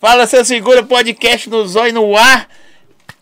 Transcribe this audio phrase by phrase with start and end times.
[0.00, 2.48] Fala, seu segura podcast no zóio no ar.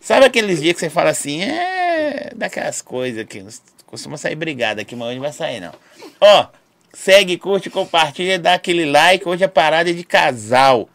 [0.01, 2.33] Sabe aqueles dias que você fala assim, é.
[2.35, 3.45] Daquelas coisas que
[3.87, 5.73] costuma sair brigada aqui, mas hoje não vai sair não.
[6.21, 6.47] Ó,
[6.93, 9.29] segue, curte, compartilha, dá aquele like.
[9.29, 10.89] Hoje a parada é de casal.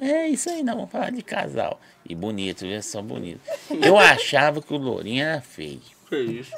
[0.00, 1.80] É isso aí, não, vamos falar de casal.
[2.08, 2.82] E bonito, viu?
[2.82, 3.42] São bonitos.
[3.82, 5.80] Eu achava que o Lourinho era feio.
[6.08, 6.52] Que isso?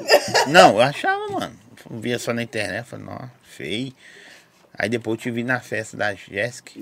[0.49, 1.57] Não, eu achava, mano.
[1.91, 3.93] Via só na internet, falei, nossa, feio.
[4.79, 6.73] Aí depois eu te vi na festa da Jéssica.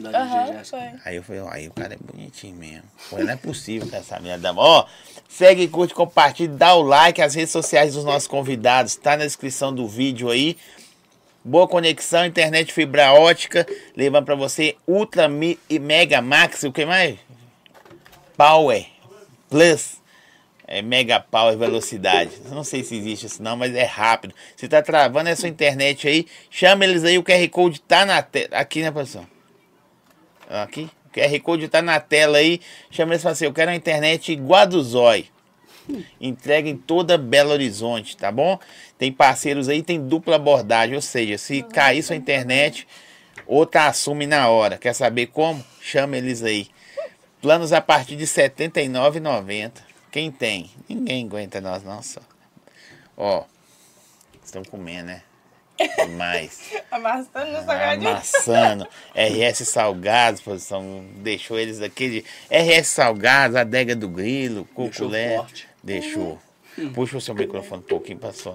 [0.70, 1.00] Foi.
[1.04, 2.82] Aí eu falei, ó, aí o cara é bonitinho mesmo.
[3.08, 4.60] Pô, não é possível que essa minha dama.
[4.60, 4.86] Ó,
[5.28, 7.22] segue, curte, compartilha, dá o like.
[7.22, 10.56] As redes sociais dos nossos convidados tá na descrição do vídeo aí.
[11.44, 13.66] Boa conexão, internet fibra ótica,
[13.96, 17.18] levando pra você Ultra Mi- e Mega Max, o que mais?
[18.36, 18.86] Power
[19.50, 20.02] Plus.
[20.66, 22.30] É Mega Power Velocidade.
[22.50, 24.34] Não sei se existe isso não, mas é rápido.
[24.56, 28.48] Se tá travando essa internet aí, chama eles aí, o QR Code tá na tela.
[28.52, 29.26] Aqui, né, pessoal?
[30.48, 30.88] Aqui.
[31.06, 32.60] O QR Code tá na tela aí.
[32.90, 35.26] Chama eles e fala assim: eu quero uma internet igual a do Zói.
[36.18, 38.58] Entrega em toda Belo Horizonte, tá bom?
[38.96, 40.94] Tem parceiros aí, tem dupla abordagem.
[40.94, 42.88] Ou seja, se cair sua internet,
[43.46, 44.78] outra assume na hora.
[44.78, 45.62] Quer saber como?
[45.80, 46.68] Chama eles aí.
[47.42, 49.83] Planos a partir de R$ 79,90.
[50.14, 50.70] Quem tem?
[50.88, 52.20] Ninguém aguenta nós, não, só.
[53.16, 53.42] Ó,
[54.44, 55.22] estão comendo, né?
[55.96, 56.70] Demais.
[56.88, 58.10] Amassando no salgadinho.
[58.10, 58.86] Amassando.
[59.12, 62.22] RS Salgados, produção, deixou eles aqui.
[62.22, 65.44] de- RS Salgados, Adega do Grilo, Cuculé.
[65.82, 66.38] Deixou.
[66.94, 68.54] Puxa o seu microfone um pouquinho pra só.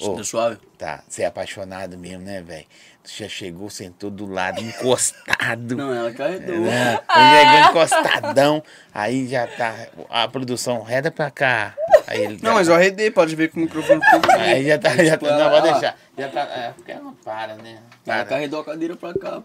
[0.00, 0.58] Ô, Tá suave?
[0.78, 2.66] tá, você é apaixonado mesmo, né, velho?
[3.06, 5.76] Já chegou, sentou do lado, encostado.
[5.76, 6.56] Não, ela carregou.
[6.60, 6.98] Né?
[7.12, 8.62] Chegou encostadão.
[8.94, 9.74] Aí já tá.
[10.08, 11.74] A produção reda pra cá.
[12.06, 14.30] Aí ele Não, mas eu arredei, pode ver com o microfone tudo.
[14.32, 14.96] Aí já tá.
[15.04, 15.98] Já tá não, Ela- ela- deixar.
[16.16, 16.40] Já tá.
[16.40, 17.72] É, porque ela não para, né?
[18.06, 18.24] Ela Para.
[18.24, 19.42] carregou a cadeira pra cá.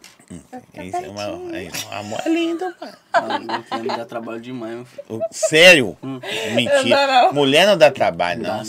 [0.81, 2.91] Isso é uma, é, um amor é lindo, pai.
[3.11, 5.21] Ah, meu filho, me dá trabalho demais, meu filho.
[5.31, 5.97] Sério?
[6.01, 6.21] Não
[6.55, 6.95] Mentira.
[6.95, 7.33] dá, não.
[7.33, 8.63] Mulher não dá trabalho, não.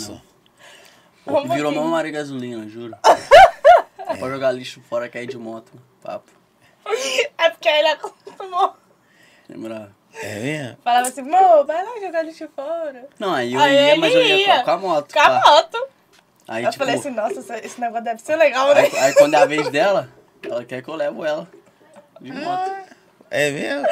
[1.27, 1.49] Não.
[1.55, 2.97] Virou uma Maria Gasolina, juro.
[4.19, 5.73] Pode jogar lixo fora, cair de moto.
[6.03, 6.31] Papo.
[7.39, 8.75] É porque ele acostumou.
[9.49, 9.93] Lembra?
[10.15, 10.77] É mesmo?
[10.83, 13.07] Falava assim, amor, vai lá jogar lixo fora.
[13.19, 14.59] Não, aí eu Aí ia, mas eu ia, ia.
[14.59, 15.13] com- com a moto.
[15.13, 15.51] Com a pá.
[15.51, 15.89] moto.
[16.49, 18.81] Aí, eu tipo, falei assim, nossa, esse- esse negócio deve ser legal, né?
[18.81, 20.09] aí, aí quando é a vez dela,
[20.43, 21.49] ela quer que eu levo ela.
[22.21, 22.71] De moto.
[23.31, 23.87] É mesmo?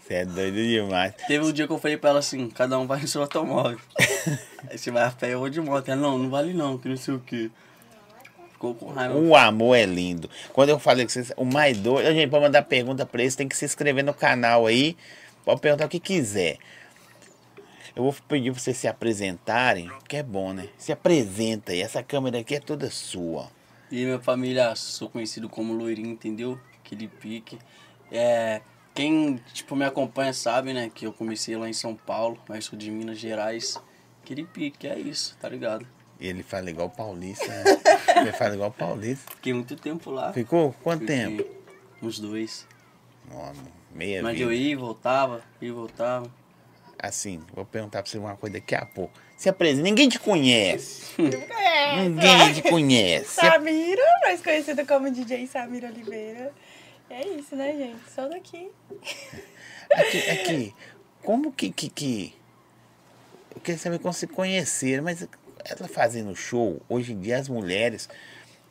[0.00, 1.14] Você é doido demais.
[1.26, 3.80] Teve um dia que eu falei pra ela assim, cada um vai no seu automóvel.
[4.70, 5.88] aí você vai a pé, eu vou de moto.
[5.88, 7.50] Ela, não, não vale não, que não sei o quê.
[8.56, 9.14] Ficou com raiva.
[9.14, 10.30] O amor é lindo.
[10.54, 11.30] Quando eu falei que vocês.
[11.36, 12.10] O mais doido.
[12.14, 14.96] Gente, pra mandar pergunta pra eles, tem que se inscrever no canal aí.
[15.44, 16.56] Pode perguntar o que quiser.
[17.94, 20.68] Eu vou pedir pra vocês se apresentarem, que é bom, né?
[20.78, 21.82] Se apresenta aí.
[21.82, 23.50] Essa câmera aqui é toda sua.
[23.90, 26.58] E minha família, sou conhecido como Loirinho, entendeu?
[26.82, 27.58] Aquele pique.
[28.10, 28.62] É,
[28.94, 30.90] quem, tipo, me acompanha sabe, né?
[30.94, 33.78] Que eu comecei lá em São Paulo, mas sou de Minas Gerais.
[34.22, 35.86] Aquele pique, é isso, tá ligado?
[36.18, 37.64] E ele fala igual paulista, né?
[38.22, 39.30] Ele fala igual paulista.
[39.34, 40.32] Fiquei muito tempo lá.
[40.32, 41.46] Ficou quanto Fiquei tempo?
[42.02, 42.66] Uns dois.
[43.30, 43.52] Ó,
[43.92, 44.44] meia Mas vida.
[44.44, 46.30] eu ia e voltava, ia e voltava.
[46.98, 49.12] Assim, vou perguntar pra você uma coisa daqui a pouco.
[49.36, 49.82] Se apresenta.
[49.82, 51.14] Ninguém te conhece.
[51.20, 53.34] É, Ninguém te conhece.
[53.34, 56.50] Samira, mais conhecida como DJ Samira Oliveira.
[57.10, 58.10] É isso, né, gente?
[58.14, 58.70] Só daqui.
[59.92, 60.74] Aqui, aqui,
[61.22, 62.34] como que, que, que.
[63.54, 65.28] Eu queria saber como se conheceram, mas
[65.68, 68.08] ela fazendo show, hoje em dia as mulheres.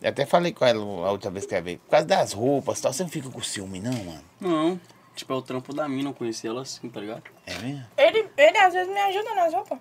[0.01, 2.79] Eu até falei com ela a outra vez que ela veio, por causa das roupas
[2.79, 4.23] e tal, você não fica com ciúme, não, mano?
[4.39, 4.79] Não,
[5.15, 7.23] tipo, é o trampo da mina, eu conheci ela assim, tá ligado?
[7.47, 7.85] É mesmo?
[7.97, 9.79] Ele, ele às vezes me ajuda nas roupas.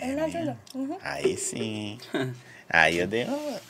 [0.00, 0.58] Ele me É ajuda.
[0.74, 0.92] mesmo?
[0.92, 0.98] Uhum.
[1.02, 1.98] Aí sim.
[2.68, 3.60] Aí eu dei uma.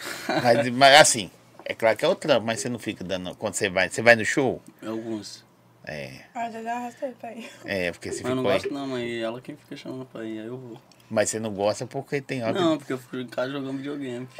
[0.42, 1.30] Mas, mas assim,
[1.64, 3.34] é claro que é o trampo, mas você não fica dando.
[3.34, 3.88] Quando você vai.
[3.90, 4.62] Você vai no show?
[4.86, 5.44] Alguns.
[5.84, 6.20] É.
[6.34, 7.50] Às vezes eu arrastei pra ir.
[7.64, 8.58] É, porque você Mas eu não ficou aí.
[8.60, 10.78] gosto não, mas ela quem fica chamando pra ir, aí eu vou.
[11.14, 13.76] Mas você não gosta porque tem hora que Não, porque eu fico em casa jogando
[13.76, 14.26] videogame.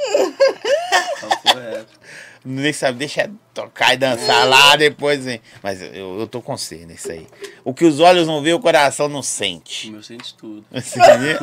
[2.45, 5.41] Nem sabe, deixa tocar e dançar lá depois, hein?
[5.63, 7.27] Mas eu, eu tô com você nisso aí.
[7.65, 9.91] O que os olhos não vê, o coração não O sente.
[9.91, 10.65] meu sente tudo.
[10.71, 11.39] Você entendeu?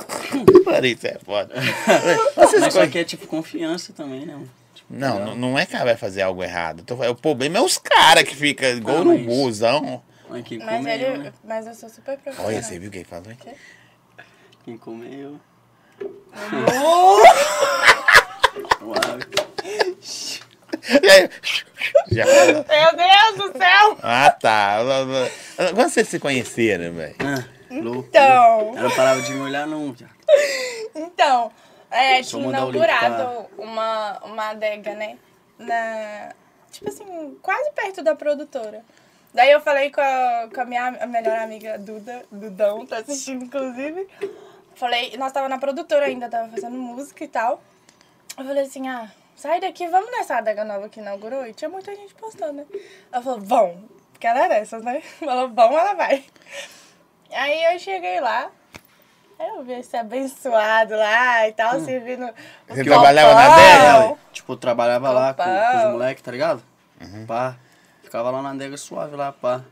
[0.64, 1.54] Falei, isso é foda.
[2.34, 4.40] Vocês Mas só conhe- que é tipo confiança também, né?
[4.74, 6.82] Tipo, Não, não, não é que ela vai fazer algo errado.
[7.10, 10.02] O problema é os caras que ficam igual Ah, mas- urubuzão.
[10.30, 11.32] Mas ele, né?
[11.44, 12.50] mas eu sou super profissional.
[12.50, 13.30] Olha, você viu o que ele falou?
[13.30, 13.36] hein?
[14.64, 15.40] Quem come eu.
[16.72, 17.22] Oh!
[18.78, 19.24] Suave.
[22.10, 22.24] Já.
[22.24, 23.98] Meu Deus do céu!
[24.02, 24.78] Ah, tá.
[25.74, 27.16] Quando vocês se conheceram, velho?
[27.18, 28.08] Ah, louco.
[28.08, 30.12] Então, Ela parava de me olhar não, viado.
[30.94, 31.50] então
[31.90, 35.18] é, tinha inaugurado uma, uma adega, né?
[35.58, 36.32] Na,
[36.70, 38.84] tipo assim, quase perto da produtora.
[39.34, 43.44] Daí eu falei com a, com a minha a melhor amiga Duda, Dudão, tá assistindo
[43.44, 44.06] inclusive.
[44.82, 47.62] Falei, nós tava na produtora ainda, tava fazendo música e tal.
[48.36, 51.46] Eu falei assim, ah, sai daqui, vamos nessa adega nova que inaugurou.
[51.46, 52.66] E tinha muita gente postando, né?
[53.12, 53.84] Ela falou, vão.
[54.10, 55.00] Porque ela é dessas, né?
[55.24, 56.24] Falou, vão, ela vai.
[57.32, 58.50] Aí eu cheguei lá.
[59.38, 62.24] Aí eu vi esse abençoado lá e tal, servindo.
[62.24, 64.16] o Você trabalhava na adega?
[64.32, 66.60] Tipo, eu trabalhava lá com, com os moleques, tá ligado?
[67.00, 67.24] Uhum.
[67.24, 67.54] Pá.
[68.02, 69.62] Ficava lá na adega suave lá, pá.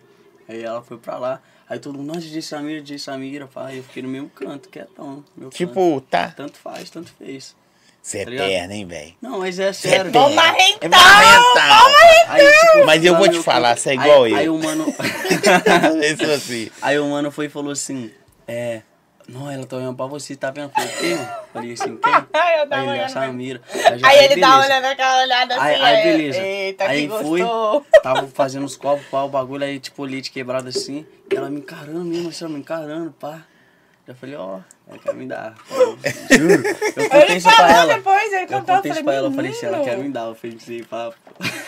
[0.49, 1.41] Aí ela foi pra lá.
[1.71, 3.73] Aí todo mundo, nossa, DJ Samira, DJ Samira, pá.
[3.73, 5.25] E eu fiquei no mesmo canto, quietão.
[5.37, 5.57] Meu canto.
[5.57, 6.35] Tipo, tá.
[6.37, 7.55] Tanto faz, tanto fez.
[8.03, 8.49] Você é Tá ligado?
[8.49, 9.15] perna, hein, velho?
[9.23, 10.11] Não, mas é Você é sério.
[10.11, 10.21] perna.
[10.21, 12.33] Vamos marrentar, É marrentar.
[12.33, 14.37] Aí, tipo, Mas eu vou te falar, canto- você é igual aí, eu.
[14.39, 14.87] Aí o mano.
[16.03, 16.71] Isso assim.
[16.83, 18.11] Aí o mano foi e falou assim,
[18.49, 18.83] é.
[19.33, 20.71] Não, ela tá olhando pra você, tá vendo?
[20.77, 21.19] Eu Falei?
[21.53, 22.13] Falei assim, quem?
[22.33, 23.09] Aí ele, a.
[23.09, 23.61] Samira.
[23.97, 24.59] já- Aí ele beleza.
[24.59, 25.65] olhando aquela olhada assim.
[25.65, 26.41] Aí, aí beleza.
[26.43, 27.87] Eita, aí que fui, gostou.
[28.03, 31.07] tava fazendo os copos, pá, o bagulho, aí tipo, leite quebrado assim.
[31.31, 33.45] E ela me encarando mesmo, assim, ela me encarando, pá.
[34.11, 34.59] Já falei, ó,
[34.89, 35.55] ela quer me dar.
[35.71, 36.67] Juro.
[36.97, 37.95] Eu contei Ele isso pra falou ela.
[37.95, 40.09] depois, ele Eu contou, eu contei isso pra ela, eu falei assim, ela quer me
[40.09, 40.21] dar.
[40.27, 41.13] Eu falei assim, pá.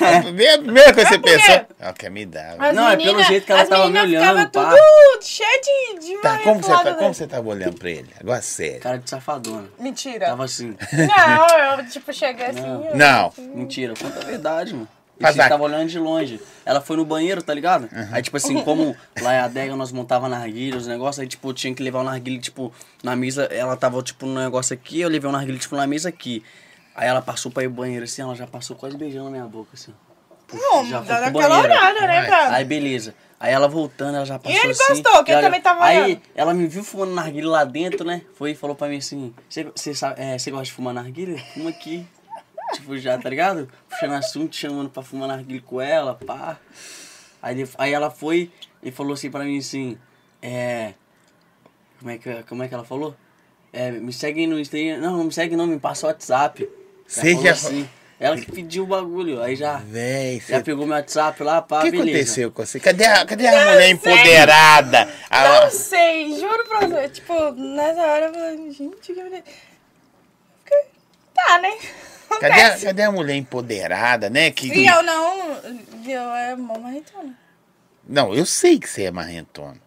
[0.00, 1.66] A primeira, primeira coisa que você pensou.
[1.78, 2.56] Ela quer me dar.
[2.58, 4.70] As Não, é pelo menina- jeito que ela tava me menina olhando, pá.
[4.70, 5.60] tudo cheio
[6.00, 8.08] de, de Tá, como você, tá, como você tava olhando pra ele?
[8.18, 8.80] Agora sério.
[8.80, 9.68] Cara de safadona.
[9.78, 10.26] Mentira.
[10.26, 10.76] Tava assim.
[10.92, 12.60] Não, eu tipo cheguei assim.
[12.60, 12.84] Não.
[12.86, 13.32] eu- Não.
[13.54, 14.88] Mentira, conta a verdade, mano.
[15.20, 16.40] E tava olhando de longe.
[16.64, 17.88] Ela foi no banheiro, tá ligado?
[18.10, 21.52] Aí, tipo assim, como lá é a adega, nós montava narguilha, os negócios, aí, tipo,
[21.52, 22.72] tinha que levar o narguilha, tipo,
[23.04, 26.08] na mesa, ela tava, tipo, no negócio aqui, eu levei o narguilha, tipo, na mesa
[26.08, 26.42] aqui.
[26.94, 29.44] Aí ela passou pra ir ao banheiro, assim, ela já passou quase beijando a minha
[29.46, 29.94] boca, assim.
[30.52, 31.72] Não, Já dá foi pro aquela banheiro.
[31.82, 32.26] olhada, né, Vai.
[32.26, 32.54] pra...
[32.56, 33.14] Aí, beleza.
[33.40, 35.02] Aí ela voltando, ela já passou ele assim.
[35.02, 36.20] gostou, que ele também tava Aí olhando.
[36.34, 38.22] ela me viu fumando narguilha lá dentro, né?
[38.34, 39.34] Foi e falou pra mim assim,
[39.74, 41.36] você sabe, é, você gosta de fumar narguilha?
[41.54, 42.06] Fuma aqui.
[42.72, 43.68] Tipo, já, tá ligado?
[43.88, 46.58] Puxando assunto, chamando pra fumar narguilha com ela, pá.
[47.42, 48.50] Aí, ele- aí ela foi
[48.82, 49.98] e falou assim pra mim assim,
[50.40, 50.94] é...
[51.98, 53.14] Como é que, como é que ela falou?
[53.72, 54.98] É, me segue no Instagram.
[54.98, 56.62] Não, não me segue não, me passa o WhatsApp.
[56.64, 56.72] Ela
[57.06, 57.88] Você falou já- assim.
[58.20, 59.78] Ela que pediu o bagulho, aí já...
[59.78, 60.62] Véi, Já você...
[60.62, 62.10] pegou meu WhatsApp lá, pá, O que beleza.
[62.10, 62.78] aconteceu com você?
[62.78, 65.08] Cadê a, cadê a mulher empoderada?
[65.28, 67.08] A- Não sei, juro pra você.
[67.08, 69.42] Tipo, nessa hora eu falei, gente, que mulher.
[71.34, 71.70] Tá, né?
[72.40, 74.50] Cadê, a, cadê a mulher empoderada, né?
[74.50, 75.56] Que, E eu não.
[76.06, 77.34] Eu é mó marretona.
[78.08, 79.80] Não, eu sei que você é marrentona.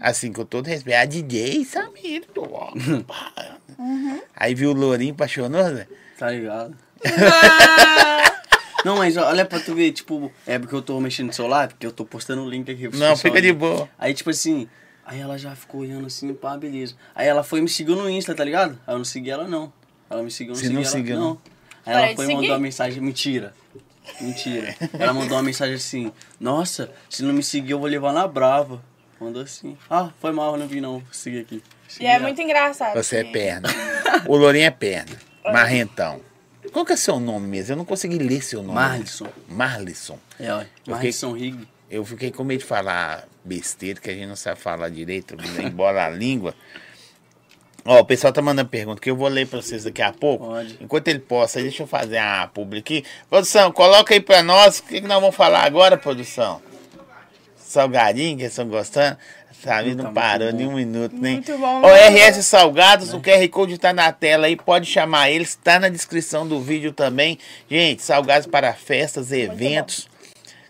[0.00, 0.98] Assim, com todo respeito.
[0.98, 2.46] A DJ Samir, pô.
[4.36, 5.86] Aí viu o Lourinho, apaixonou, né?
[6.18, 6.76] Tá ligado?
[7.06, 8.34] Ah,
[8.84, 11.86] Não, mas olha pra tu ver, tipo, é porque eu tô mexendo no celular, porque
[11.86, 13.52] eu tô postando o link aqui pro Não, fica de aí.
[13.54, 13.88] boa.
[13.98, 14.68] Aí, tipo assim,
[15.06, 16.94] aí ela já ficou olhando assim, pá, beleza.
[17.14, 18.78] Aí ela foi e me seguiu no Insta, tá ligado?
[18.86, 19.72] Aí eu não segui ela, não.
[20.14, 21.24] Ela me seguiu, não Você não seguiu, não.
[21.30, 21.38] não?
[21.84, 22.52] Aí Parei ela foi e mandou seguir?
[22.52, 23.54] uma mensagem, mentira.
[24.20, 24.76] Mentira.
[24.98, 28.82] Ela mandou uma mensagem assim, nossa, se não me seguir eu vou levar na brava.
[29.20, 29.76] Mandou assim.
[29.90, 31.02] Ah, foi mal, eu não vi não.
[31.10, 31.62] Segui aqui.
[31.88, 32.22] e Segui é ela.
[32.24, 32.94] muito engraçado.
[32.94, 33.68] Você é que- perna.
[34.28, 35.16] O Lourinho é perna.
[35.44, 36.20] Marrentão.
[36.72, 37.72] Qual que é seu nome mesmo?
[37.72, 38.74] Eu não consegui ler seu nome.
[38.74, 39.26] Marlisson.
[39.48, 40.18] Marlisson.
[40.38, 40.64] É, ó.
[40.86, 41.66] Marlisson Rig.
[41.90, 46.06] Eu fiquei com medo de falar besteira, que a gente não sabe falar direito, embora
[46.06, 46.54] a língua.
[47.86, 50.46] Ó, o pessoal tá mandando pergunta que eu vou ler pra vocês daqui a pouco.
[50.46, 50.78] Pode.
[50.80, 53.04] Enquanto ele possa, deixa eu fazer a publi aqui.
[53.28, 56.62] Produção, coloca aí pra nós o que, que nós vamos falar agora, produção.
[57.56, 59.18] Salgadinho, que estão gostando.
[59.62, 61.34] Sabe, Tá não muito parou nem um minuto, nem.
[61.34, 62.08] Muito bom, Ó, né?
[62.08, 66.46] RS Salgados, o QR Code tá na tela aí, pode chamar eles, tá na descrição
[66.46, 67.38] do vídeo também.
[67.70, 70.06] Gente, salgados para festas, eventos,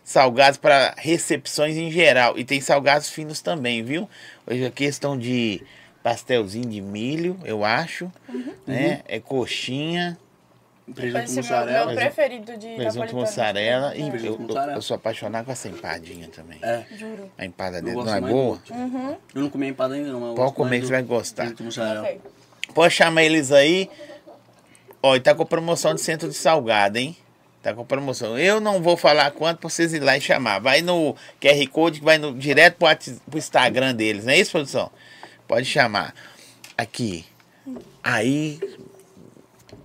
[0.05, 2.39] salgados para recepções em geral.
[2.39, 4.09] E tem salgados finos também, viu?
[4.47, 5.61] Hoje aqui estão de
[6.05, 8.13] pastelzinho de milho, eu acho.
[8.67, 9.01] Né?
[9.09, 10.17] É coxinha,
[10.95, 11.87] Presunto Esse é meu, mussarela.
[11.87, 13.21] meu preferido de presunto napolitano.
[13.23, 13.97] mussarela.
[13.97, 14.05] E É.
[14.07, 14.77] eu, Presunto eu, mussarela.
[14.77, 16.59] eu sou apaixonado com essa empadinha também.
[16.63, 16.85] É.
[16.95, 17.31] Juro.
[17.39, 18.57] A empada dele não é boa?
[18.59, 21.47] do- Eu não comi empada ainda não, mas Pode comer que você vai gostar.
[21.71, 22.21] Sei.
[22.75, 23.89] Pode chamar eles aí.
[25.03, 27.17] Ó, e tá com promoção de centro de salgado, hein?
[27.63, 28.39] Tá com promoção.
[28.39, 30.59] Eu não vou falar quanto pra vocês ir lá e chamar.
[30.59, 32.89] Vai no QR Code que vai no, direto pro,
[33.31, 34.91] pro Instagram deles, não é isso, produção?
[35.47, 36.15] Pode chamar.
[36.77, 37.25] Aqui.
[38.03, 38.61] Aí.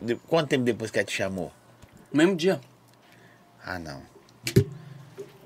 [0.01, 1.51] de- quanto tempo depois que ela te chamou?
[2.11, 2.59] No mesmo dia.
[3.65, 4.01] Ah, não.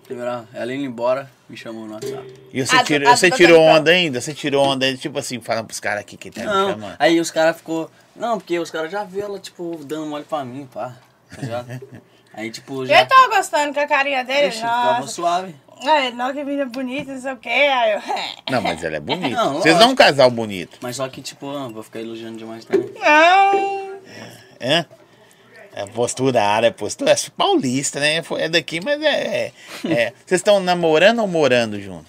[0.04, 2.34] Primeira, ela indo embora, me chamou no WhatsApp.
[2.52, 3.80] E você, Ah, tirou, ah, você tirou tá, tá.
[3.80, 4.22] onda ainda?
[4.22, 6.96] Você tirou onda ainda, tipo assim, falando pros caras aqui que tá me Não, chamando.
[7.00, 7.90] aí os caras ficou.
[8.16, 10.96] Não, porque os caras já viram ela, tipo, dando mole pra mim, pá.
[11.36, 11.66] Tá?
[12.36, 13.02] Aí, tipo, já.
[13.02, 14.48] Eu tava gostando com a carinha dele.
[14.48, 15.08] Ixi, Nossa.
[15.08, 15.56] suave.
[15.86, 17.50] É, não, que menina bonita, não sei o quê.
[17.50, 18.02] Aí eu.
[18.52, 19.30] Não, mas ela é bonita.
[19.36, 19.92] Não, Vocês não lógico.
[19.92, 20.78] um casal bonito.
[20.82, 22.90] Mas só que, tipo, ah, vou ficar elogiando demais também.
[22.94, 24.00] Não.
[24.62, 24.86] Hã?
[25.76, 27.12] É posturada, é postura.
[27.12, 28.22] É paulista, né?
[28.38, 29.08] É daqui, mas é.
[29.08, 29.52] é-
[29.86, 30.14] é.
[30.26, 32.06] Vocês estão namorando ou morando junto?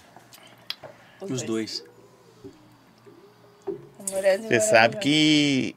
[1.21, 1.83] Os dois.
[4.47, 5.75] Você sabe que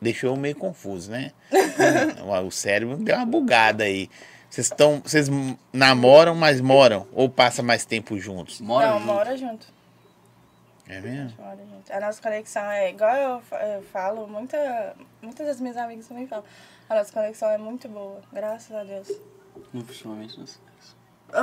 [0.00, 1.32] deixou meio confuso, né?
[2.46, 4.08] o cérebro deu uma bugada aí.
[4.50, 5.00] Vocês estão.
[5.04, 5.28] Vocês
[5.72, 7.06] namoram, mas moram?
[7.12, 8.60] Ou passa mais tempo juntos?
[8.60, 9.06] Mora Não, junto.
[9.06, 9.66] mora junto.
[10.88, 11.34] É mesmo?
[11.38, 11.92] Mora junto.
[11.92, 16.44] A nossa conexão é igual eu, eu falo, muita, muitas das minhas amigas também falam.
[16.88, 19.08] A nossa conexão é muito boa, graças a Deus.
[19.72, 20.96] Não, principalmente no sexo.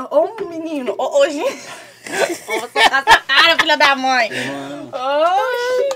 [0.10, 1.42] Ô, ô, menino, ô, hoje.
[1.46, 4.30] Ô, você tá essa cara, filha da mãe.
[4.48, 5.90] Mano, Oxi.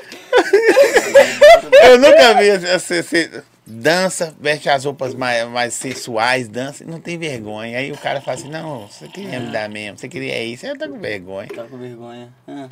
[1.84, 7.00] Eu nunca vi você, você dança, veste as roupas mais, mais sensuais, dança e não
[7.00, 7.78] tem vergonha.
[7.78, 10.78] Aí o cara fala assim, não, você queria me dar mesmo, você queria isso, eu
[10.78, 11.48] tô com vergonha.
[11.48, 12.34] tá com vergonha.
[12.48, 12.68] Ah.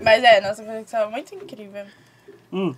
[0.00, 1.84] Mas é, nossa conexão é muito incrível.
[2.52, 2.74] Hum,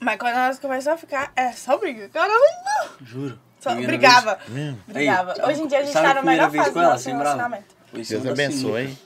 [0.00, 2.08] Mas quando nós começamos a ficar, é só briga.
[2.08, 2.96] Caramba!
[3.02, 3.38] juro.
[3.60, 4.38] Só Primeira brigava.
[4.48, 4.78] Mesmo?
[4.86, 5.34] Brigava.
[5.38, 7.30] Aí, Hoje em dia a gente tá na melhor fase do nosso sem brava?
[7.36, 7.74] relacionamento.
[7.92, 8.98] Deus abençoe.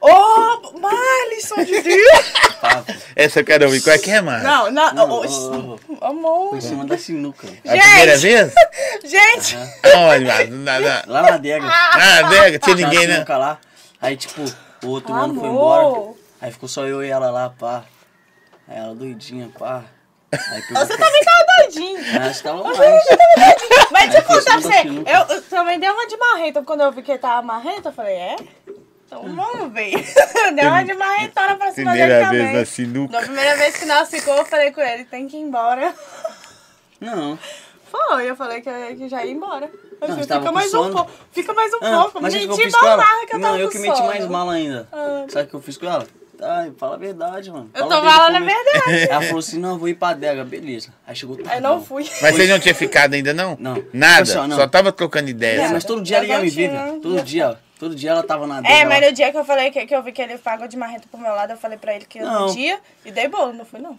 [0.00, 2.32] Ô, Marlisson de Deus!
[2.60, 2.92] Papo.
[3.14, 3.82] Essa eu quero ouvir.
[3.82, 4.42] Qual é que é, mano?
[4.42, 5.34] Não, não, Não, oxi.
[5.34, 6.48] ô, ô, Amor.
[6.50, 7.46] Foi em cima da sinuca.
[7.46, 8.52] A primeira Gente!
[8.52, 9.10] vez?
[9.10, 9.56] Gente!
[9.96, 11.66] Olha, mano, na, na, Lá na adega.
[11.68, 13.24] ah, adega, tinha Tinha ninguém, né?
[13.28, 13.58] lá.
[14.00, 14.42] Aí, tipo,
[14.84, 15.28] o outro Amor.
[15.28, 16.14] mano foi embora.
[16.40, 17.84] Aí ficou só eu e ela lá, pá.
[18.68, 19.84] Aí ela doidinha, pá.
[20.32, 21.98] Você também tava doidinho.
[22.20, 22.76] Mas tava mais.
[23.90, 24.80] Mas foi contar pra você.
[24.88, 26.62] Eu, eu também dei uma de marreta.
[26.62, 28.36] Quando eu vi que ele tava marrento, eu falei, é?
[29.06, 29.92] Então vamos ver.
[30.54, 32.42] Deu uma de marretona pra cima dele Primeira também.
[32.42, 33.12] vez na sinuca.
[33.12, 35.94] Na primeira vez que nós ficou, eu falei com ele, tem que ir embora.
[37.00, 37.38] Não.
[37.90, 39.70] Foi, eu falei que, que já ia embora.
[40.00, 41.10] Eu Não, fica mais um pouco.
[41.30, 42.20] Fica mais um Ah, pouco.
[42.20, 44.88] Menti mal que eu tava Não, eu que meti mais mal ainda.
[44.92, 45.24] Ah.
[45.28, 46.06] Sabe o que eu fiz com ela?
[46.40, 47.70] Ai, fala a verdade, mano.
[47.74, 49.08] Eu tô falando a verdade.
[49.10, 50.44] Ela falou assim, não, eu vou ir pra adega.
[50.44, 50.92] Beleza.
[51.06, 51.50] Aí chegou tarde.
[51.52, 52.04] Aí não fui.
[52.22, 53.56] Mas vocês não tinham ficado ainda, não?
[53.58, 53.82] Não.
[53.92, 54.18] Nada?
[54.26, 54.56] Pessoal, não.
[54.56, 55.62] Só tava trocando ideia.
[55.62, 55.72] É, só.
[55.74, 57.00] mas todo dia ela ia Eu me ver, tinha- velho.
[57.00, 57.58] Todo dia.
[57.78, 58.74] Todo dia ela tava na adega.
[58.74, 60.76] É, mas no dia que eu falei que, que eu vi que ele pagou de
[60.78, 62.40] marrento pro meu lado, eu falei pra ele que eu Não.
[62.40, 63.98] não podia e dei bolo, não fui não.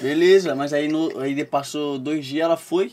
[0.00, 2.92] Beleza, mas aí, no, aí passou dois dias, ela foi,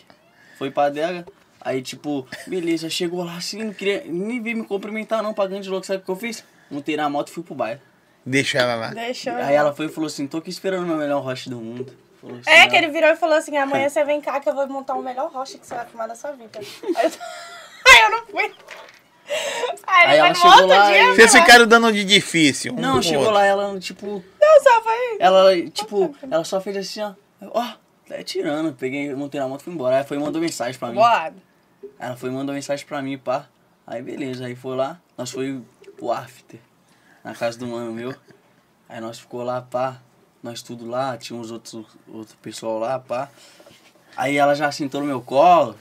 [0.57, 1.25] foi pra adega.
[1.61, 5.69] Aí, tipo, beleza, chegou lá assim, não queria nem vir me cumprimentar não, pagando de
[5.69, 5.85] louco.
[5.85, 6.43] Sabe o que eu fiz?
[6.69, 7.81] Montei na moto e fui pro bairro.
[8.29, 8.87] Deixa ela lá.
[8.89, 9.37] Deixa eu...
[9.37, 11.91] Aí ela foi e falou assim, tô aqui esperando o meu melhor roche do mundo.
[12.21, 14.47] Falou assim, É, ela- que ele virou e falou assim, amanhã você vem cá que
[14.49, 16.59] eu vou montar o melhor rocha que você vai fumar da sua vida.
[16.59, 17.11] Aí eu,
[17.91, 18.53] aí eu não fui.
[19.85, 21.03] Aí, Aí ela chegou outro lá dia.
[21.03, 21.41] e- Vocês lá.
[21.41, 22.73] ficaram dando de difícil.
[22.73, 23.33] um Não, chegou outro.
[23.35, 25.17] lá, ela, tipo, Não, só foi...
[25.19, 27.13] ela, tipo, ela só fez assim, ó,
[27.51, 27.65] ó,
[28.07, 28.73] tá tirando.
[28.73, 29.97] Peguei, montei na moto e fui embora.
[29.97, 30.95] Aí foi e mandou mensagem pra mim.
[30.95, 31.35] Boado.
[31.99, 33.47] Ela foi e mandou mensagem pra mim, pá.
[33.85, 35.61] Aí beleza, aí foi lá, nós foi
[35.97, 36.59] pro after,
[37.29, 38.13] na casa do mano meu.
[38.87, 39.97] Aí nós ficou lá, pá,
[40.41, 43.29] nós tudo lá, tinha uns outros outro pessoal lá, pá.
[44.17, 45.75] Aí ela já sentou no meu colo.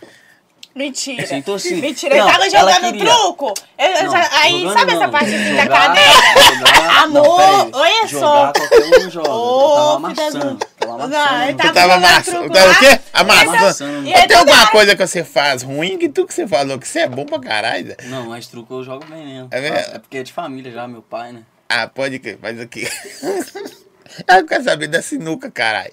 [0.75, 1.27] Mentira.
[1.27, 1.77] Sentou assim.
[1.81, 3.05] Mentira, ele Não, tava jogando queria.
[3.05, 3.55] truco.
[3.79, 6.55] Eu- Não, aí, jogando sabe essa não, parte assim da jogar, cadeira?
[6.59, 8.53] jogar- Amor, não, olha jogar só.
[8.53, 9.31] qualquer um joga.
[9.31, 10.59] Ô, eu tava amassando,
[10.97, 11.43] Não, amassando.
[11.43, 12.51] ele Você tava tava amassando.
[12.53, 13.01] Tava o quê?
[13.13, 13.57] Amassando.
[13.57, 14.09] Amassando.
[14.09, 16.79] E Mas aí tem alguma coisa que você faz ruim que tu que você falou
[16.79, 17.97] que você é bom pra caralho.
[18.05, 19.49] Não, mas truco eu jogo bem mesmo.
[19.51, 19.77] É mesmo?
[19.77, 21.43] É porque é de família já, meu pai, né?
[21.69, 22.89] Ah, pode que faz aqui.
[24.27, 25.93] Eu quero saber da sinuca, caralho.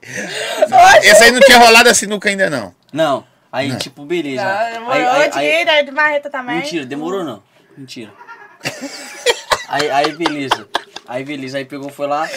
[1.03, 2.73] Esse aí não tinha rolado a sinuca ainda, não.
[2.91, 4.43] Não, aí tipo, beleza.
[4.43, 6.55] Não, aí, demorou aí, de aí, ir, daí de marreta também.
[6.57, 7.43] Mentira, demorou não.
[7.77, 8.11] Mentira.
[9.67, 10.67] aí, aí, beleza.
[11.07, 11.57] Aí, beleza.
[11.57, 12.27] Aí pegou, foi lá.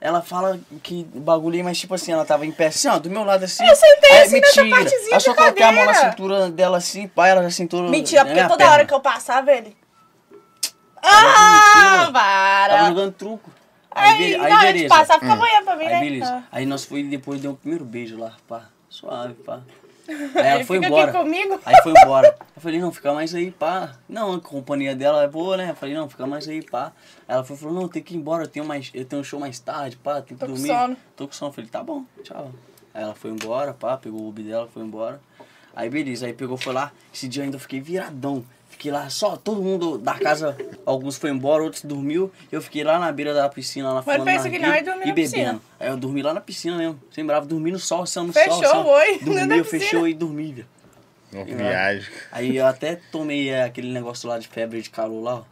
[0.00, 3.10] Ela fala que bagulho aí, mas tipo assim, ela tava em pé assim, ó, do
[3.10, 3.66] meu lado assim.
[3.66, 4.82] Eu sentei Aí, assim nessa mentira.
[4.82, 8.24] partezinha Aí só coloquei a mão na cintura dela assim, pá, ela já sentou Mentira,
[8.24, 8.72] porque toda perna.
[8.72, 9.76] hora que eu passava ele.
[11.02, 11.98] Ah, mentira.
[11.98, 12.86] Tava para!
[12.88, 13.50] jogando truco.
[13.90, 15.32] Aí, be- na hora de passar, fica Hum.
[15.32, 16.00] amanhã pra mim, Aí né?
[16.00, 16.34] beleza.
[16.36, 16.42] Ah.
[16.52, 18.62] Aí nós foi depois deu o primeiro beijo lá, pá.
[18.88, 19.60] Suave, pá.
[20.08, 21.12] Aí ela foi embora.
[21.64, 22.36] Aí foi embora.
[22.56, 23.96] Eu falei, não, fica mais aí, pá.
[24.08, 25.70] Não, a companhia dela é boa, né?
[25.70, 26.92] Eu falei, não, fica mais aí, pá.
[27.28, 29.24] Aí ela foi, falou, não, tem que ir embora, eu tenho, mais, eu tenho um
[29.24, 30.68] show mais tarde, pá, tem que Tô com dormir.
[30.68, 30.96] sono.
[31.16, 31.50] Tô com sono.
[31.50, 32.50] Eu falei, tá bom, tchau.
[32.94, 35.20] Aí ela foi embora, pá, pegou o Uber dela, foi embora.
[35.74, 36.92] Aí beleza, aí pegou, foi lá.
[37.14, 38.44] Esse dia eu ainda fiquei viradão.
[38.82, 42.32] Fiquei lá só, todo mundo da casa, alguns foi embora, outros dormiu.
[42.50, 44.84] Eu fiquei lá na beira da piscina, lá Mas fumando pensa que não, narguilé e
[44.84, 45.44] dormiu e na piscina.
[45.44, 45.62] bebendo.
[45.78, 48.64] Aí eu dormi lá na piscina mesmo, sem bravo, dormi no sol, assim, no Fechou
[48.64, 48.84] sol.
[48.86, 49.82] o oi, Dormi, na eu piscina.
[49.84, 50.66] fechou e dormi, velho.
[51.32, 52.10] Uma viagem.
[52.32, 55.42] Aí eu até tomei é, aquele negócio lá de febre de calor lá, ó.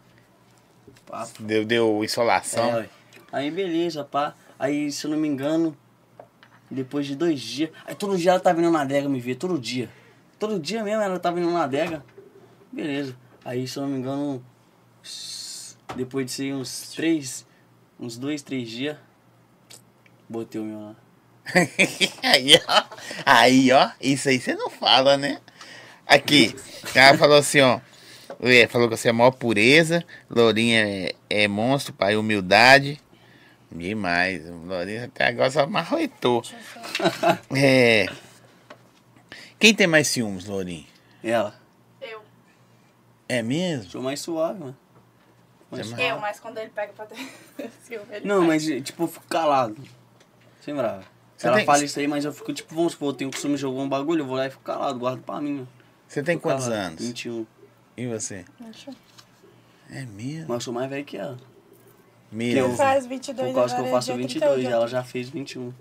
[1.07, 2.81] Pá, Deu, deu insolação.
[2.81, 2.89] é.
[3.31, 4.35] Aí beleza, pá.
[4.59, 5.77] Aí, se eu não me engano,
[6.69, 7.71] depois de dois dias.
[7.87, 9.89] Aí todo dia ela tá vindo na adega me ver, todo dia.
[10.37, 12.03] Todo dia mesmo ela tá vindo na adega.
[12.73, 13.17] Beleza.
[13.45, 14.45] Aí, se eu não me engano,
[15.97, 17.47] depois de ser uns três,
[17.99, 18.97] uns dois, três dias,
[20.29, 20.97] botei o meu lá.
[22.23, 22.85] aí, ó.
[23.27, 23.91] Aí, ó.
[24.01, 25.41] Isso aí você não fala, né?
[26.07, 26.55] Aqui,
[26.95, 27.81] ela falou assim, ó.
[28.43, 30.05] É, falou que você é a maior pureza.
[30.29, 33.01] Lourinha é, é monstro, pai, humildade.
[33.71, 34.43] Demais.
[34.49, 36.43] Lourinha até agora só marroetou.
[37.55, 38.07] É.
[39.59, 40.87] Quem tem mais ciúmes, Lourinha?
[41.23, 41.60] Ela.
[43.31, 43.37] Eu.
[43.37, 43.91] É mesmo?
[43.91, 44.77] Sou mais suave, mano.
[45.71, 46.11] Mais Você é suave.
[46.13, 49.77] Eu, mas quando ele pega pra ter Não, mas tipo, eu fico calado.
[50.61, 51.05] Sem brava.
[51.37, 53.55] Você Ela tem- fala isso aí, mas eu fico, tipo, vamos supor, eu tenho costume
[53.55, 55.67] de jogar um bagulho, eu vou lá e fico calado, guardo pra mim.
[55.67, 55.81] ó.
[56.07, 56.87] Você tem Fico quantos calado.
[56.87, 57.01] anos?
[57.07, 57.47] 21.
[57.97, 58.45] E você?
[58.61, 58.95] Eu-
[59.91, 60.47] É mesmo?
[60.49, 61.39] Mas eu sou mais velho que ela.
[62.31, 62.59] Mesmo.
[62.61, 64.71] eu- Ele faz 22 Por causa que eu faço dia 22, 31.
[64.73, 65.73] ela já fez 21.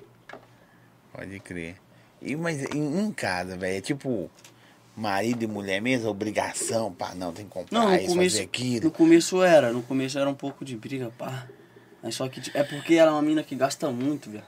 [1.11, 1.75] Pode crer.
[2.21, 4.29] E, mas em, em casa, velho, é tipo
[4.99, 8.43] marido e mulher mesmo, obrigação, pá, não, tem que comprar Não, no isso, começo, fazer
[8.45, 8.85] aquilo.
[8.85, 11.47] no começo era, no começo era um pouco de briga, pá.
[12.03, 14.43] Mas só que, é porque ela é uma mina que gasta muito, velho.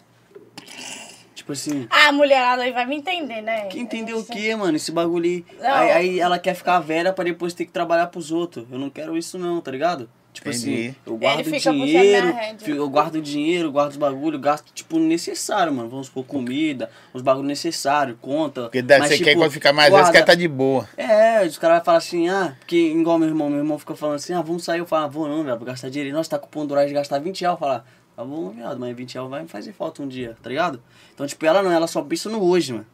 [1.34, 3.65] Tipo assim, Ah, a mulherada aí vai me entender, né?
[3.65, 4.75] que entendeu o quê, mano?
[4.77, 5.46] Esse bagulho aí.
[5.62, 5.91] Aí.
[5.91, 8.65] aí ela quer ficar velha pra depois ter que trabalhar pros outros.
[8.72, 10.08] Eu não quero isso não, tá ligado?
[10.33, 10.88] Tipo Entendi.
[10.89, 14.71] assim, eu guardo Ele fica puxando dinheiro, fico- eu guardo dinheiro, guardo os bagulho, gasto,
[14.73, 15.89] tipo, necessário, mano.
[15.89, 18.61] Vamos supor, comida, os bagulho necessário, conta.
[18.63, 20.88] Porque deve, Mas, você quer tipo, quando ficar mais guarda- quer estar de boa.
[20.95, 24.15] É, os caras vão falar assim, ah, porque igual meu irmão, meu irmão fica falando
[24.15, 26.15] assim, ah, vamos sair, eu falo, ah, vou não, velho, vou gastar dinheiro.
[26.15, 27.83] Nossa, tá com o pão de gastar 20 reais, eu falo, ah,
[28.15, 30.81] tá bom, viado, mas 20 reais vai me fazer falta um dia, tá ligado?
[31.13, 32.85] Então, tipo, ela não, ela só pensa no hoje, mano.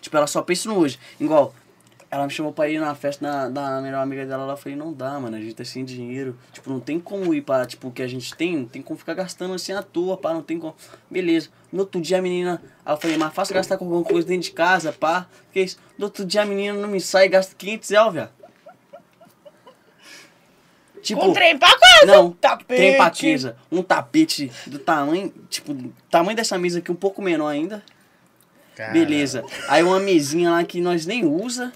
[0.00, 0.98] Tipo, ela só pensa no hoje.
[1.20, 1.54] Igual,
[2.10, 4.92] ela me chamou pra ir na festa da, da melhor amiga dela, ela falei, não
[4.92, 6.38] dá, mano, a gente tá sem dinheiro.
[6.52, 8.98] Tipo, não tem como ir para, tipo, o que a gente tem, não tem como
[8.98, 10.74] ficar gastando assim à toa, pá, não tem como.
[11.10, 11.50] Beleza.
[11.70, 14.44] No outro dia a menina, aí eu falei, mas fácil gastar com alguma coisa dentro
[14.44, 15.26] de casa, pá.
[15.52, 15.78] Que isso?
[15.98, 18.28] No outro dia a menina não me sai e gasta 500 reais, velho.
[21.02, 22.76] Tipo, Um trem pra casa, não, um tapete.
[22.76, 25.74] trem pra casa, um tapete do tamanho, tipo,
[26.10, 27.82] tamanho dessa mesa aqui, um pouco menor ainda.
[28.74, 29.44] Cara, Beleza.
[29.68, 31.72] Aí uma mesinha lá que nós nem usa.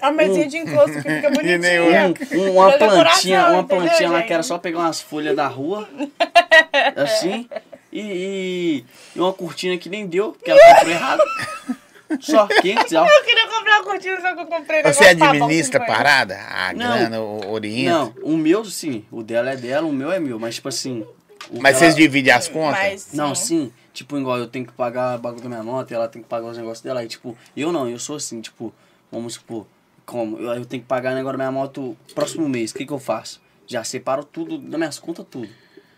[0.00, 1.82] A mesinha de encosto que fica bonitinha.
[1.82, 4.26] Um- um- uma Pra plantinha, decoração, uma entendeu, plantinha lá gente?
[4.26, 5.88] que era só pegar umas folhas da rua.
[6.96, 7.48] Assim.
[7.92, 11.22] E, e, e uma cortina que nem deu, porque ela comprou errado.
[12.20, 13.10] Só 500 reais.
[13.12, 16.38] Eu queria comprar uma cortina, só que eu comprei Você tá bom, administra parada?
[16.48, 16.96] A Não.
[16.98, 17.90] grana, o- orienta?
[17.90, 19.04] Não, o meu sim.
[19.10, 20.38] O dela é dela, o meu é meu.
[20.38, 21.04] Mas tipo assim.
[21.50, 22.78] o Mas vocês dividem as contas?
[22.80, 23.72] Mas, Não, sim.
[23.92, 26.28] Tipo, igual eu tenho que pagar o bagulho da minha nota e ela tem que
[26.28, 27.00] pagar os negócios dela.
[27.00, 28.72] Aí, tipo, eu não, eu sou assim, tipo,
[29.10, 29.66] vamos supor,
[30.04, 30.38] como?
[30.38, 32.70] Eu, eu tenho que pagar agora minha moto próximo mês.
[32.70, 33.40] O que, que eu faço?
[33.66, 35.48] Já separo tudo das minhas contas, tudo.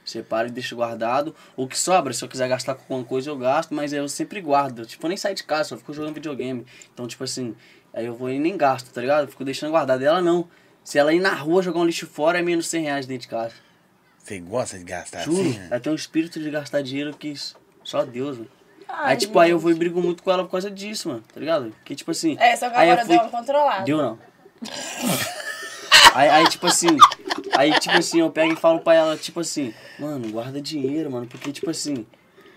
[0.04, 1.34] Separo e deixo guardado.
[1.56, 4.40] O que sobra, se eu quiser gastar com alguma coisa, eu gasto, mas eu sempre
[4.40, 4.86] guardo.
[4.86, 6.64] Tipo, eu nem saio de casa, só fico jogando videogame.
[6.94, 7.56] Então, tipo assim,
[7.92, 9.24] aí eu vou e nem gasto, tá ligado?
[9.24, 10.02] Eu fico deixando guardado.
[10.02, 10.48] E ela não.
[10.84, 13.28] Se ela ir na rua jogar um lixo fora, é menos 100 reais dentro de
[13.28, 13.54] casa.
[14.16, 15.58] Você gosta de gastar Juro, assim?
[15.58, 15.68] né?
[15.70, 17.34] ela tem um espírito de gastar dinheiro que
[17.82, 18.50] só Deus, mano.
[18.88, 19.80] Ai, aí, tipo, aí eu vou e gente.
[19.80, 21.72] brigo muito com ela por causa disso, mano, tá ligado?
[21.84, 22.36] Que, tipo assim.
[22.38, 23.84] É, só que agora fui- deu uma controlada.
[23.84, 24.18] Deu não.
[26.14, 26.96] aí, aí, tipo assim.
[27.56, 31.26] Aí, tipo assim, eu pego e falo pra ela, tipo assim, mano, guarda dinheiro, mano,
[31.26, 32.06] porque, tipo assim,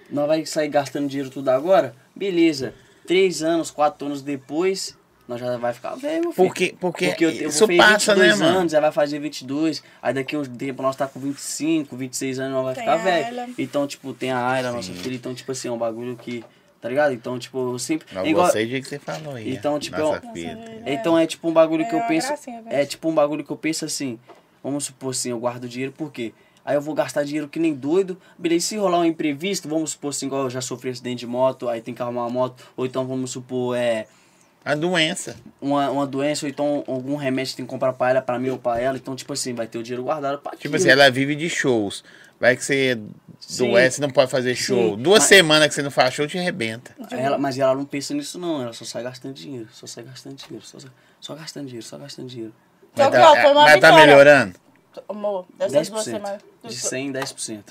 [0.09, 1.95] nós vai sair gastando dinheiro tudo agora?
[2.15, 2.73] Beleza.
[3.07, 4.95] Três anos, quatro anos depois,
[5.29, 6.47] nós já vai ficar velho, meu filho.
[6.47, 8.57] Porque, porque, Porque eu, eu isso passa, né, 22 mano?
[8.59, 12.53] anos, ela vai fazer 22, aí daqui uns tempos nós tá com 25, 26 anos,
[12.53, 13.53] nós vai Tem ficar a velho.
[13.57, 16.43] Então, tipo, tem a Ayla, nossa filha, então, tipo assim, é um bagulho que,
[16.81, 17.13] tá ligado?
[17.13, 18.07] Então, tipo, eu sempre...
[18.13, 19.53] Eu é igual- gostei do jeito que você falou aí.
[19.53, 20.81] Então, tipo, nossa eu- filha.
[20.85, 22.27] Então é tipo um bagulho que É eu uma penso.
[22.27, 22.63] gracinha.
[22.67, 24.17] É tipo um bagulho que eu penso assim.
[24.63, 26.33] Vamos supor assim, eu guardo dinheiro por quê?
[26.65, 28.17] Aí eu vou gastar dinheiro que nem doido.
[28.37, 31.67] Beleza, se rolar um imprevisto, vamos supor assim, igual eu já sofri acidente de moto,
[31.69, 34.05] aí tem que arrumar uma moto, ou então vamos supor, é.
[34.63, 35.35] A doença.
[35.61, 38.49] Uma, uma doença, ou então algum remédio que tem que comprar pra ela, pra mim
[38.49, 38.97] ou pra ela.
[38.97, 40.75] Então, tipo assim, vai ter o dinheiro guardado pra Tipo aquilo.
[40.75, 42.03] assim, ela vive de shows.
[42.39, 42.97] Vai que você
[43.39, 43.69] Sim.
[43.71, 44.95] doença não pode fazer show.
[44.95, 46.95] Sim, Duas mas- semanas que você não faz show, te arrebenta.
[47.11, 50.35] Ela- mas ela não pensa nisso não, ela só sai gastando dinheiro, só sai gastando
[50.35, 50.77] dinheiro, só,
[51.19, 52.53] só gastando dinheiro, só gastando dinheiro.
[52.93, 54.55] Então, Mas tá, foi uma mas tá melhorando?
[55.07, 56.11] Amor, dessas duas 10%.
[56.11, 56.41] semanas.
[56.63, 57.63] De 100, 10%.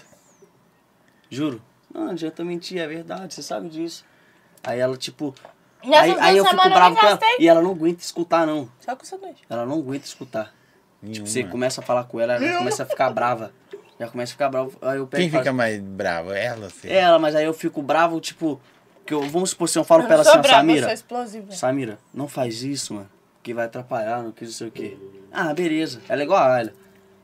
[1.31, 1.63] Juro.
[1.93, 4.05] Não, adianta mentir, é verdade, você sabe disso.
[4.63, 5.35] Aí ela, tipo.
[5.85, 7.21] Nessas Aí, aí eu fico bravo com ela.
[7.39, 8.69] E ela não aguenta escutar, não.
[8.81, 9.43] Só com sanduíche.
[9.49, 10.53] Ela não aguenta escutar.
[11.01, 11.15] Nenhuma.
[11.15, 13.53] Tipo, você começa a falar com ela, ela começa a ficar brava.
[13.99, 14.71] Já começa a ficar brava.
[14.83, 16.33] Aí eu pego Quem falo, fica mais bravo?
[16.33, 16.89] Ela, você?
[16.89, 18.61] Ela, mas aí eu fico bravo, tipo.
[19.07, 21.57] Que eu, vamos supor, se eu falo pra ela eu assim, ó, brava, eu Samira.
[21.57, 23.09] Samira, não faz isso, mano.
[23.43, 24.99] Que vai atrapalhar, não quis não sei o quê.
[25.33, 26.03] Ah, beleza.
[26.09, 26.73] Ela é igual a Ayla.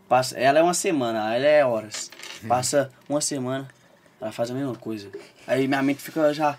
[0.09, 2.11] Passa, ela é uma semana, a Ayla é horas.
[2.49, 3.69] Passa uma semana,
[4.25, 5.11] ela faz a mesma coisa.
[5.47, 6.57] Aí minha mente fica já,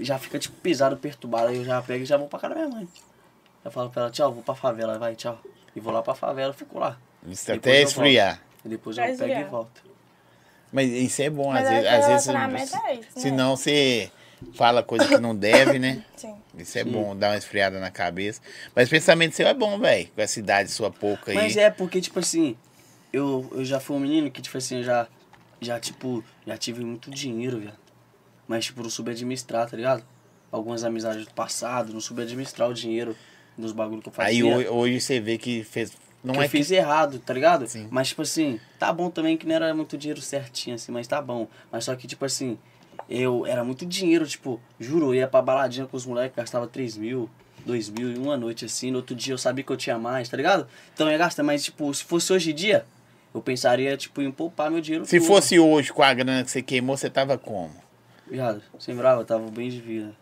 [0.00, 1.48] já fica tipo pesada, perturbada.
[1.48, 2.88] Aí eu já pego e já vou pra casa da minha mãe.
[3.64, 5.36] Eu falo pra ela, tchau, vou pra favela, vai, tchau.
[5.74, 6.96] E vou lá pra favela, fico lá.
[7.26, 8.40] Isso até eu esfriar.
[8.64, 9.82] E depois eu pego e volto.
[10.72, 11.88] Mas isso é bom, Mas às é vezes.
[11.88, 13.06] Às vezes é isso, né?
[13.16, 14.12] senão você.
[14.54, 16.04] fala coisa que não deve, né?
[16.14, 16.36] Sim.
[16.56, 18.40] Isso é bom, dá uma esfriada na cabeça.
[18.76, 20.08] Mas pensamento seu é bom, velho.
[20.14, 21.36] Com essa idade sua pouca aí.
[21.36, 22.56] Mas é porque, tipo assim,
[23.12, 25.08] eu, eu já fui um menino que, tipo assim, eu já,
[25.60, 27.72] já, tipo, já tive muito dinheiro, velho.
[28.46, 30.02] Mas, tipo, não soube administrar, tá ligado?
[30.50, 33.16] Algumas amizades do passado, não soube administrar o dinheiro
[33.56, 34.32] dos bagulhos que eu fazia.
[34.32, 35.92] Aí hoje, hoje você vê que fez.
[36.24, 37.66] Não que é eu fiz errado, tá ligado?
[37.66, 37.86] Sim.
[37.90, 41.20] Mas, tipo assim, tá bom também que não era muito dinheiro certinho, assim, mas tá
[41.20, 41.46] bom.
[41.70, 42.58] Mas só que, tipo assim,
[43.08, 46.96] eu era muito dinheiro, tipo, juro, eu ia pra baladinha com os moleques, gastava 3
[46.96, 47.28] mil,
[47.64, 48.90] 2 mil em uma noite, assim.
[48.90, 50.66] No outro dia eu sabia que eu tinha mais, tá ligado?
[50.94, 52.84] Então eu ia gastar, mas, tipo, se fosse hoje em dia,
[53.34, 55.26] eu pensaria, tipo, em poupar meu dinheiro Se todo.
[55.26, 57.74] fosse hoje com a grana que você queimou, você tava como?
[58.26, 60.12] Viado, sem brava, eu tava bem de vida.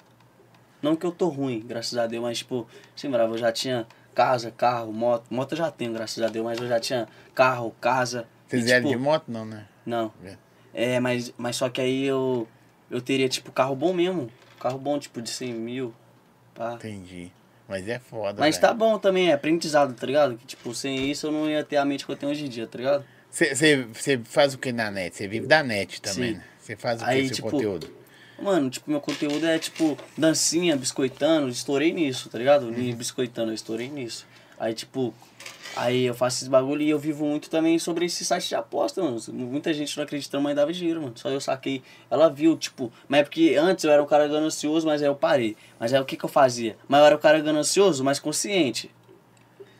[0.83, 3.87] Não que eu tô ruim, graças a Deus, mas tipo, sem brava, eu já tinha
[4.15, 5.25] casa, carro, moto.
[5.31, 8.27] Moto eu já tenho, graças a Deus, mas eu já tinha carro, casa.
[8.47, 9.25] Vocês e, vieram tipo, de moto?
[9.29, 9.67] Não, né?
[9.85, 10.13] Não.
[10.25, 10.37] É.
[10.73, 12.47] É, mas, mas só que aí eu,
[12.91, 14.31] eu teria, tipo, carro bom mesmo.
[14.61, 15.95] Carro bom, tipo, de 100 mil.
[16.55, 16.75] Pá.
[16.75, 17.33] Entendi.
[17.69, 18.39] Mas é foda.
[18.39, 18.69] Mas velho.
[18.69, 20.37] tá bom também, é aprendizado, tá ligado?
[20.37, 22.49] Que, tipo, sem isso eu não ia ter a mente que eu tenho hoje em
[22.49, 23.05] dia, tá ligado?
[23.31, 25.17] Você faz o que na net?
[25.17, 26.39] Você vive da net também, Sim.
[26.39, 26.45] né?
[26.59, 27.91] Você faz o que Aí, seu tipo, conteúdo?
[28.41, 32.73] Mano, tipo, meu conteúdo é tipo dancinha, biscoitando, estourei nisso, tá ligado?
[32.79, 34.27] E biscoitando, eu estourei nisso.
[34.59, 35.15] Aí, tipo,
[35.77, 39.03] aí eu faço esses bagulho e eu vivo muito também sobre esse site de aposta,
[39.03, 39.21] mano.
[39.29, 41.17] Muita gente não acreditando, mas dava dinheiro, mano.
[41.17, 41.83] Só eu saquei.
[42.11, 45.15] Ela viu, tipo, mas é porque antes eu era um cara ganancioso, mas aí eu
[45.15, 45.57] parei.
[45.79, 46.77] Mas aí o que que eu fazia?
[46.89, 48.91] Mas eu era um cara ganancioso, mas consciente.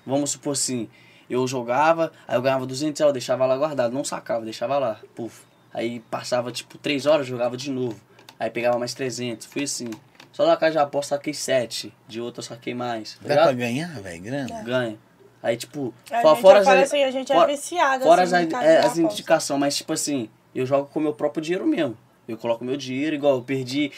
[0.05, 0.89] Vamos supor assim,
[1.29, 5.01] eu jogava, aí eu ganhava 200 reais, eu deixava lá guardado, não sacava, deixava lá,
[5.15, 5.43] puf.
[5.75, 8.01] Aí passava tipo 3 horas, jogava de novo.
[8.39, 9.91] Aí pegava mais 300, fui assim.
[10.33, 13.19] Só da casa de aposta saquei 7, de outra eu saquei mais.
[13.23, 14.23] Tá Dá pra ganhar, velho?
[14.23, 14.63] Grana?
[14.63, 14.99] Ganha.
[15.47, 18.35] Aí tipo, A fo- gente fora as, assim, a gente é fora- viciado, fora assim,
[18.35, 21.97] as, é, as indicações, mas tipo assim, eu jogo com o meu próprio dinheiro mesmo.
[22.27, 23.93] Eu coloco meu dinheiro, igual eu perdi,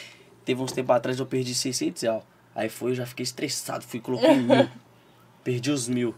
[0.45, 2.21] teve uns tempos atrás eu perdi 600 reais.
[2.53, 4.69] Aí foi, eu já fiquei estressado, fui e coloquei mil.
[5.43, 6.13] perdi os mil.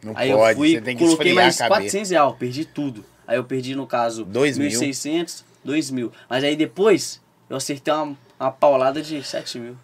[0.00, 1.80] Não Aí pode, eu fui, você tem que coloquei mais a cabeça.
[1.98, 3.04] 400 reais, perdi tudo.
[3.26, 4.68] Aí eu perdi, no caso, Dois mil.
[4.70, 6.12] 1.600, 2 mil.
[6.30, 9.76] Mas aí depois, eu acertei uma, uma paulada de 7 mil.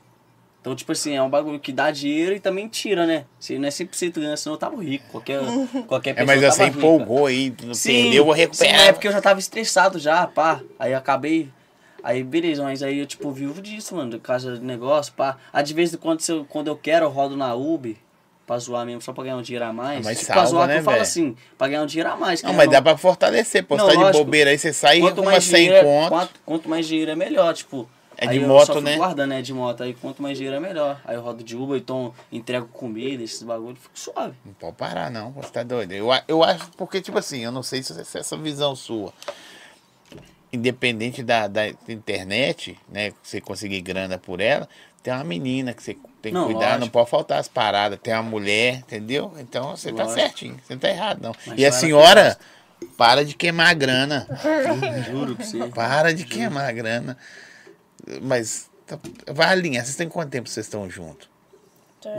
[0.61, 3.25] Então, tipo assim, é um bagulho que dá dinheiro e também tira, né?
[3.39, 5.05] Se não é 100% ganha, senão eu tava rico.
[5.11, 5.41] Qualquer,
[5.89, 6.77] qualquer É, pessoa mas tava você rica.
[6.79, 8.81] empolgou aí, não perdeu, eu vou Sim, recuperar.
[8.89, 10.61] é porque eu já tava estressado já, pá.
[10.79, 11.49] Aí eu acabei.
[12.03, 15.39] Aí beleza, mas aí eu tipo vivo disso, mano, de casa de negócio, pá.
[15.53, 17.95] Aí de vez em quando, se eu, quando eu quero, eu rodo na Uber,
[18.47, 20.01] pra zoar mesmo, só pra ganhar um dinheiro a mais.
[20.01, 21.03] Ah, mas tipo, salva, pra zoar né, que eu falo velho?
[21.03, 22.43] assim, pra ganhar um dinheiro a mais.
[22.43, 23.77] Não, mas é dá não- pra fortalecer, pô.
[23.77, 24.25] Você Não, tá de lógico.
[24.25, 26.09] bobeira aí, você sai com mais umas 100 dinheiro, é- conto.
[26.11, 27.89] quanto, quanto mais dinheiro é melhor, tipo.
[28.21, 28.97] É aí de eu moto, só fico né?
[28.97, 29.83] guardando, é de moto.
[29.83, 31.01] Aí quanto mais dinheiro é melhor.
[31.05, 34.35] Aí eu rodo de Uber, então entrego comida, esses bagulho, fico suave.
[34.45, 35.31] Não pode parar, não.
[35.33, 35.93] Você tá doido.
[35.93, 39.13] Eu, eu acho, porque, tipo assim, eu não sei se se essa visão sua,
[40.53, 44.69] independente da, da internet, né, que você conseguir grana por ela,
[45.03, 46.91] tem uma menina que você tem que Não, cuidar, não lógico.
[46.93, 47.99] pode faltar as paradas.
[48.03, 49.33] Tem uma mulher, entendeu?
[49.39, 50.21] Então você tá Lógico.
[50.21, 51.35] certinho, você não tá errado, não.
[51.47, 52.39] Mas e a só que senhora,
[52.99, 54.27] para de queimar a grana.
[55.11, 55.67] Juro pra você.
[55.69, 57.17] Para de queimar a grana.
[58.23, 58.99] Mas, tá-
[59.33, 59.85] vai alinhar.
[59.85, 61.29] Vocês têm quanto tempo vocês estão juntos?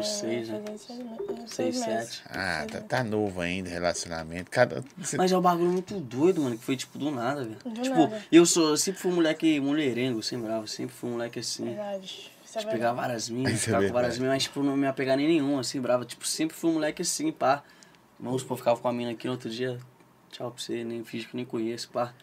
[0.04, 0.78] Seis, vai né?
[0.78, 1.06] seis me-
[1.44, 2.22] uns Seis, seis sete.
[2.30, 4.52] Ah, tá, tá novo ainda, relacionamento.
[4.52, 7.58] Cada, você- Mas é um bagulho muito doido, mano, que foi tipo do nada, velho.
[7.82, 8.22] Tipo, nada.
[8.32, 11.66] eu sou, eu sempre fui um moleque mulherengo, sem bravo, sempre fui um moleque assim.
[11.66, 12.32] Verdade.
[12.46, 12.96] Isso é De pegar verdade.
[12.98, 15.82] várias minas, é ficar com várias minas, mas tipo, não me apegar nem nenhuma, assim,
[15.82, 16.06] brava.
[16.06, 17.64] Tipo, sempre fui um moleque assim, pá.
[18.20, 19.80] Vamos supor, ficava com a mina aqui no outro dia,
[20.32, 22.14] tchau pra você, nem finge que nem conheço, pá.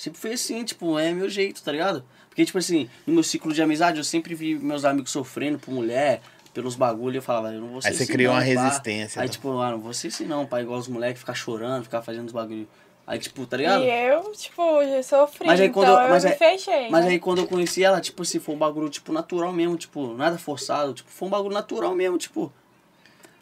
[0.00, 2.02] Sempre fui assim, tipo, é meu jeito, tá ligado?
[2.30, 5.74] Porque, tipo assim, no meu ciclo de amizade, eu sempre vi meus amigos sofrendo por
[5.74, 6.22] mulher,
[6.54, 8.62] pelos bagulho, eu falava, eu não vou ser Aí você assim criou não, uma pá.
[8.64, 9.32] resistência, Aí, né?
[9.32, 12.28] tipo, ah, não vou ser assim não, pá, igual os moleques, ficar chorando, ficar fazendo
[12.28, 12.66] os bagulho.
[13.06, 13.82] Aí, tipo, tá ligado?
[13.84, 16.88] E eu, tipo, eu sofri, Mas aí quando então eu- eu, mas me aí- fechei.
[16.88, 17.10] Mas né?
[17.10, 20.38] aí quando eu conheci ela, tipo assim, foi um bagulho, tipo, natural mesmo, tipo, nada
[20.38, 22.50] forçado, tipo, foi um bagulho natural mesmo, tipo.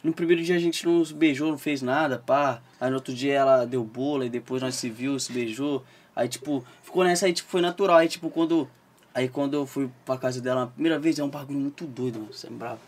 [0.03, 2.61] No primeiro dia a gente não se beijou, não fez nada, pá.
[2.81, 5.83] Aí no outro dia ela deu bola e depois nós se viu, se beijou.
[6.19, 7.97] Aí, tipo, ficou nessa aí, tipo, foi natural.
[7.97, 8.69] Aí, tipo, quando.
[9.13, 12.19] Aí quando eu fui pra casa dela a primeira vez, é um bagulho muito doido,
[12.19, 12.33] mano.
[12.33, 12.79] Você é bravo.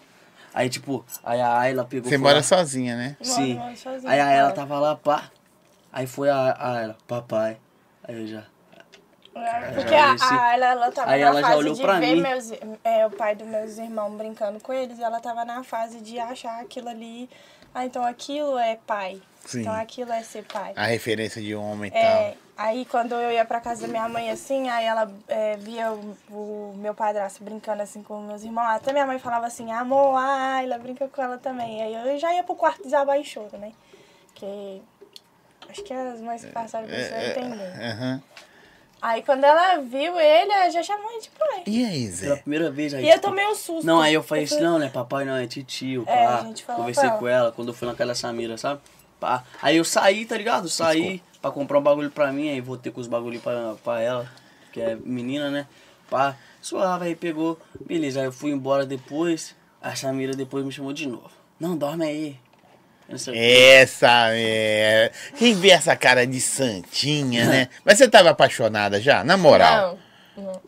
[0.53, 2.09] Aí, tipo, aí a Ayla pegou.
[2.09, 3.15] você mora lá- sozinha, né?
[3.19, 3.53] Moro- Sim.
[3.55, 5.31] moro sozinha, Aí a Ayla tava lá, pá.
[5.93, 7.57] Aí foi a, a Ayla, papai.
[8.03, 8.43] Aí eu já.
[9.33, 11.81] É, Porque já a, a Ayla, ela tava Aí na ela já fase olhou de
[11.81, 12.21] pra ver mim.
[12.21, 12.51] meus,
[12.83, 16.19] é, o pai dos meus irmãos brincando com eles e ela tava na fase de
[16.19, 17.29] achar aquilo ali.
[17.73, 19.21] Ah, então aquilo é pai.
[19.45, 19.61] Sim.
[19.61, 20.73] Então aquilo é ser pai.
[20.75, 24.29] A referência de homem e É, aí quando eu ia pra casa da minha mãe
[24.29, 28.67] assim, aí ela é, via o, o meu padrasto brincando assim com meus irmãos.
[28.67, 31.81] Até minha mãe falava assim, amor, a Ayla brinca com ela também.
[31.81, 33.71] Aí eu já ia pro quarto desabar em choro, né?
[34.35, 34.81] Que
[35.69, 37.19] acho que as mães que passaram por isso tal.
[37.19, 37.81] vão É, entender.
[37.81, 38.19] é.
[39.01, 41.63] Aí quando ela viu ele, ela já chamou ele de pai.
[41.65, 42.41] E aí, Pela Zé?
[42.41, 43.05] primeira vez aí.
[43.05, 43.85] E eu tomei um susto.
[43.85, 46.39] Não, aí eu falei assim, não, né, papai não, é titio, É, pá.
[46.39, 48.79] a gente falou Conversei com com ela quando eu fui na casa da Samira, sabe?
[49.19, 49.43] Pá.
[49.61, 50.69] Aí eu saí, tá ligado?
[50.69, 54.29] Saí pra comprar um bagulho pra mim, aí voltei com os bagulho pra, pra ela,
[54.71, 55.67] que é menina, né?
[56.09, 57.57] Pá, suave, aí pegou.
[57.85, 61.31] Beleza, aí eu fui embora depois, a Samira depois me chamou de novo.
[61.59, 62.39] Não, dorme aí.
[63.33, 65.11] Essa é.
[65.37, 67.67] Quem vê essa cara de santinha, né?
[67.85, 69.23] Mas você tava apaixonada já?
[69.23, 69.97] Na moral.
[70.37, 70.61] Não, não.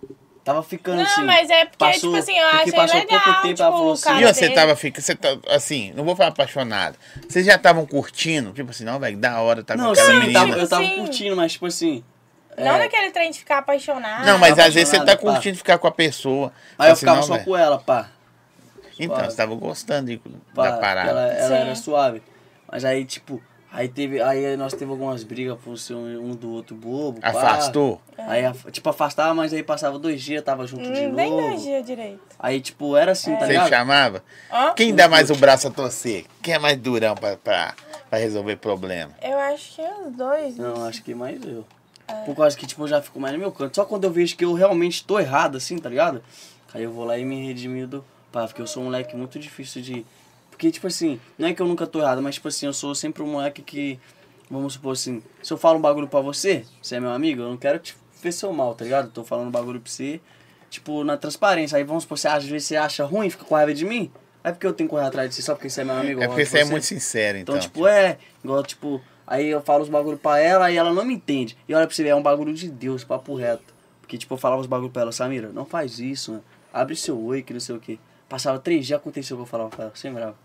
[0.43, 1.23] Tava ficando Não, assim.
[1.23, 3.91] mas é porque, passou- tipo assim, eu achei passou legal, pouco tempo, tipo, falou o
[3.93, 4.53] assim, cara E você dele.
[4.55, 5.01] tava ficando.
[5.05, 6.97] Você tá, assim, não vou falar apaixonado.
[7.29, 8.51] Vocês já estavam curtindo?
[8.51, 10.39] Tipo assim, não, velho, da hora, tá com Não, aquela sim, eu menina.
[10.41, 10.95] tava, eu tava Sim.
[10.97, 12.03] curtindo, mas tipo assim.
[12.57, 14.25] Não é, naquele trem de ficar apaixonado.
[14.25, 15.31] Não, mas às vezes você tá apaixonado, pá.
[15.35, 16.51] curtindo ficar com a pessoa.
[16.77, 18.09] Aí eu Assim, ficava não, só com ela, pá.
[18.99, 19.31] Então, Suave.
[19.31, 20.21] você tava gostando de-
[20.53, 21.09] pá, da parada.
[21.09, 22.21] Ela, ela era suave.
[22.73, 23.39] Mas aí, tipo,
[23.71, 24.19] aí teve.
[24.19, 27.21] Aí nós teve algumas brigas por ser um, um do outro bobo.
[27.21, 27.29] pá.
[27.29, 28.01] Afastou?
[28.17, 31.15] Aí, af- tipo, afastava, mas aí passava dois dias, tava junto de Hum, novo.
[31.15, 32.19] nem dois dias direito.
[32.39, 33.69] Aí, tipo, era assim, tá Você ligado?
[33.69, 34.23] chamava?
[34.51, 34.73] Hã?
[34.75, 36.25] Quem dá mais o braço a torcer?
[36.41, 37.75] Quem é mais durão pra, pra,
[38.09, 39.11] pra resolver problema?
[39.21, 40.57] Eu acho que é os dois.
[40.57, 41.63] Não, acho que mais eu.
[42.07, 42.13] É.
[42.25, 43.75] Por causa que, tipo, eu já fico mais no meu canto.
[43.75, 46.23] Só quando eu vejo que eu realmente tô errado, assim, tá ligado?
[46.73, 48.03] Aí eu vou lá e me redimir do.
[48.31, 50.03] Pá, porque eu sou um moleque muito difícil de.
[50.63, 52.95] Porque, tipo assim, não é que eu nunca tô errado, mas, tipo assim, eu sou
[52.95, 53.99] sempre um moleque que.
[54.49, 57.49] Vamos supor assim, se eu falo um bagulho pra você, você é meu amigo, eu
[57.49, 59.05] não quero te ver seu mal, tá ligado?
[59.07, 60.21] Eu tô falando um bagulho pra você,
[60.69, 61.77] tipo, na transparência.
[61.77, 64.11] Aí vamos supor, você, às vezes você acha ruim, fica com raiva de mim.
[64.43, 66.21] Aí porque eu tenho que correr atrás de você só porque você é meu amigo.
[66.21, 67.55] É porque você é muito sincero, então.
[67.55, 71.03] então, tipo, é, igual, tipo, aí eu falo os bagulho pra ela e ela não
[71.03, 71.57] me entende.
[71.67, 73.73] E olha pra você ver, é um bagulho de Deus, papo reto.
[73.99, 76.43] Porque, tipo, eu falava os bagulho pra ela, Samira, não faz isso, mano.
[76.71, 77.97] Abre seu oi, que não sei o quê.
[78.29, 80.42] Passava três dias, aconteceu o que eu falava pra ela, sem brava.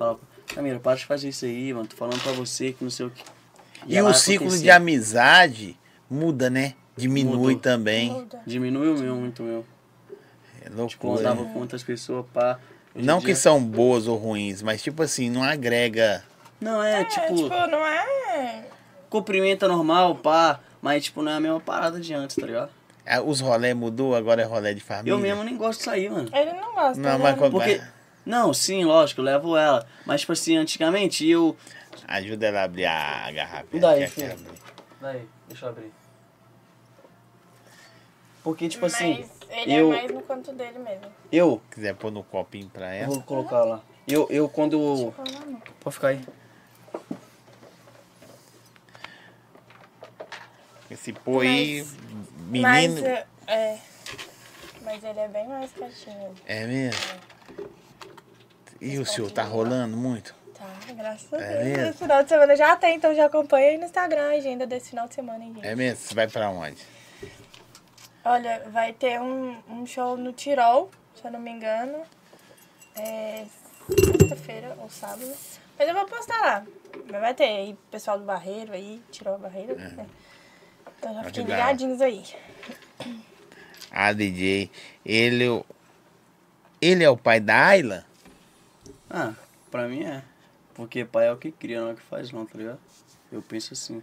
[0.00, 0.18] Falava,
[0.54, 3.10] Samira, para de fazer isso aí, mano, tô falando pra você que não sei o
[3.10, 3.22] quê.
[3.86, 6.72] E ela o ciclo de amizade muda, né?
[6.96, 7.56] Diminui Mudou.
[7.60, 8.10] também.
[8.10, 8.40] Muda.
[8.46, 9.62] Diminuiu meu, muito meu.
[10.62, 11.20] É Tipo, loucura.
[11.20, 11.50] andava né?
[11.52, 12.58] com outras pessoas, pá.
[12.94, 16.24] Não que dia- são boas ou ruins, mas tipo assim, não agrega.
[16.58, 18.64] Não, é, É, tipo, tipo, não é.
[19.10, 20.60] cumprimenta normal, pá.
[20.80, 22.70] Mas, tipo, não é a mesma parada de antes, tá ligado?
[23.06, 25.12] Ah, Os rolé mudou, agora é rolé de família.
[25.12, 26.30] Eu mesmo nem gosto de sair, mano.
[26.32, 26.98] Ele não gosta.
[27.02, 27.18] Não, né?
[27.22, 27.82] mas quando Porque.
[28.24, 29.86] Não, sim, lógico, eu levo ela.
[30.06, 31.56] Mas, tipo assim, antigamente eu.
[32.06, 33.66] Ajuda ela a abrir a garrafa.
[33.72, 34.52] Me dá aí, Quer- filho.
[35.00, 35.92] Daí, deixa eu abrir.
[38.42, 41.06] Porque, tipo assim, Mas ele eu- é mais no canto dele mesmo.
[41.30, 41.60] eu.
[41.70, 43.14] Quiser pôr no copinho pra eu ela.
[43.14, 43.82] Vou colocar lá.
[44.08, 45.12] Eu, eu quando.
[45.80, 46.20] Pode ficar aí.
[50.90, 51.86] Esse pô aí,
[52.48, 52.62] menino.
[52.62, 53.78] Mas, é, é.
[54.82, 56.34] Mas ele é bem mais quietinho.
[56.46, 57.00] É mesmo?
[58.80, 60.34] E o senhor tá rolando muito?
[60.54, 61.64] Tá, graças a É Deus.
[61.76, 61.88] mesmo?
[61.90, 64.90] Esse final de semana já tem, então já acompanha aí no Instagram a agenda desse
[64.90, 65.66] final de semana, hein, gente.
[65.66, 65.98] É mesmo?
[66.04, 66.82] Você vai pra onde?
[68.24, 72.02] Olha, vai ter um, um show no Tirol, se eu não me engano.
[72.96, 73.44] É
[73.88, 75.32] sexta-feira ou sábado.
[75.78, 76.66] Mas eu vou postar lá.
[77.10, 79.74] Mas vai ter aí pessoal do Barreiro aí, Tirol Barreiro.
[79.76, 80.06] né?
[80.98, 82.22] Então já fiquem ligadinhos aí.
[83.90, 84.70] Ah, DJ,
[85.04, 85.62] ele, é
[86.80, 88.04] ele é o pai da Ayla?
[89.10, 89.32] Ah,
[89.70, 90.22] pra mim é.
[90.74, 92.78] Porque pai é o que cria, não é o que faz, não, tá ligado?
[93.30, 94.02] Eu penso assim.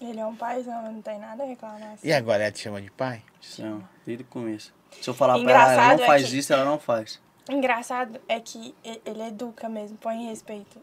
[0.00, 1.92] Ele é um paizão, não tem nada a reclamar.
[1.92, 2.08] assim.
[2.08, 3.22] E agora ela te chama de pai?
[3.40, 4.72] Chama, desde o começo.
[5.00, 7.20] Se eu falar pra ela, Engraçado ela não é faz que- isso, ela não faz.
[7.48, 10.80] Engraçado é que ele educa mesmo, põe respeito.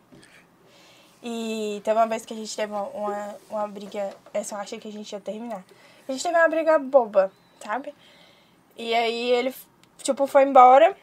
[1.21, 4.79] E teve uma vez que a gente teve uma, uma, uma briga, essa eu achei
[4.79, 5.63] que a gente ia terminar.
[6.07, 7.31] A gente teve uma briga boba,
[7.63, 7.93] sabe?
[8.77, 9.53] E aí ele,
[10.03, 10.95] tipo, foi embora.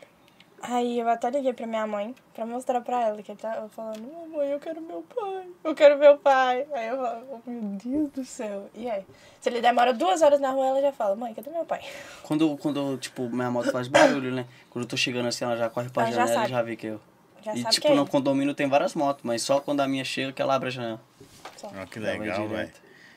[0.66, 4.00] Aí eu até liguei pra minha mãe pra mostrar pra ela que ele tava falando,
[4.00, 6.66] mamãe, eu quero meu pai, eu quero meu pai.
[6.72, 8.70] Aí eu falo, oh, meu Deus do céu.
[8.74, 9.04] E aí?
[9.42, 11.82] Se ele demora duas horas na rua, ela já fala, mãe, cadê meu pai?
[12.22, 14.46] Quando, quando, tipo, minha moto faz barulho, né?
[14.70, 16.50] Quando eu tô chegando assim, ela já corre pra Ela já janela e sabe.
[16.50, 17.00] já vê que eu.
[17.42, 18.10] Já e, sabe tipo, que é no ele.
[18.10, 21.00] condomínio tem várias motos, mas só quando a minha chega que ela abre a janela.
[21.58, 21.66] Só.
[21.66, 22.72] Ó, que legal, velho.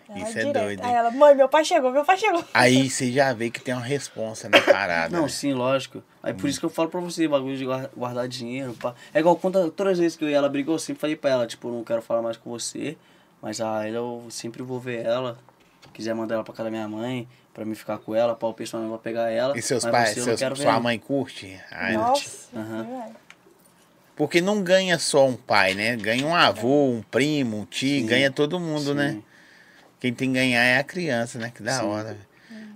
[0.09, 0.63] Ela Isso vai é direto.
[0.63, 2.43] doido, Aí ela, mãe, meu pai chegou, meu pai chegou.
[2.53, 5.15] Aí você já vê que tem uma responsa na parada.
[5.15, 5.29] Não, né?
[5.29, 6.01] sim, lógico.
[6.23, 6.37] Aí Hum.
[6.37, 8.93] por isso que eu falo pra você, bagulho de guar- guardar dinheiro, pá.
[9.13, 11.29] É igual quando, todas as vezes que eu e ela brigou, eu sempre falei pra
[11.31, 12.97] ela, tipo, não quero falar mais com você,
[13.41, 15.37] mas a eu sempre vou ver ela.
[15.93, 18.83] Quiser mandar ela pra casa da minha mãe, pra mim ficar com ela, o pessoal
[18.83, 19.57] não vai pegar ela.
[19.57, 20.81] E seus mas pais, você eu não seus, quero ver, sua não.
[20.83, 21.59] mãe curte?
[21.71, 22.83] Ai, Nossa, Aham.
[22.83, 23.13] verdade.
[24.15, 25.95] Porque não ganha só um pai, né?
[25.95, 28.05] Ganha um avô, um primo, um tio, Sim.
[28.07, 29.21] ganha todo mundo, né?
[29.99, 31.51] Quem tem que ganhar é a criança, né?
[31.53, 31.85] Que da Sim.
[31.85, 32.17] hora.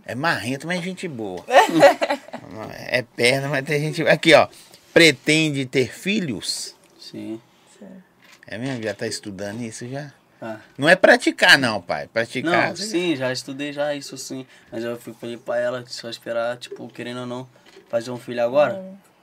[0.05, 1.43] É marrento, mas é gente boa.
[2.75, 4.01] É perna, mas tem gente.
[4.01, 4.47] Aqui, ó.
[4.93, 6.75] Pretende ter filhos?
[6.99, 7.39] Sim.
[8.45, 8.83] É mesmo?
[8.83, 10.11] Já tá estudando isso já?
[10.41, 10.59] Ah.
[10.77, 12.07] Não é praticar, não, pai.
[12.07, 12.69] Praticar.
[12.69, 14.45] Não, sim, já estudei já isso sim.
[14.71, 17.47] Mas eu fui, falei pra ela só esperar, tipo, querendo ou não,
[17.87, 18.73] fazer um filho agora.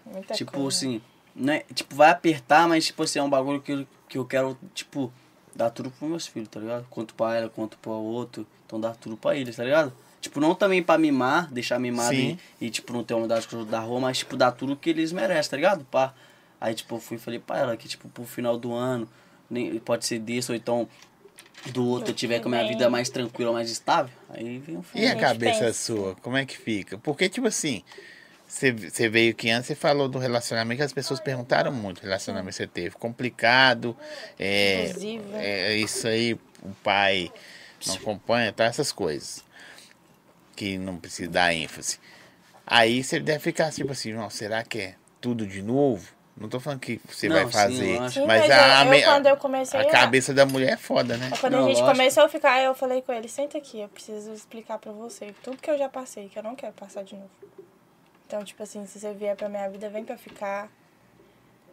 [0.06, 0.68] Hum, tipo coisa.
[0.68, 1.02] assim,
[1.34, 1.62] né?
[1.74, 5.12] Tipo, vai apertar, mas tipo assim, é um bagulho que, que eu quero, tipo,
[5.59, 6.87] dar tudo pros meus filhos, tá ligado?
[6.88, 8.47] Quanto pra ela, quanto pro outro.
[8.64, 9.92] Então dar tudo pra eles, tá ligado?
[10.21, 13.61] Tipo, não também pra mimar, deixar mimado e, e, tipo, não ter umidade com os
[13.61, 15.85] outros da rua, mas, tipo, dar tudo que eles merecem, tá ligado?
[15.85, 16.14] Pá.
[16.61, 19.09] Aí, tipo, eu fui e falei pra ela que, tipo, pro final do ano,
[19.51, 20.88] nem, pode ser desse, ou então
[21.73, 24.12] do outro eu tiver com a minha vida mais tranquila, mais estável.
[24.29, 25.05] Aí vem o filho.
[25.05, 25.73] E a cabeça pensa.
[25.73, 26.99] sua, como é que fica?
[26.99, 27.83] Porque, tipo assim,
[28.48, 31.98] você, você veio aqui antes e falou do relacionamento que as pessoas perguntaram muito.
[31.98, 33.96] O relacionamento que você teve complicado,
[34.38, 35.37] é, Abusivo.
[35.37, 36.32] é isso aí,
[36.62, 37.30] o pai
[37.87, 38.64] não acompanha, tá?
[38.64, 39.44] Essas coisas.
[40.56, 41.98] Que não precisa dar ênfase.
[42.66, 46.08] Aí você deve ficar tipo assim, não, será que é tudo de novo?
[46.37, 48.11] Não tô falando que você Não, vai sim, fazer.
[48.11, 50.76] Sim, mas, a, eu- me- eu, quando eu comecei a a- cabeça da mulher é
[50.76, 51.30] foda, né?
[51.40, 51.96] Quando Não, a gente lógico.
[51.98, 55.56] começou a ficar, eu falei com ele, senta aqui, eu preciso explicar pra você tudo
[55.58, 57.30] que eu já passei, que eu não quero passar de novo.
[58.28, 60.68] Então, tipo assim, se você vier pra minha vida, vem pra ficar.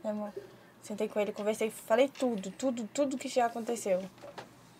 [0.02, 0.32] Né, amor?
[0.82, 4.02] Sentei com ele, conversei, falei tudo, tudo, tudo que já aconteceu.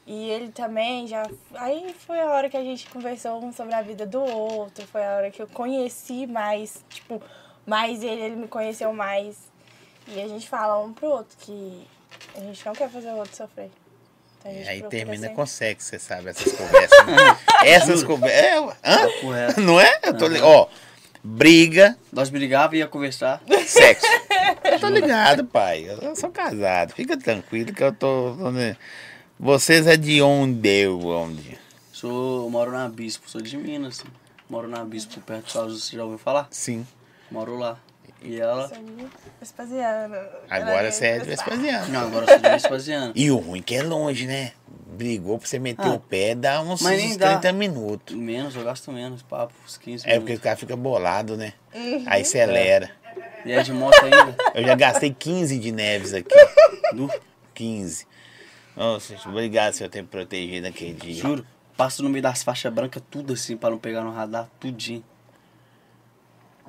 [0.08, 1.30] E ele também já.
[1.56, 5.04] Aí foi a hora que a gente conversou um sobre a vida do outro, foi
[5.04, 7.22] a hora que eu conheci mais, tipo,
[7.66, 9.36] mais ele, ele me conheceu mais.
[10.08, 11.86] E a gente fala um pro outro que
[12.36, 13.70] a gente não quer fazer o outro sofrer.
[14.40, 17.06] Então, gente Aí termina sempre- com sexo, você sabe, essas conversas.
[17.08, 17.16] né?
[17.66, 18.40] essas conversas.
[18.40, 19.62] É, hã?
[19.62, 20.00] Não é?
[20.04, 20.68] Eu tô li- Ó,
[21.26, 23.42] briga, Nós brigava e ia conversar.
[23.66, 24.06] sexo.
[24.64, 25.88] Eu tô ligado, pai.
[26.02, 26.94] Eu sou casado.
[26.94, 28.36] Fica tranquilo que eu tô.
[29.40, 31.00] Vocês é de onde eu?
[31.00, 31.58] Onde?
[31.92, 34.04] Sou, moro na Bispo, sou de Minas.
[34.50, 36.48] Moro na Bispo, perto de Salvador, você já ouviu falar?
[36.52, 36.86] Sim.
[37.32, 37.80] Moro lá.
[38.26, 38.68] E ela.
[38.68, 39.08] De
[39.40, 40.16] Vespasiano.
[40.50, 41.88] Agora você é de Vespasiano.
[41.90, 43.12] Não, agora eu sou de Vespasiano.
[43.16, 44.52] E o ruim que é longe, né?
[44.98, 45.94] Brigou pra você meter Ah.
[45.94, 47.38] o pé, dá uns, uns dá.
[47.38, 48.16] 30 minutos.
[48.16, 50.44] Menos, eu gasto menos, papo, uns 15 É porque o minutos.
[50.44, 51.54] cara fica bolado, né?
[51.74, 52.04] Uhum.
[52.08, 52.90] Aí acelera.
[53.46, 54.36] E é de moto ainda.
[54.56, 56.34] Eu já gastei 15 de neves aqui.
[56.94, 57.12] Du,
[57.54, 58.08] 15.
[58.76, 61.16] Nossa, obrigado por ter me protegido aquele dia.
[61.22, 61.46] juro.
[61.76, 65.04] Passo no meio das faixas brancas, tudo assim, pra não pegar no radar, tudinho.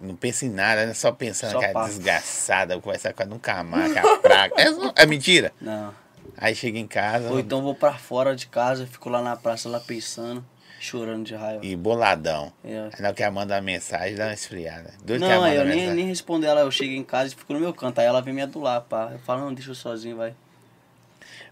[0.01, 0.95] Não pensa em nada, né?
[0.95, 1.89] Só pensando Só que é passa.
[1.89, 4.55] desgraçada, conversar com ela nunca mais, que é a praga.
[4.59, 5.53] É, é mentira?
[5.61, 5.95] Não.
[6.37, 9.69] Aí chega em casa Ou então vou pra fora de casa, fico lá na praça,
[9.71, 10.45] lá pensando,
[10.79, 11.65] chorando de raiva.
[11.65, 12.53] e boladão.
[12.63, 12.91] É.
[12.93, 14.93] Aí na hora que ela manda a mensagem, dá uma esfriada.
[15.03, 15.95] Doido que ela Não, eu nem, mensagem.
[15.95, 18.01] nem respondo ela, eu chego em casa e fico no meu canto.
[18.01, 19.09] Aí ela vem me adular, pá.
[19.13, 20.35] Eu falo, não, deixa eu sozinho, vai.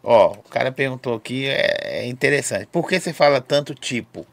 [0.02, 2.66] Ó, o cara perguntou aqui, é, é interessante.
[2.66, 4.26] Por que você fala tanto tipo?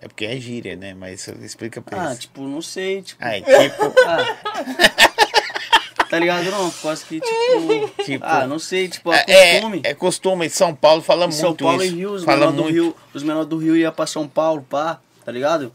[0.00, 0.94] É porque é gíria, né?
[0.94, 2.22] Mas explica pra Ah, isso.
[2.22, 3.22] tipo, não sei, tipo.
[3.24, 6.04] Ai, tipo, Ah.
[6.08, 6.70] tá ligado não?
[6.70, 8.02] Quase que, tipo.
[8.04, 9.80] Tipo- ah, não sei, tipo, é, é costume.
[9.84, 10.46] é, é costume.
[10.46, 11.94] Em São Paulo fala Em muito São Paulo isso.
[11.94, 12.70] e Rio, os fala menores do.
[12.70, 15.72] Rio, os menores do Rio iam pra São Paulo, pá, tá ligado?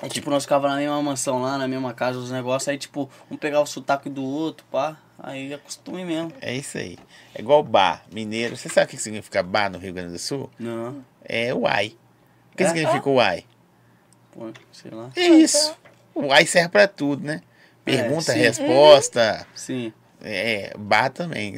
[0.00, 3.08] Aí, tipo, nós ficava na mesma mansão lá, na mesma casa, os negócios, aí, tipo,
[3.30, 6.30] um pegava o sotaque do outro, pá, aí é costume mesmo.
[6.42, 6.98] É isso aí.
[7.34, 8.56] É igual bar, mineiro.
[8.56, 10.50] Você sabe o que significa bar no Rio Grande do Sul?
[10.58, 11.94] Não, É uai.
[12.54, 12.68] O que É?
[12.68, 13.44] significa uai?
[14.32, 15.10] pô, sei lá.
[15.16, 15.76] É isso.
[16.14, 17.40] O uai serve pra tudo, né?
[17.84, 18.38] Pergunta, sim.
[18.38, 19.46] resposta.
[19.54, 19.92] Sim.
[20.22, 21.54] É, bar também.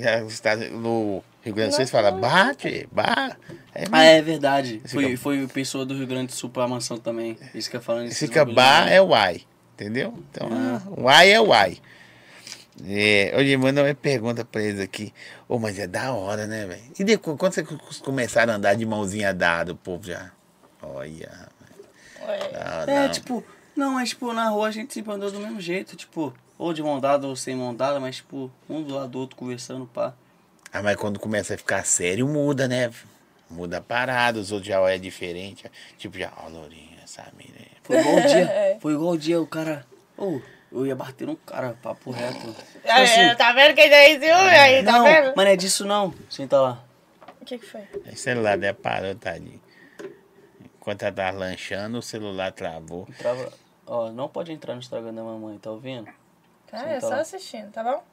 [0.73, 3.39] No Rio Grande do Sul, você fala bate, bar.
[3.75, 4.81] É, Ah, é verdade.
[4.85, 7.39] Esse Foi, fica- foi pessoa do Rio Grande do Sul pra mansão também.
[7.55, 8.11] Isso que eu falando.
[8.13, 9.43] Fica bar, é uai.
[9.75, 10.15] Entendeu?
[10.31, 10.83] Então, Ah.
[10.99, 11.79] uai é uai.
[12.85, 15.13] É, hoje manda uma pergunta pra eles aqui.
[15.49, 16.83] Ô, mas é da hora, né, velho?
[16.99, 17.67] E depois, quando vocês
[18.03, 20.31] começaram a andar de mãozinha dada, o povo já.
[20.94, 21.49] Olha.
[22.20, 23.11] Não, É, não.
[23.12, 23.44] tipo,
[23.77, 26.83] não, mas tipo, na rua a gente sempre andou do mesmo jeito, tipo, ou de
[26.83, 30.12] mão dada ou sem mão dada, mas tipo, um do lado do outro conversando, pá.
[30.72, 32.90] Ah, mas quando começa a ficar sério, muda, né?
[33.49, 35.64] Muda a parada, os outros já é diferente.
[35.96, 37.61] Tipo, já, ó, Lourinha, Samira.
[37.85, 38.79] Foi igual o dia, É.
[38.81, 39.87] foi igual o dia, o cara,
[40.18, 40.40] ô,
[40.72, 42.38] eu ia bater no cara, papo reto.
[42.83, 45.33] Tipo Aí, assim, tá vendo quem tem ciúme aí, tá não, vendo?
[45.37, 46.85] mas não é disso não, senta lá.
[47.40, 47.83] O que que foi?
[48.12, 49.61] O celular dela parou, tadinho.
[50.87, 53.09] Enquanto ela tava lanchando, o celular travou.
[53.18, 53.53] Trava,
[53.85, 56.07] ó, não pode entrar no Instagram da mamãe, tá ouvindo?
[56.70, 57.21] Tá, Senta é só lá.
[57.23, 58.04] assistindo, tá bom?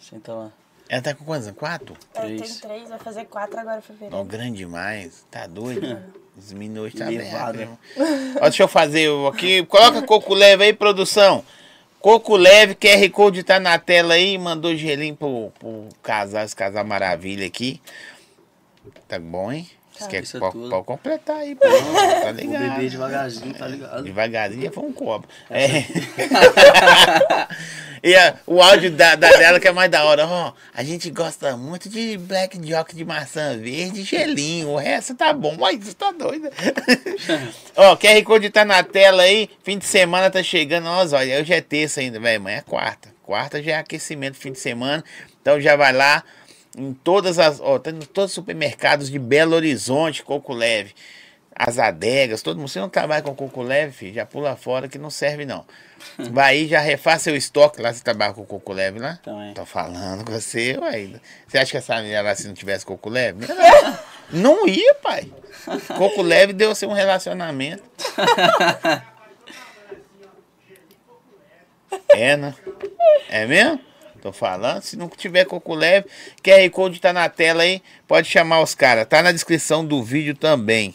[0.00, 0.50] Senta lá.
[0.88, 1.46] Ela tá com quantos?
[1.48, 1.58] anos?
[1.58, 1.94] Quatro?
[2.14, 2.60] Tenho Três.
[2.60, 4.24] três, vai fazer quatro agora em fevereiro.
[4.24, 5.26] grande demais.
[5.30, 6.02] Tá doido?
[6.38, 7.18] Os minutos tá bem.
[7.18, 7.78] Levado.
[8.36, 9.62] Ó, deixa eu fazer aqui.
[9.66, 11.44] Coloca coco leve aí, produção.
[12.00, 14.38] Coco leve, QR Code tá na tela aí.
[14.38, 17.78] Mandou gelinho pro, pro casal, esse casal maravilha aqui.
[19.06, 19.68] Tá bom, hein?
[19.98, 20.70] Você quer é tudo.
[20.70, 21.66] pode completar aí, pô.
[21.68, 21.70] Tá
[22.22, 22.62] Vou ligado?
[22.74, 24.02] beber devagarzinho, tá ligado?
[24.04, 25.26] Devagarzinho já foi um copo.
[25.50, 25.68] É.
[28.00, 30.24] E a- o áudio da, da dela que é mais da hora.
[30.24, 34.68] Ó, a gente gosta muito de Black Jock de maçã verde e gelinho.
[34.68, 35.56] O resto tá bom.
[35.58, 36.48] Mas você tá doido.
[37.76, 39.50] Ó, QR Code tá na tela aí.
[39.64, 40.84] Fim de semana tá chegando.
[40.84, 42.36] Nossa, olha, hoje é terça ainda, velho.
[42.40, 43.08] Amanhã é quarta.
[43.24, 45.02] Quarta já é aquecimento, fim de semana.
[45.42, 46.22] Então já vai lá
[46.78, 47.60] em todas as.
[47.60, 50.94] Ó, tá em todos os supermercados de Belo Horizonte, Coco Leve.
[51.54, 52.68] As adegas, todo mundo.
[52.68, 55.66] Se não trabalha com coco leve, filho, já pula fora que não serve, não.
[56.30, 57.92] Vai aí, já refaz seu estoque lá.
[57.92, 59.18] Você trabalha com coco leve lá?
[59.24, 59.54] Também.
[59.54, 61.20] Tô falando com você, ué.
[61.48, 63.44] Você acha que essa menina lá, se não tivesse coco leve?
[64.30, 65.32] Não ia, pai.
[65.96, 67.82] Coco leve deu ser um relacionamento.
[72.10, 72.54] É, né?
[73.30, 73.80] É mesmo?
[74.28, 74.82] Tô falando.
[74.82, 76.06] Se não tiver coco leve,
[76.42, 77.82] QR Code tá na tela aí.
[78.06, 79.06] Pode chamar os caras.
[79.06, 80.94] Tá na descrição do vídeo também.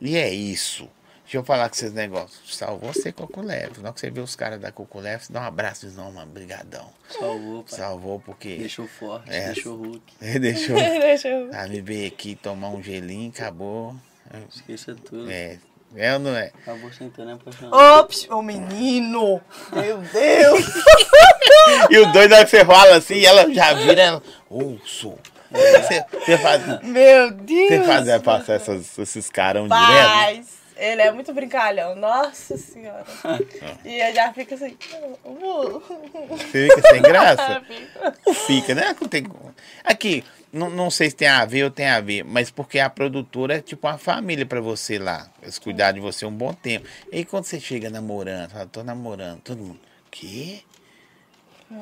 [0.00, 0.88] E é isso.
[1.24, 2.56] Deixa eu falar com vocês negócios.
[2.56, 3.78] Salvou você, Coco Leve.
[3.80, 5.90] Na hora que você vê os caras da Coco Leve, você dá um abraço e
[5.90, 6.88] não, mano, brigadão.
[7.08, 7.78] Salvou, pai.
[7.78, 8.56] Salvou porque...
[8.56, 9.46] Deixou forte, É.
[9.46, 10.02] deixou Hulk.
[10.40, 10.76] Deixou...
[10.76, 11.50] Deixa eu.
[11.52, 13.94] Ah, me veio aqui tomar um gelinho, acabou.
[14.54, 15.28] Esqueça tudo.
[15.30, 15.58] É,
[15.96, 16.52] é ou não é?
[16.62, 18.00] Acabou sentando apaixonado.
[18.00, 19.40] Ops, ô menino!
[19.72, 20.64] Meu Deus!
[21.88, 25.16] E o doido é que você fala assim, e ela já vira, ela, ouço.
[25.50, 27.68] Você, você faz, Meu Deus!
[27.68, 29.86] você faz é, passar essas, esses carão direto?
[29.86, 30.60] Paz!
[30.80, 33.04] Ele é muito brincalhão, nossa senhora.
[33.84, 34.76] E eu já fico assim.
[36.30, 37.62] Você fica sem graça?
[37.66, 38.14] Fica.
[38.26, 38.96] Não fica, né?
[38.98, 39.26] Não tem...
[39.84, 42.90] Aqui, não, não sei se tem a ver ou tem a ver, mas porque a
[42.90, 45.28] produtora é tipo uma família pra você lá.
[45.42, 46.86] Eles cuidaram de você um bom tempo.
[47.12, 49.80] E aí quando você chega namorando, fala, tô namorando, todo mundo,
[50.10, 50.62] quê?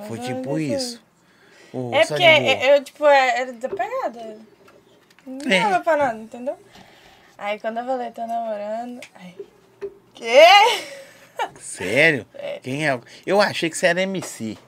[0.07, 1.03] Foi tipo isso.
[1.73, 4.39] Ô, É porque eu, eu, tipo, é, era desapegada.
[5.27, 5.61] Não É.
[5.63, 6.59] dava pra nada, entendeu?
[7.37, 9.01] Aí quando eu falei, tô namorando.
[9.15, 9.37] Aí.
[10.15, 10.47] Quê?
[11.61, 12.27] Sério?
[12.63, 13.01] Quem é?
[13.25, 14.59] Eu achei que você era MC.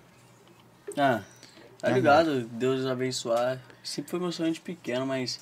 [0.96, 1.20] Ah,
[1.80, 2.42] tá ligado?
[2.42, 3.58] Deus abençoar.
[3.82, 5.40] Sempre foi meu sonho de pequeno, mas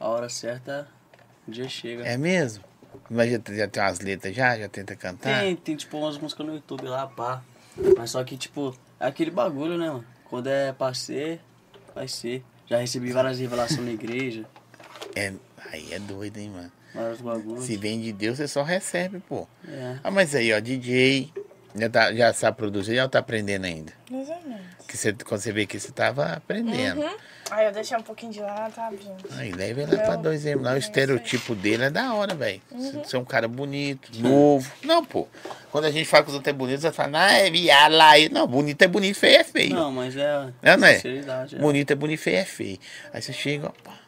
[0.00, 0.88] a hora certa,
[1.46, 2.04] o dia chega.
[2.06, 2.64] É mesmo?
[3.10, 4.56] Mas já, já tem umas letras já?
[4.58, 5.40] Já tenta cantar?
[5.40, 7.42] Tem, tem tipo umas músicas no YouTube lá, pá.
[7.96, 10.04] Mas só que, tipo, é aquele bagulho, né, mano?
[10.30, 11.40] Quando é pra ser,
[11.94, 12.44] vai ser.
[12.66, 14.46] Já recebi várias revelações na igreja,
[15.14, 15.32] É,
[15.70, 16.72] aí é doido, hein, mano?
[16.94, 17.64] vários bagulhos.
[17.64, 19.46] Se vem de Deus, você só recebe, pô.
[19.68, 19.98] É.
[20.02, 21.32] Ah, mas aí, ó, DJ,
[21.74, 23.92] já, tá, já sabe produzir, já tá aprendendo ainda.
[24.10, 24.64] Mais ou menos.
[24.86, 27.00] Que você, quando você vê que você tava aprendendo.
[27.00, 27.16] Uhum.
[27.50, 29.24] Aí eu deixei um pouquinho de lado, tá, gente?
[29.38, 30.74] Aí leva ele lá pra dois lá.
[30.74, 32.60] O estereotipo dele é da hora, velho.
[32.70, 33.04] Uhum.
[33.04, 34.70] Você é um cara bonito, novo.
[34.82, 35.28] Não, pô.
[35.70, 38.10] Quando a gente fala que os outros é bonito, você fala, ah, é viado lá.
[38.10, 39.74] aí." Não, bonito é bonito, feio é feio.
[39.74, 40.48] Não, mas é.
[40.62, 40.96] É, não é?
[40.96, 41.58] É.
[41.58, 42.78] Bonito é bonito, feio é feio.
[43.12, 43.98] Aí você chega, ó, pá,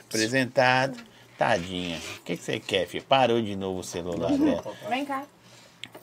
[0.00, 0.96] apresentado,
[1.36, 1.98] tadinha.
[2.18, 3.04] O que, que você quer, filho?
[3.04, 4.62] Parou de novo o celular dela.
[4.88, 5.24] Vem cá.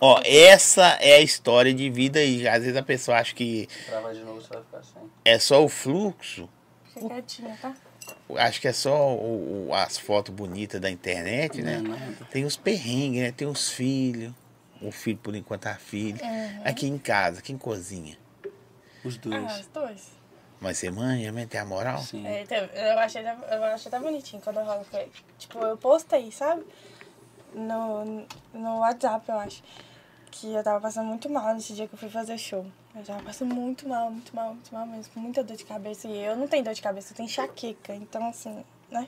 [0.05, 2.45] Ó, essa é a história de vida aí.
[2.45, 5.01] Às vezes a pessoa acha que Trava de novo, você vai ficar sem.
[5.23, 6.49] é só o fluxo.
[6.93, 7.73] Fica quietinha, tá?
[8.35, 11.77] Acho que é só o- o- as fotos bonitas da internet, né?
[11.77, 11.99] Não é.
[12.29, 13.31] Tem os perrengues, né?
[13.31, 14.33] Tem os filhos.
[14.81, 16.19] O filho, por enquanto, a filha.
[16.65, 18.17] Aqui em casa, quem cozinha?
[19.05, 19.59] Os Ah, dois.
[19.61, 20.11] os dois.
[20.59, 21.45] Mas você manja, né?
[21.45, 21.99] Tem a moral?
[21.99, 22.27] Sim.
[22.27, 25.11] É, então, eu, achei, eu achei até bonitinho quando eu falo com ele.
[25.39, 26.63] Tipo, eu postei, sabe?
[27.53, 29.63] No, no WhatsApp, eu acho.
[30.35, 32.65] Que eu tava passando muito mal nesse dia que eu fui fazer show.
[32.95, 35.13] Eu tava passando muito mal, muito mal, muito mal mesmo.
[35.13, 36.07] Com muita dor de cabeça.
[36.07, 37.93] E eu não tenho dor de cabeça, eu tenho enxaqueca.
[37.93, 39.07] Então, assim, né?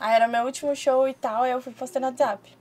[0.00, 2.52] Aí era meu último show e tal, aí eu fui postando no WhatsApp.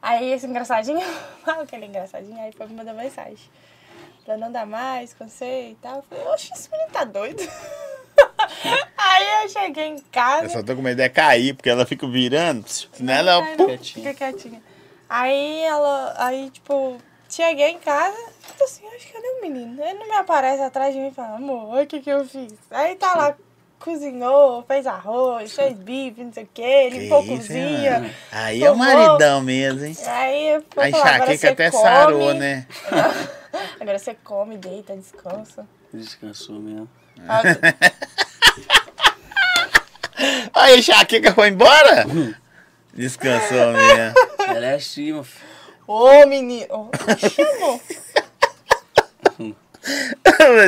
[0.00, 1.00] Aí esse engraçadinho,
[1.44, 3.50] aquele engraçadinho, aí foi me mandar mensagem.
[4.24, 5.96] Pra não dar mais com você e tal.
[5.96, 7.42] Eu falei, oxe, esse menino tá doido.
[8.96, 10.44] aí eu cheguei em casa.
[10.44, 12.68] Eu só tô com medo de cair, porque ela fica virando.
[12.68, 13.40] Senão ela.
[13.56, 14.62] Não, Fica quietinha.
[15.08, 16.98] Aí ela, aí tipo,
[17.32, 18.16] cheguei em casa,
[18.58, 19.82] tô assim, acho que cadê o menino?
[19.82, 22.52] Ele não me aparece atrás de mim e fala, amor, o que que eu fiz?
[22.70, 23.34] Aí tá lá,
[23.78, 28.14] cozinhou, fez arroz, fez bife, não sei o que, limpou isso, cozinha.
[28.30, 28.86] Aí é o tomou.
[28.86, 29.96] maridão mesmo, hein?
[30.06, 32.66] Aí eu A enxaqueca você até come, sarou, né?
[33.80, 35.66] Agora você come, deita, descansa.
[35.92, 36.88] Descansou mesmo.
[40.54, 42.04] Aí a enxaqueca foi embora?
[42.94, 44.14] Descansou mesmo.
[44.48, 45.51] Ela é assim, meu filho.
[45.86, 46.66] Ô, menino!
[46.70, 46.90] Ô,
[47.28, 47.80] chamou.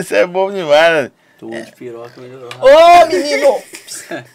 [0.00, 1.04] Isso é bom demais.
[1.04, 1.10] né?
[1.38, 2.50] Tô de piroca, melhorou.
[2.60, 3.62] Ô, menino!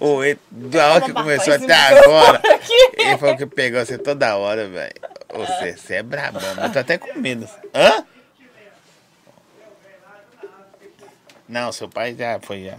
[0.00, 2.40] Ô, ele- da hora que começou até agora,
[2.98, 4.94] ele falou que pegou você toda hora, velho.
[5.32, 7.48] Você, você é brabão, eu tô até com medo.
[7.74, 8.04] Hã?
[11.48, 12.78] Não, seu pai já foi já.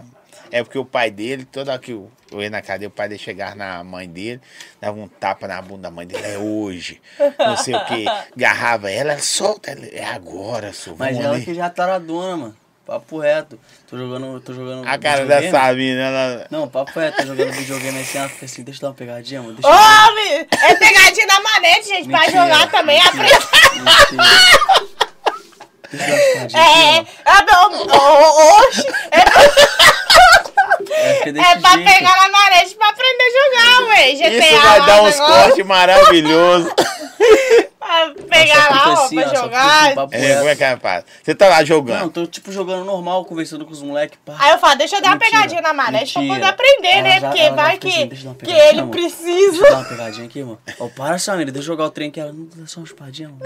[0.52, 3.20] É porque o pai dele, toda hora que eu, ia na cadeia, o pai dele
[3.20, 4.40] chegava na mãe dele,
[4.80, 7.00] dava um tapa na bunda da mãe dele, é hoje.
[7.38, 8.04] Não sei o que.
[8.36, 9.86] Garrava ela, solta ela.
[9.86, 10.96] É agora, sou.
[10.98, 11.44] Mas ela ali.
[11.44, 12.56] que já tá na dona, mano.
[12.86, 13.56] Papo reto.
[13.88, 14.40] Tô jogando.
[14.40, 14.84] Tô jogando.
[14.88, 15.48] A cara da.
[15.48, 16.46] Sabina, ela.
[16.50, 19.42] Não, papo reto, tô jogando videogame assim, ela fica assim, deixa eu dar uma pegadinha,
[19.42, 19.54] mano.
[19.54, 22.98] Deixa Ô, me- é pegadinha na manete, gente, pra Mentira, jogar também.
[23.00, 23.84] mentira, Aprende.
[23.84, 24.99] mentira.
[25.92, 29.24] É, aqui, é, meu- ô, oxe, é.
[30.92, 31.92] É, é pra jeito.
[31.92, 34.14] pegar na manete pra aprender a jogar, ué.
[34.14, 36.72] GTA Isso vai dar uns negócio, cortes maravilhosos.
[38.30, 39.94] Pegar lá, ó, assim, pra ó, jogar.
[39.94, 41.04] papo É, como é que é, pá?
[41.22, 42.00] Você tá lá jogando.
[42.00, 44.36] Não, tô tipo jogando normal, conversando com os moleques, pá.
[44.38, 47.02] Aí eu falo, deixa eu dar uma Mentira, pegadinha na manete pra poder aprender, Ela
[47.02, 47.20] né?
[47.20, 48.90] já- Porque vai que, assim, uma que ele amor.
[48.92, 49.50] precisa.
[49.52, 50.60] Deixa eu dar uma pegadinha aqui, mano.
[50.78, 52.20] Ó, para, Samira, deixa eu jogar o trem aqui.
[52.20, 53.40] Ela, não dá só uma espadinha, mano.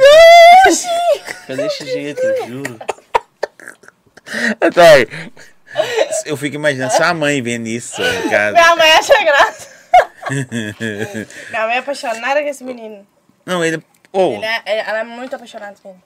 [1.40, 2.78] Fica desse jeito, juro.
[4.74, 5.06] Tá aí.
[6.24, 8.52] Eu fico imaginando sua mãe vendo isso em casa.
[8.52, 9.68] Minha mãe acha graça.
[11.50, 13.06] Minha mãe é apaixonada com esse menino.
[13.44, 13.82] Não, ele.
[14.14, 15.96] Ô, Ele é- é- ela é muito apaixonada com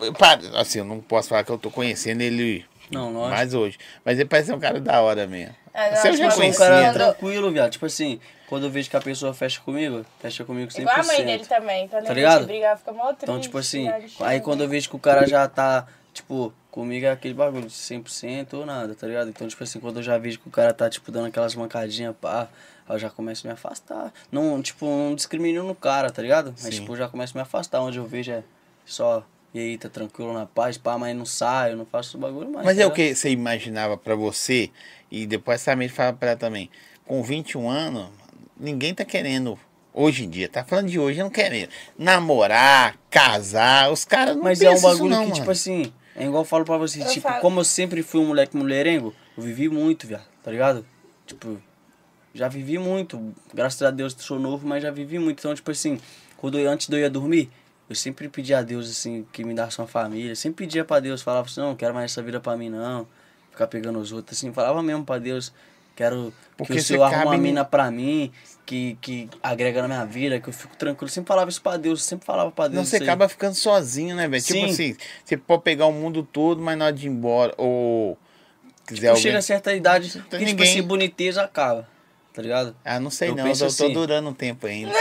[0.00, 0.12] ele.
[0.12, 3.30] para, assim, eu não posso falar que eu tô conhecendo ele Não, lógico.
[3.36, 3.76] mais hoje.
[4.04, 5.54] Mas ele parece ser um cara da hora mesmo.
[5.74, 6.66] É, Você não, já Eu sou um conhecia?
[6.66, 7.70] cara tranquilo, viado.
[7.70, 10.80] Tipo assim, quando eu vejo que a pessoa fecha comigo, fecha comigo 100%.
[10.82, 11.88] Igual a mãe dele também.
[11.88, 12.38] Quando Tá ligado?
[12.38, 13.22] gente briga, fica mó triste.
[13.24, 13.88] Então, tipo assim,
[14.20, 17.72] aí quando eu vejo que o cara já tá, tipo, comigo é aquele bagulho de
[17.72, 19.28] 100% ou nada, tá ligado?
[19.30, 22.14] Então, tipo assim, quando eu já vejo que o cara tá, tipo, dando aquelas mancadinhas,
[22.20, 22.48] pá,
[22.88, 24.12] aí eu já começo a me afastar.
[24.30, 26.54] Não, tipo, não discrimino no cara, tá ligado?
[26.62, 26.80] Mas, Sim.
[26.80, 27.80] tipo, eu já começo a me afastar.
[27.80, 28.42] Onde eu vejo é
[28.86, 32.50] só, e aí, tá tranquilo na paz, pá, mas não saio, não faço o bagulho
[32.50, 32.64] mais.
[32.64, 34.70] Mas tá é o que você imaginava pra você,
[35.10, 36.70] e depois também fala pra ela também,
[37.04, 38.08] com 21 anos,
[38.58, 39.58] ninguém tá querendo,
[39.92, 41.68] hoje em dia, tá falando de hoje, não querendo
[41.98, 45.34] namorar, casar, os caras não Mas é um bagulho não, que, mano.
[45.34, 48.20] tipo assim, é igual eu falo pra você, Eu tipo, falo- como eu sempre fui
[48.20, 50.84] um moleque mulherengo, eu vivi muito, viado, tá ligado?
[51.26, 51.60] Tipo,
[52.34, 53.34] já vivi muito.
[53.52, 55.38] Graças a Deus sou novo, mas já vivi muito.
[55.40, 55.98] Então, tipo assim,
[56.36, 57.50] quando eu, antes de eu ia dormir,
[57.88, 60.34] eu sempre pedia a Deus, assim, que me desse uma família.
[60.36, 63.06] Sempre pedia pra Deus, falava assim, não, não quero mais essa vida pra mim, não.
[63.50, 65.52] Ficar pegando os outros, assim, falava mesmo pra Deus,
[66.00, 68.32] quero Porque que o você Senhor arruma cabe uma em- mina pra mim,
[68.64, 71.08] que, que agrega na minha vida, que eu fico tranquilo.
[71.10, 72.76] Eu sempre falava isso pra Deus, sempre falava pra Deus.
[72.76, 74.42] Não, você acaba ficando sozinho, né, velho?
[74.42, 74.64] Tipo Sim.
[74.70, 78.16] assim, você pode pegar o mundo todo, mas na hora de ir embora, ou
[78.86, 79.22] quiser Tipo, alguém...
[79.22, 80.70] chega a certa idade, que, tipo ninguém.
[80.70, 81.86] assim, boniteza acaba,
[82.32, 82.74] tá ligado?
[82.84, 83.92] Ah, não sei Eu não, eu tô assim.
[83.92, 84.92] durando um tempo ainda.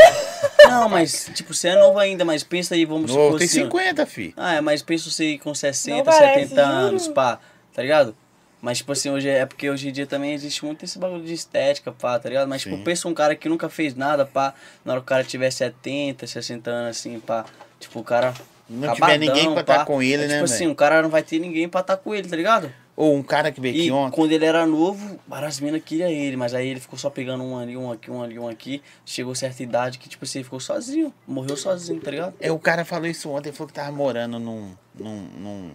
[0.70, 3.64] Não, mas, tipo, você é novo ainda, mas pensa aí, vamos Novo, tem assim, ó.
[3.66, 4.34] 50, fi.
[4.38, 6.76] Ah, é, mas pensa você com 60, Não parece, 70 juro.
[6.78, 7.40] anos, pá,
[7.74, 8.16] tá ligado?
[8.62, 11.24] Mas, tipo assim, hoje é é porque hoje em dia também existe muito esse bagulho
[11.24, 12.48] de estética, pá, tá ligado?
[12.48, 12.72] Mas, Sim.
[12.72, 14.54] tipo, pensa um cara que nunca fez nada, pá,
[14.84, 17.46] na hora que o cara tiver 70, 60 anos, assim, pá,
[17.80, 18.34] tipo, o cara.
[18.70, 20.72] Não tiver ninguém pra tá com ele, é, né, Tipo assim, velho?
[20.72, 22.72] o cara não vai ter ninguém pra estar com ele, tá ligado?
[22.96, 24.14] Ou um cara que veio aqui E ontem.
[24.14, 27.58] quando ele era novo, várias minas queriam ele, mas aí ele ficou só pegando um
[27.58, 28.84] ali, um aqui, um ali, um aqui.
[29.06, 32.34] Chegou certa idade que, tipo assim, ele ficou sozinho, morreu sozinho, tá ligado?
[32.42, 34.76] É, o cara falou isso ontem, ele falou que tava morando num.
[35.00, 35.22] num.
[35.40, 35.72] num.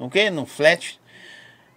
[0.00, 0.28] num quê?
[0.30, 0.98] Num flat.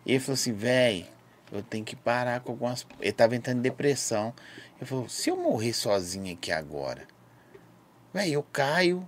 [0.07, 1.05] E ele falou assim, véi,
[1.51, 2.87] eu tenho que parar com algumas.
[3.01, 4.33] Ele tava entrando em depressão.
[4.77, 7.05] Ele falou, se eu morrer sozinho aqui agora,
[8.13, 9.07] véi, eu caio,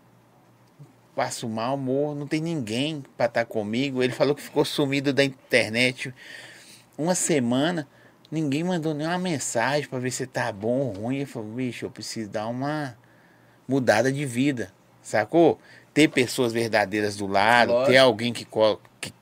[1.15, 4.03] passo mal, morro, não tem ninguém pra estar comigo.
[4.03, 6.13] Ele falou que ficou sumido da internet
[6.97, 7.87] uma semana.
[8.29, 11.15] Ninguém mandou nenhuma mensagem pra ver se tá bom ou ruim.
[11.15, 12.97] Ele falou, bicho, eu preciso dar uma
[13.65, 15.61] mudada de vida, sacou?
[15.93, 17.91] Ter pessoas verdadeiras do lado, Lógico.
[17.91, 18.45] ter alguém que,
[18.99, 19.13] que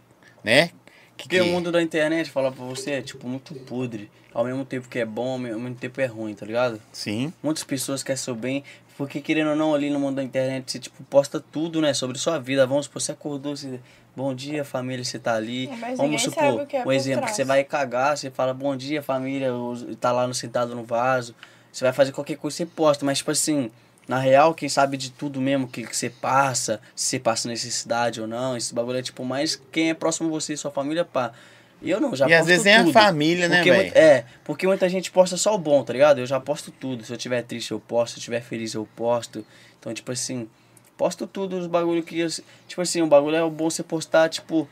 [0.44, 0.72] né?
[1.18, 4.10] Que, Porque que- o mundo da internet, falar pra você, é, tipo, muito podre.
[4.34, 6.80] Ao mesmo tempo que é bom, ao mesmo tempo é ruim, tá ligado?
[6.94, 8.64] Sim, Muitas pessoas querem seu bem,
[8.96, 12.18] porque querendo ou não, ali no mundo da internet, você, tipo, posta tudo, né, sobre
[12.20, 12.66] sua vida.
[12.68, 13.80] Vamos supor, você acordou, você...
[14.16, 15.68] Bom dia, família, você tá ali.
[15.80, 17.36] Mas Vamos supor, sabe o que é um exemplo, que trás.
[17.36, 21.36] você vai cagar, você fala bom dia, família, ou tá lá no sentado no vaso.
[21.72, 23.70] Você vai fazer qualquer coisa, você posta, mas tipo assim,
[24.08, 28.22] na real, quem sabe de tudo mesmo que, que você passa, se você passa necessidade
[28.22, 31.34] ou não, esse bagulho é tipo mais quem é próximo a você, sua família, pá.
[31.82, 32.94] E eu não, já E às posto vezes é a tudo.
[32.94, 33.92] família, né, velho?
[33.96, 36.20] É, porque muita gente posta só o bom, tá ligado?
[36.20, 37.04] Eu já posto tudo.
[37.04, 38.14] Se eu tiver triste, eu posto.
[38.16, 39.46] Se eu tiver feliz, eu posto.
[39.80, 40.50] Então, tipo assim,
[40.98, 42.18] posto tudo os bagulho que.
[42.20, 42.30] eu-
[42.68, 44.68] Tipo assim, o bagulho é bom você postar, tipo,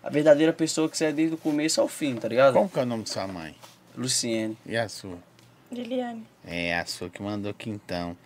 [0.00, 2.52] a verdadeira pessoa que você é desde o começo ao fim, tá ligado?
[2.54, 3.56] Como que é o nome de sua mãe?
[3.96, 4.56] Luciene.
[4.64, 5.18] E a sua?
[5.72, 6.24] Liliane.
[6.46, 8.16] É, a sua que mandou aqui então.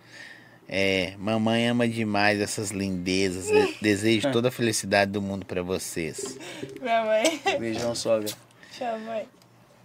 [0.71, 3.47] É, mamãe ama demais essas lindezas.
[3.47, 6.37] De- Desejo toda a felicidade do mundo pra vocês.
[6.79, 7.41] Minha mãe.
[7.59, 8.29] Beijão, sogra.
[8.77, 9.27] Chama mãe.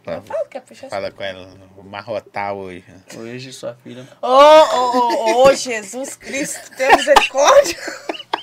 [0.04, 2.84] Fala, Fala, quer puxar fala com ela, vou marrotar hoje.
[3.16, 4.06] Hoje, sua filha.
[4.20, 7.78] Ô, ô, ô, ô, Jesus Cristo, tem misericórdia.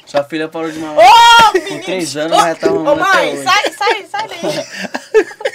[0.07, 1.05] Sua filha parou de mamar.
[1.07, 3.43] Ô, Com três anos, ela já tá Ô, mamando até mãe, hoje.
[3.43, 4.41] sai, sai, sai daí.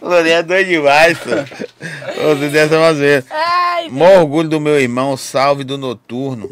[0.00, 1.30] Lourinho é doido demais, pô.
[1.30, 3.30] Ô, Você dessa umas vezes.
[3.30, 6.50] Ai, Mó orgulho do meu irmão, salve do noturno.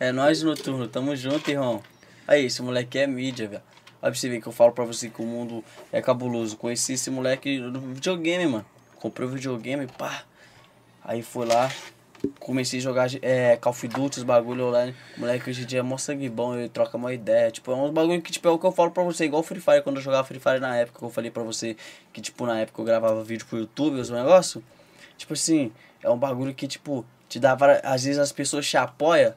[0.00, 1.82] É nós noturno, tamo junto, irmão.
[2.26, 3.62] Aí, esse moleque é mídia, velho.
[4.00, 6.56] Olha pra você ver que eu falo pra você que o mundo é cabuloso.
[6.56, 8.66] Conheci esse moleque no videogame, mano.
[8.96, 10.22] Comprei o videogame, pá.
[11.04, 11.70] Aí foi lá,
[12.40, 14.94] comecei a jogar é, Call of Duty, os bagulho online.
[15.16, 17.50] Moleque hoje em dia é mó sangue bom, ele troca uma ideia.
[17.50, 19.60] Tipo, é uns bagulho que, tipo, é o que eu falo pra você, igual Free
[19.60, 21.76] Fire, quando eu jogava Free Fire na época, que eu falei pra você
[22.12, 24.62] que, tipo, na época eu gravava vídeo pro YouTube, os negócios.
[25.16, 27.56] Tipo assim, é um bagulho que, tipo, te dá.
[27.82, 29.34] Às vezes as pessoas te apoiam,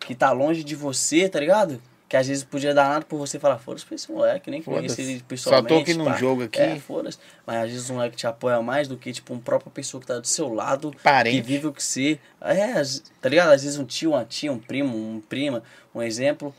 [0.00, 1.80] que tá longe de você, tá ligado?
[2.14, 5.02] Que às vezes podia dar nada por você falar, foda-se pra esse moleque, nem Foda-se.
[5.02, 5.66] ele Só pessoalmente.
[5.74, 6.14] tô aqui num pá.
[6.16, 6.60] jogo aqui.
[6.60, 7.18] É, foda-se.
[7.44, 10.06] Mas às vezes um moleque te apoia mais do que, tipo, uma própria pessoa que
[10.06, 10.94] tá do seu lado.
[11.02, 11.38] Parente.
[11.38, 12.20] Que vive o que você.
[12.40, 12.74] É,
[13.20, 13.50] tá ligado?
[13.50, 15.60] Às vezes um tio, uma tia, um primo, um prima,
[15.92, 16.54] um exemplo.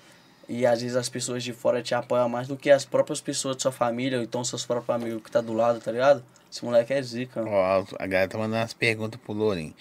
[0.49, 3.55] E às vezes as pessoas de fora te apoiam mais do que as próprias pessoas
[3.55, 6.21] de sua família, ou então seus próprios amigos que tá do lado, tá ligado?
[6.51, 7.43] Esse moleque é zica.
[7.47, 9.73] Ó, a galera tá mandando umas perguntas pro Lourinho.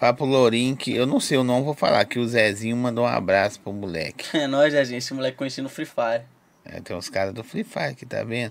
[0.00, 3.04] Fala pro Lourinho que eu não sei o nome, vou falar que o Zezinho mandou
[3.04, 4.34] um abraço pro moleque.
[4.34, 4.94] É nóis, gente.
[4.94, 6.22] Esse moleque conheci no Free Fire.
[6.64, 8.50] É, tem uns caras do Free Fire que tá vendo.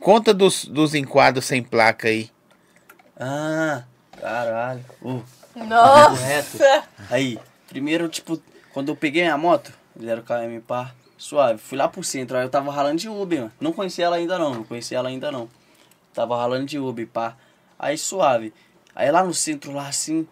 [0.00, 2.28] Conta dos, dos enquadros sem placa aí.
[3.16, 3.84] Ah,
[4.20, 4.84] caralho.
[5.00, 5.22] Uh,
[5.54, 6.82] Nossa!
[7.08, 7.38] Aí,
[7.68, 8.42] primeiro, tipo,
[8.72, 12.72] quando eu peguei minha moto, 0km pá, suave, fui lá pro centro, aí eu tava
[12.72, 13.52] ralando de Uber, mano.
[13.60, 15.48] Não conhecia ela ainda não, não conhecia ela ainda não.
[16.12, 17.36] Tava ralando de Uber, pá.
[17.78, 18.52] Aí suave.
[18.96, 20.26] Aí lá no centro, lá assim,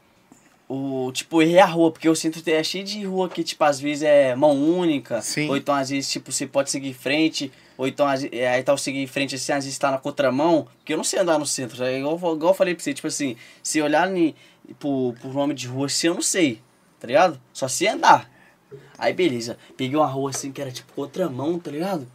[0.69, 3.79] o, tipo, errei a rua, porque o centro é cheio de rua que, tipo, às
[3.81, 5.21] vezes é mão única.
[5.23, 5.49] Sim.
[5.49, 7.53] Ou então, às vezes, tipo, você pode seguir em frente.
[7.79, 9.99] Ou então, às- é, aí tá o seguir em frente, assim, às vezes tá na
[9.99, 10.67] contramão.
[10.79, 11.85] Porque eu não sei andar no centro.
[11.85, 14.35] É igual, igual eu falei pra você, tipo assim, se olhar ni,
[14.81, 16.61] por, por nome de rua assim, eu não sei.
[16.99, 17.41] Tá ligado?
[17.53, 18.29] Só sei andar.
[18.99, 19.57] Aí, beleza.
[19.77, 22.07] Peguei uma rua assim que era tipo contramão, tá ligado?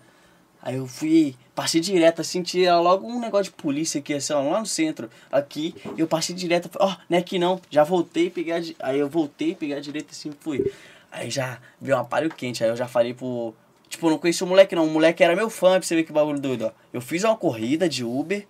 [0.61, 4.41] Aí eu fui, passei direto assim, tinha logo um negócio de polícia aqui, assim, ó,
[4.41, 8.51] lá no centro, aqui, eu passei direto, ó, não é aqui não, já voltei, peguei
[8.53, 10.73] a, aí eu voltei, peguei a direita assim, fui.
[11.11, 13.53] Aí já veio um aparelho quente, aí eu já falei pro,
[13.87, 16.03] tipo, eu não conhecia o moleque não, o moleque era meu fã, pra você ver
[16.03, 16.71] que bagulho doido, ó.
[16.91, 18.47] Eu fiz uma corrida de Uber,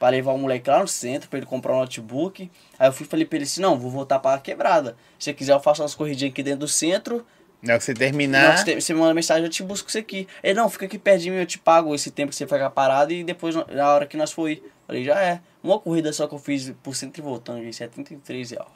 [0.00, 3.06] pra levar o moleque lá no centro, pra ele comprar um notebook, aí eu fui
[3.06, 5.94] falei pra ele assim, não, vou voltar pra quebrada, se você quiser eu faço umas
[5.94, 7.24] corridinhas aqui dentro do centro,
[7.64, 8.58] Hora que você não, terminar.
[8.58, 10.28] você, você me manda mensagem, eu te busco isso aqui.
[10.42, 12.70] Ele, não, fica aqui perto de mim, eu te pago esse tempo que você ficar
[12.70, 14.62] parado e depois, na hora que nós for ir.
[14.86, 15.40] Falei, já é.
[15.62, 18.68] Uma corrida só que eu fiz por centro e voltando, gente, 73 reais.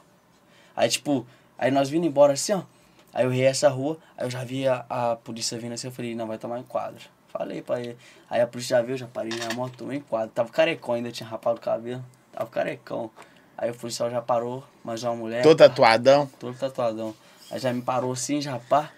[0.75, 1.25] Aí, tipo,
[1.57, 2.63] aí nós vindo embora assim, ó.
[3.13, 5.91] Aí eu errei essa rua, aí eu já vi a, a polícia vindo assim, eu
[5.91, 7.01] falei, não, vai tomar enquadro.
[7.29, 7.97] Falei pra ele.
[8.29, 10.29] Aí a polícia já viu, eu já parei minha moto, tomei enquadro.
[10.29, 12.03] Tava carecão ainda, tinha rapado o cabelo.
[12.31, 13.09] Tava carecão.
[13.57, 15.43] Aí o policial já parou, mais uma mulher.
[15.43, 16.29] Todo tatuadão.
[16.39, 17.15] todo tatuadão.
[17.53, 18.89] Aí já me parou assim, já pá.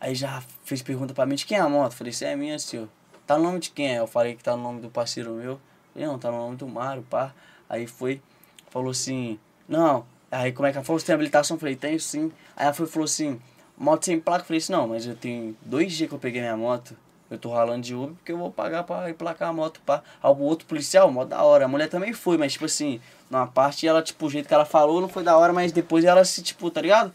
[0.00, 1.92] Aí já fez pergunta pra mim de quem é a moto.
[1.92, 2.88] Falei, se é minha, senhor.
[3.24, 4.00] Tá no nome de quem é?
[4.00, 5.60] Eu falei que tá no nome do parceiro meu.
[5.94, 7.32] Falei, não, tá no nome do Mário, pá.
[7.68, 8.20] Aí foi,
[8.68, 10.04] falou assim, não.
[10.28, 10.98] Aí como é que ela falou?
[10.98, 11.56] Você tem habilitação?
[11.56, 12.32] Falei, tenho sim.
[12.56, 13.40] Aí ela foi falou assim,
[13.76, 14.44] moto sem placa?
[14.44, 16.96] Falei assim, não, mas eu tenho dois dias que eu peguei minha moto.
[17.30, 19.80] Eu tô ralando de Uber porque eu vou pagar pra emplacar a moto.
[19.86, 21.66] Aí o outro policial, mó da hora.
[21.66, 23.00] A mulher também foi, mas tipo assim,
[23.30, 26.04] numa parte ela, tipo, o jeito que ela falou não foi da hora, mas depois
[26.04, 27.12] ela se, tipo, tá ligado?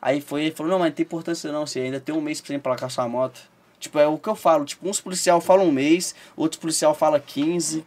[0.00, 2.40] Aí foi, ele falou, não, mas não tem importância não, você ainda tem um mês
[2.40, 3.40] pra você emplacar sua moto.
[3.78, 7.20] Tipo, é o que eu falo, tipo, uns policial falam um mês, outros policial fala
[7.20, 7.84] 15,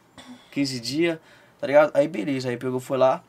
[0.51, 1.19] 15 dias,
[1.59, 1.91] tá ligado?
[1.93, 3.23] Aí beleza, aí pegou, foi lá,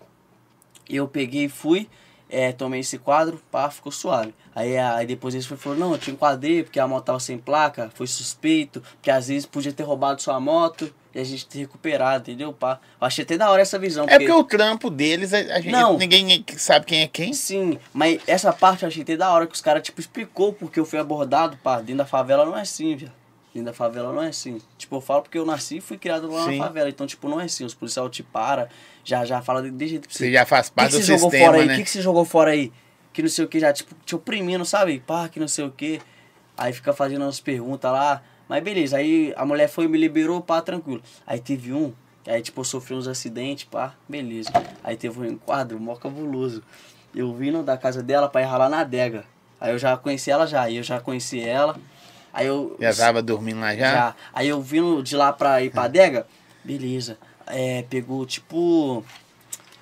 [0.88, 1.88] eu peguei e fui,
[2.30, 4.34] é, tomei esse quadro, pá, ficou suave.
[4.54, 7.90] Aí, aí depois eles falou, não, eu te enquadrei porque a moto tava sem placa,
[7.94, 12.30] foi suspeito, porque às vezes podia ter roubado sua moto e a gente ter recuperado,
[12.30, 12.78] entendeu, pá?
[13.00, 14.06] Eu achei até da hora essa visão.
[14.08, 15.98] É porque o trampo deles, a, gente, Não.
[15.98, 17.32] ninguém sabe quem é quem.
[17.32, 20.78] Sim, mas essa parte eu achei até da hora que os caras, tipo, explicou porque
[20.78, 23.08] eu fui abordado, pá, dentro da favela não é assim, viu?
[23.52, 24.60] Dentro da favela não é assim.
[24.78, 26.58] Tipo, eu falo porque eu nasci e fui criado lá Sim.
[26.58, 26.88] na favela.
[26.88, 27.64] Então, tipo, não é assim.
[27.64, 28.68] Os policiais te param,
[29.04, 31.30] já, já fala de, jeito pra Você já faz que parte que do você jogou
[31.30, 31.64] sistema, fora aí?
[31.64, 31.76] O né?
[31.76, 32.72] que, que você jogou fora aí?
[33.12, 35.02] Que não sei o que, já, tipo, te oprimindo, sabe?
[35.04, 36.00] Pá, que não sei o que.
[36.56, 38.22] Aí fica fazendo umas perguntas lá.
[38.48, 41.02] Mas beleza, aí a mulher foi e me liberou, pá, tranquilo.
[41.26, 41.92] Aí teve um,
[42.22, 44.50] que aí, tipo, eu sofri uns acidentes, pá, beleza.
[44.82, 46.62] Aí teve um enquadro, mó cabuloso.
[47.14, 49.24] Eu vindo da casa dela pra ir ralar na adega.
[49.60, 51.76] Aí eu já conheci ela já, aí eu já conheci ela.
[52.32, 52.76] Aí eu.
[52.80, 53.92] Já tava dormindo lá já?
[53.92, 54.16] Já.
[54.32, 56.26] Aí eu vindo de lá pra ir pra adega,
[56.64, 57.18] beleza.
[57.46, 59.04] É, pegou tipo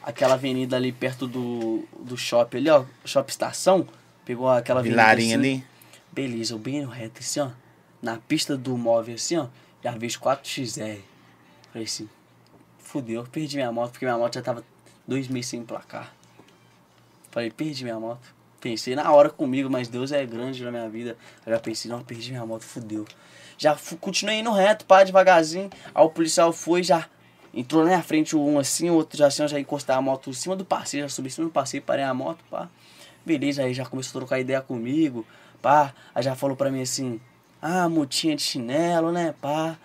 [0.02, 2.84] aquela avenida ali perto do, do shopping ali, ó.
[3.04, 3.86] Shopping Estação.
[4.24, 5.00] Pegou aquela avenida.
[5.00, 5.64] Vilarinha assim, ali.
[6.12, 7.50] Beleza, eu bem no reto assim, ó.
[8.00, 9.46] Na pista do móvel assim, ó.
[9.82, 10.98] Já vejo 4XR.
[11.72, 12.08] Falei assim,
[12.78, 14.64] fudeu, perdi minha moto, porque minha moto já tava
[15.06, 16.12] dois meses sem placar.
[17.30, 18.37] Falei, perdi minha moto.
[18.60, 21.16] Pensei na hora comigo, mas Deus é grande na minha vida.
[21.46, 23.06] Eu já pensei, não, perdi minha moto, fudeu.
[23.56, 25.70] Já continuei indo reto, pá, devagarzinho.
[25.94, 27.06] Aí o policial foi, já
[27.54, 30.30] entrou na minha frente um assim, o outro já assim, eu já encostar a moto
[30.30, 32.68] em cima do parceiro, já subi em cima do parceiro, parei a moto, pá.
[33.24, 35.24] Beleza, aí já começou a trocar ideia comigo,
[35.62, 35.94] pá.
[36.14, 37.20] Aí já falou pra mim assim,
[37.62, 39.76] ah, motinha de chinelo, né, pá.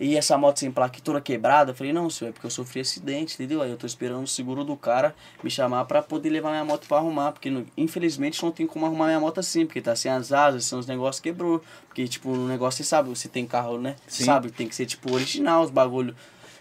[0.00, 2.80] E essa moto sem placa toda quebrada, eu falei, não, senhor, é porque eu sofri
[2.80, 3.60] acidente, entendeu?
[3.60, 6.88] Aí eu tô esperando o seguro do cara me chamar pra poder levar minha moto
[6.88, 10.32] pra arrumar, porque infelizmente não tem como arrumar minha moto assim, porque tá sem as
[10.32, 11.62] asas, sem os negócios quebrou.
[11.86, 13.94] Porque, tipo, no negócio você sabe, você tem carro, né?
[14.08, 14.24] Sim.
[14.24, 16.16] Sabe, tem que ser, tipo, original os bagulho.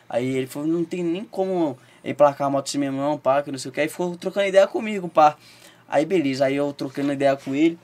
[0.09, 3.49] Aí ele falou, não tem nem como emplacar a moto assim mesmo, não, pá, que
[3.53, 3.79] não sei o que.
[3.79, 5.37] Aí ficou trocando ideia comigo, pá.
[5.87, 7.79] Aí beleza, aí eu trocando ideia com ele.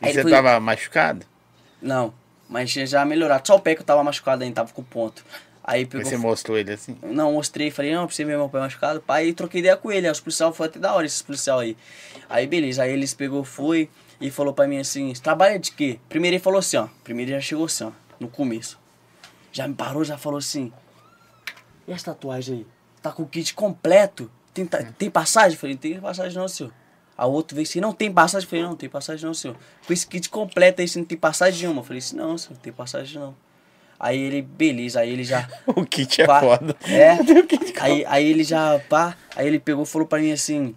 [0.00, 1.26] E Aí você foi- tava machucado?
[1.82, 2.14] Não,
[2.48, 3.46] mas tinha já melhorado.
[3.46, 5.24] Só o pé que eu tava machucado ainda, tava com ponto.
[5.62, 6.06] Aí Aí pegou.
[6.06, 6.96] você mostrou ele assim?
[7.02, 9.02] Não, mostrei, falei, não, pra você ver meu pé machucado.
[9.22, 10.06] E troquei ideia com ele.
[10.06, 11.76] Aí os policiais foi até da hora, esses policiais aí.
[12.28, 13.88] Aí beleza, aí eles pegou, foi
[14.20, 15.98] e falou pra mim assim, "Você trabalha de quê?
[16.08, 16.88] Primeiro ele falou assim, ó.
[17.04, 18.78] Primeiro ele já chegou assim, ó, no começo.
[19.52, 20.72] Já me parou, já falou assim.
[21.86, 22.66] E essa tatuagem aí?
[23.02, 24.30] Tá com o kit completo?
[24.54, 25.52] Tem, ta- tem passagem?
[25.52, 26.72] Eu Falei, não tem passagem não, senhor.
[27.18, 28.46] A outro veio assim, não tem passagem?
[28.46, 29.56] Eu Falei, não, não tem passagem não, senhor.
[29.84, 31.80] Com esse kit completo aí, você não tem passagem nenhuma.
[31.80, 33.34] Eu Falei, assim, não, senhor, não tem passagem não.
[33.98, 35.48] Aí ele, beleza, aí ele já.
[35.66, 36.76] O kit é Pá, foda.
[36.84, 37.18] É.
[37.82, 40.74] Aí, aí ele já, pá, aí ele pegou e falou pra mim assim,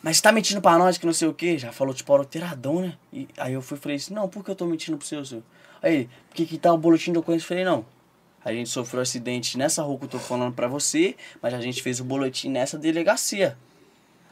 [0.00, 1.58] mas você tá mentindo pra nós que não sei o que?
[1.58, 2.94] Já falou tipo alteradão, né?
[3.12, 5.24] E aí eu fui e falei assim, não, por que eu tô mentindo pro seu,
[5.24, 5.42] senhor?
[5.82, 7.44] Aí ele, porque que tá o boletim de ocorrência?
[7.44, 7.84] Eu falei, não.
[8.44, 11.82] A gente sofreu acidente nessa rua que eu tô falando pra você, mas a gente
[11.82, 13.58] fez o boletim nessa delegacia.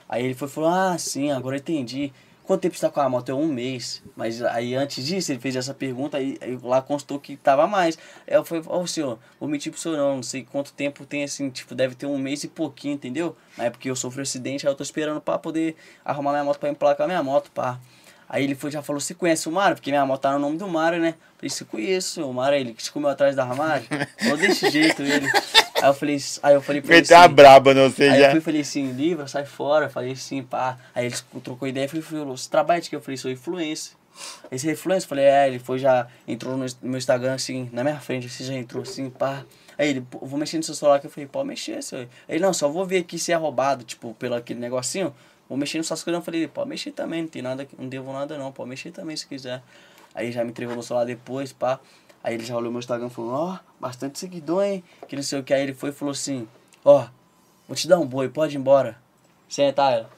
[0.09, 2.13] Aí ele foi e falou, ah, sim, agora eu entendi.
[2.45, 3.29] Quanto tempo você tá com a moto?
[3.29, 4.03] É um mês.
[4.15, 7.99] Mas aí antes disso, ele fez essa pergunta, aí, aí lá constou que tava mais.
[8.27, 11.25] Aí eu falei, ô senhor, vou mentir pro senhor não, não sei quanto tempo tem
[11.25, 13.37] assim, tipo, deve ter um mês e pouquinho, entendeu?
[13.57, 16.45] Mas é porque eu sofri um acidente, aí eu tô esperando pra poder arrumar minha
[16.45, 17.81] moto pra emplacar minha moto, pá.
[18.29, 19.77] Aí ele foi, já falou, você conhece o Mário?
[19.77, 21.15] Porque minha moto tá no nome do Mário, né?
[21.37, 23.87] Falei, você conhece o Mário, ele que se comeu atrás da armário?
[24.21, 25.29] Falou desse jeito ele.
[25.77, 28.25] Aí eu falei, aí eu falei pra ele a assim, braba, não sei Aí eu
[28.25, 28.31] já.
[28.31, 29.89] fui e falei assim, livra, sai fora.
[29.89, 30.79] Falei assim, pá.
[30.95, 32.97] Aí eles trocou ideia e falou, você trabalha de que?
[32.97, 33.93] Eu falei, sou influencer.
[34.51, 35.05] Você é influencer?
[35.05, 38.45] Eu falei, é, ele foi já, entrou no meu Instagram assim, na minha frente, você
[38.45, 39.45] já entrou assim, pá.
[39.79, 42.09] Aí ele, vou mexer no seu celular que eu falei, pode mexer, senhor.
[42.27, 45.15] Aí não, só vou ver aqui se é roubado, tipo, pelo aquele negocinho.
[45.49, 46.19] Vou mexer no suas coisas.
[46.19, 49.15] Eu falei, pode mexer também, não tem nada, não devo nada não, pode mexer também
[49.17, 49.63] se quiser.
[50.15, 51.79] Aí já me entregou no celular depois, pá.
[52.27, 54.83] Aí ele já olhou meu Instagram e falou, ó, bastante seguidor, hein?
[55.07, 55.55] Que não sei o que.
[55.55, 56.49] Aí ele foi e falou assim,
[56.85, 57.07] ó,
[57.69, 58.97] vou te dar um boi, pode ir embora.
[59.49, 60.11] Senta, ela.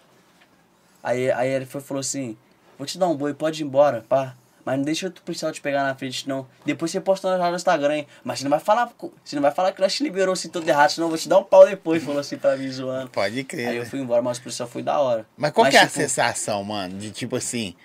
[1.03, 2.35] Aí, aí ele foi e falou assim,
[2.79, 4.35] vou te dar um boi, pode ir embora, pá.
[4.65, 6.47] Mas não deixa o policial te pegar na frente, não.
[6.65, 8.07] Depois você posta lá no Instagram, hein?
[8.25, 8.91] Mas você não vai falar,
[9.23, 11.29] você não vai falar que nós te liberou assim todo errado, senão eu vou te
[11.29, 13.11] dar um pau depois, falou assim pra mim zoando.
[13.11, 13.69] Pode crer.
[13.69, 13.89] Aí eu né?
[13.91, 15.27] fui embora, mas o policial foi da hora.
[15.37, 16.99] Mas qual que é a tipo, sensação, mano?
[16.99, 17.77] De tipo assim.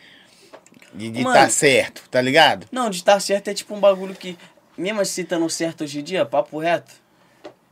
[0.93, 1.35] De estar Mano.
[1.35, 2.67] tá certo, tá ligado?
[2.71, 4.37] Não, de estar certo é tipo um bagulho que,
[4.77, 6.93] mesmo assim estando certo hoje em dia, papo reto.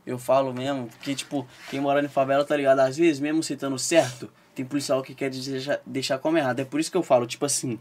[0.04, 2.80] Eu falo mesmo, que tipo, quem mora em favela, tá ligado?
[2.80, 6.60] Às vezes, mesmo estando certo, tem policial que quer deixar, deixar como errado.
[6.60, 7.78] É por isso que eu falo, tipo assim,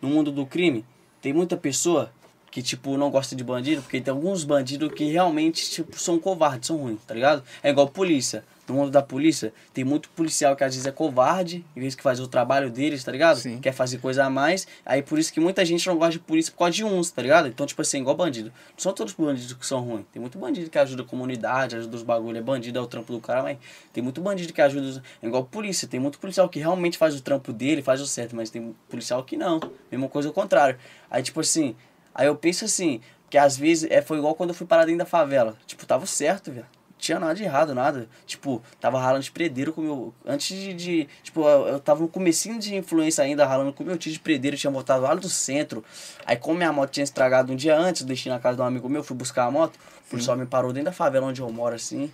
[0.00, 0.84] no mundo do crime,
[1.22, 2.12] tem muita pessoa
[2.50, 6.66] que, tipo, não gosta de bandido, porque tem alguns bandidos que realmente, tipo, são covardes,
[6.68, 7.42] são ruins, tá ligado?
[7.62, 8.44] É igual polícia.
[8.68, 12.02] No mundo da polícia, tem muito policial que às vezes é covarde, em vez que
[12.02, 13.38] faz o trabalho deles, tá ligado?
[13.38, 13.58] Sim.
[13.60, 14.66] Quer fazer coisa a mais.
[14.84, 17.22] Aí por isso que muita gente não gosta de polícia por causa de uns, tá
[17.22, 17.46] ligado?
[17.46, 18.48] Então, tipo assim, igual bandido.
[18.48, 20.04] Não são todos bandidos que são ruins.
[20.12, 22.38] Tem muito bandido que ajuda a comunidade, ajuda os bagulho.
[22.38, 23.58] É bandido, é o trampo do cara, mas
[23.92, 24.86] tem muito bandido que ajuda.
[24.86, 24.98] Os...
[25.22, 25.86] É igual polícia.
[25.86, 29.22] Tem muito policial que realmente faz o trampo dele, faz o certo, mas tem policial
[29.22, 29.60] que não.
[29.90, 30.76] Mesma coisa ao contrário.
[31.08, 31.76] Aí, tipo assim,
[32.14, 33.00] aí eu penso assim,
[33.30, 35.56] que às vezes é, foi igual quando eu fui parar dentro da favela.
[35.66, 36.66] Tipo, tava certo, velho.
[36.98, 38.08] Tinha nada de errado, nada.
[38.26, 40.14] Tipo, tava ralando de predeiro com o meu.
[40.24, 40.72] Antes de.
[40.74, 44.10] de- tipo, eu, eu tava no comecinho de influência ainda, ralando com o meu tio
[44.10, 45.84] de predeiro, tinha voltado lá do centro.
[46.24, 48.64] Aí, como minha moto tinha estragado um dia antes, eu deixei na casa de um
[48.64, 49.76] amigo meu, fui buscar a moto.
[50.06, 52.10] O policial me parou dentro da favela onde eu moro, assim.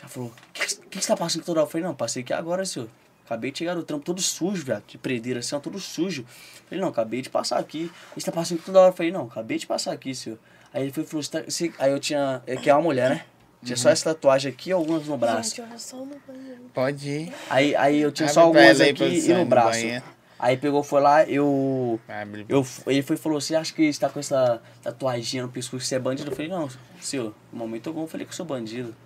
[0.00, 1.66] Já falou: O que, que, que você tá passando toda hora?
[1.66, 2.88] Eu falei: Não, passei aqui agora, senhor.
[3.26, 4.82] Acabei de chegar no trampo todo sujo, velho.
[4.86, 6.24] De predeiro, assim, ó, todo sujo.
[6.68, 7.90] Falei: Não, acabei de passar aqui.
[8.16, 8.90] Você tá passando toda hora?
[8.90, 10.38] Eu falei: Não, acabei de passar aqui, senhor.
[10.72, 12.40] Aí ele foi falou: "Você tá- você-" Aí eu tinha.
[12.46, 13.24] é Que é uma mulher, né?
[13.62, 15.54] Tinha só essa tatuagem aqui e algumas no braço.
[15.56, 16.62] Gente, eu só no banheiro.
[16.72, 17.34] Pode ir.
[17.48, 19.80] Aí, aí eu tinha Abre só algumas aqui e no no braço.
[19.80, 20.04] banheiro.
[20.38, 22.00] Aí pegou, foi lá, eu.
[22.08, 22.46] Abre.
[22.48, 25.96] eu ele foi e falou: Você acha que está com essa tatuagem no pescoço você
[25.96, 26.30] é bandido?
[26.30, 26.66] Eu falei: Não,
[26.98, 28.96] senhor, no momento algum eu falei que eu sou bandido.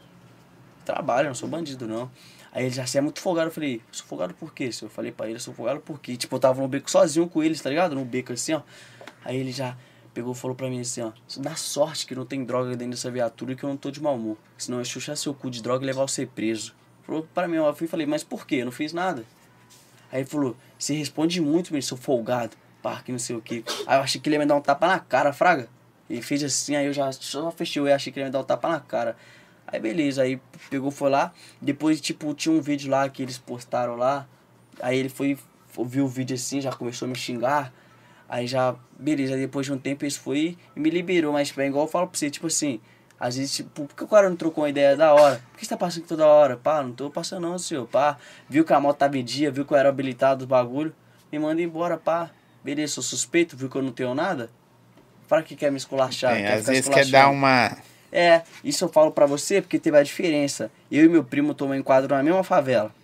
[0.85, 2.09] Trabalho, não sou bandido, não.
[2.53, 3.49] Aí ele já se é muito folgado.
[3.49, 4.89] Eu falei: Sou folgado por quê, senhor?
[4.89, 6.17] Eu falei pra ele: Sou folgado por quê?
[6.17, 7.97] Tipo, eu tava no beco sozinho com eles, tá ligado?
[7.97, 8.61] No beco assim, ó.
[9.25, 9.77] Aí ele já
[10.15, 13.11] pegou e falou pra mim assim: Ó, dá sorte que não tem droga dentro dessa
[13.11, 14.39] viatura e que eu não tô de mau humor.
[14.57, 16.75] Senão eu chuchar seu cu de droga e levar você preso.
[17.03, 17.69] Falou pra mim, ó.
[17.69, 18.57] Eu fui e falei: Mas por quê?
[18.57, 19.25] Eu não fiz nada.
[20.15, 23.65] Aí ele falou, você responde muito, meu, seu folgado, pá, que não sei o que.
[23.85, 25.69] Aí eu achei que ele ia me dar um tapa na cara, fraga.
[26.09, 28.39] Ele fez assim, aí eu já só fechei, eu achei que ele ia me dar
[28.39, 29.17] um tapa na cara.
[29.67, 30.41] Aí beleza, aí
[30.71, 31.33] pegou, foi lá.
[31.61, 34.25] Depois, tipo, tinha um vídeo lá que eles postaram lá.
[34.81, 35.37] Aí ele foi,
[35.85, 37.73] viu o vídeo assim, já começou a me xingar.
[38.29, 41.33] Aí já, beleza, depois de um tempo eles foi e me liberou.
[41.33, 42.81] Mas, tipo, é igual eu falo pra você, tipo assim,
[43.19, 45.41] às vezes, tipo, por que o cara não trocou uma ideia da hora?
[45.53, 46.57] Por que você tá passando toda hora?
[46.57, 48.19] Pá, não tô passando não, senhor, pá.
[48.49, 50.95] Viu que a moto tava em dia, viu que eu era habilitado do bagulho.
[51.31, 52.31] Me manda embora, pá.
[52.63, 54.51] Beleza, sou suspeito, viu que eu não tenho nada?
[55.29, 56.35] Para que quer me esculachar?
[56.35, 57.77] Tem, quer às vezes quer dar uma.
[58.11, 60.71] É, isso eu falo pra você porque teve a diferença.
[60.91, 62.95] Eu e meu primo tomamos enquadro na mesma favela.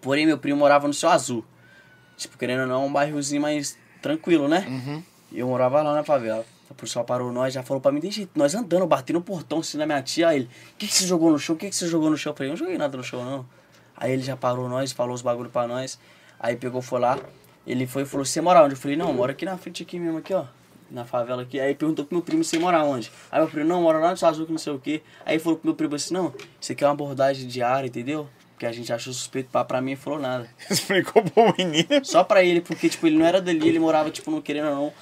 [0.00, 1.44] Porém, meu primo morava no Céu Azul.
[2.16, 4.66] Tipo, querendo ou não, é um bairrozinho mais tranquilo, né?
[4.68, 5.02] Uhum.
[5.32, 6.44] E eu morava lá na favela.
[6.68, 9.60] O pessoal parou nós, já falou pra mim, tem jeito, nós andando, batendo no portão
[9.60, 10.28] assim na minha tia.
[10.28, 11.56] Aí ele, o que, que você jogou no chão?
[11.56, 12.32] O que, que você jogou no chão?
[12.32, 13.46] Eu falei, eu não joguei nada no chão, não.
[13.96, 15.98] Aí ele já parou nós, falou os bagulho pra nós.
[16.38, 17.18] Aí pegou, foi lá.
[17.66, 18.74] Ele foi e falou, você mora onde?
[18.74, 20.44] Eu falei, não, eu moro aqui na frente aqui mesmo, aqui, ó.
[20.90, 21.58] Na favela aqui.
[21.58, 23.10] Aí perguntou pro meu primo, você mora onde?
[23.32, 25.02] Aí meu primo, não, mora lá no Azul, que não sei o quê.
[25.24, 28.28] Aí falou pro meu primo assim, não, isso aqui é uma abordagem diária, entendeu?
[28.64, 30.48] Porque a gente achou suspeito, pra, pra mim, e falou nada.
[30.70, 32.02] Explicou pro menino.
[32.02, 34.74] Só pra ele, porque, tipo, ele não era dali, ele morava, tipo, não querendo ou
[34.74, 34.92] não,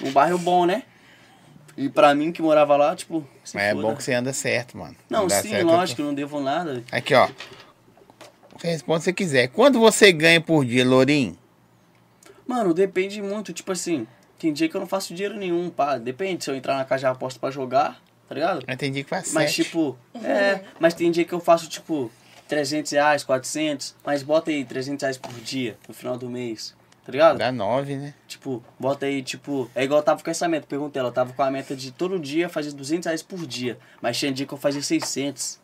[0.00, 0.84] num bairro bom, né?
[1.76, 3.26] E pra mim, que morava lá, tipo...
[3.40, 3.82] Mas é foda.
[3.82, 4.94] bom que você anda certo, mano.
[5.08, 6.84] Não, sim, certo, lógico, eu não devo nada.
[6.92, 7.28] Aqui, ó.
[8.56, 9.48] Você responde se você quiser.
[9.48, 11.36] Quanto você ganha por dia, Lourinho?
[12.46, 14.06] Mano, depende muito, tipo assim,
[14.38, 15.98] tem dia que eu não faço dinheiro nenhum, pá.
[15.98, 18.62] Depende, se eu entrar na casa de aposta pra jogar, tá ligado?
[18.66, 19.64] Eu entendi que faz Mas, sete.
[19.64, 22.10] tipo, é, mas tem dia que eu faço, tipo,
[22.50, 26.74] 300 reais, 400, mas bota aí 300 reais por dia, no final do mês,
[27.06, 27.38] tá ligado?
[27.38, 28.12] Dá nove, né?
[28.26, 31.42] Tipo, bota aí, tipo, é igual eu tava com essa meta, perguntei ela, tava com
[31.42, 34.58] a meta de todo dia fazer 200 reais por dia, mas tinha dia que eu
[34.58, 35.60] fazia 600.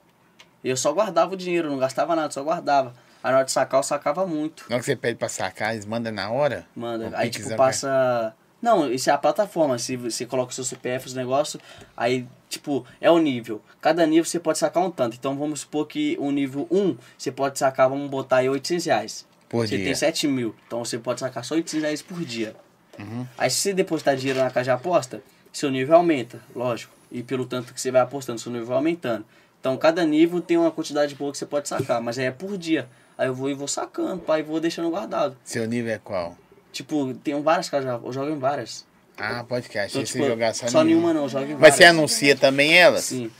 [0.62, 2.94] E eu só guardava o dinheiro, não gastava nada, só guardava.
[3.22, 4.64] Aí na hora de sacar, eu sacava muito.
[4.68, 6.64] Na hora que você pede pra sacar, eles mandam na hora?
[6.76, 7.10] Manda.
[7.18, 8.32] Aí, tipo, passa.
[8.66, 9.78] Não, isso é a plataforma.
[9.78, 11.62] Se você coloca o seu CPF, os negócios,
[11.96, 13.62] aí, tipo, é o nível.
[13.80, 15.16] Cada nível você pode sacar um tanto.
[15.16, 19.24] Então vamos supor que o nível 1, você pode sacar, vamos botar aí 800 reais.
[19.48, 19.86] Por você dia.
[19.86, 20.52] tem 7 mil.
[20.66, 22.56] Então você pode sacar só 800 reais por dia.
[22.98, 23.24] Uhum.
[23.38, 26.92] Aí se você depositar dinheiro na casa de aposta, seu nível aumenta, lógico.
[27.12, 29.24] E pelo tanto que você vai apostando, seu nível vai aumentando.
[29.60, 32.58] Então cada nível tem uma quantidade boa que você pode sacar, mas aí é por
[32.58, 32.88] dia.
[33.16, 35.36] Aí eu vou e vou sacando, pai, e vou deixando guardado.
[35.44, 36.36] Seu nível é qual?
[36.76, 38.86] Tipo, tem várias casas de eu jogo em várias.
[39.16, 39.96] Ah, podcast.
[39.96, 41.06] Então, tipo, você jogar só, só nenhuma.
[41.08, 41.76] nenhuma não, joga em Mas várias.
[41.76, 43.04] você anuncia também elas?
[43.04, 43.30] Sim.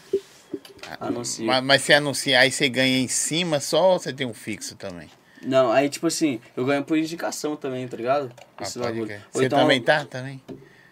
[1.01, 1.45] Anuncia.
[1.45, 4.75] Mas, mas você anuncia, aí você ganha em cima só ou você tem um fixo
[4.77, 5.11] também?
[5.43, 8.33] Não, aí tipo assim, eu ganho por indicação também, tá ligado?
[8.57, 9.15] Ah, Esse pode bagulho.
[9.35, 10.05] Ou Você então- também tá?
[10.07, 10.43] Também?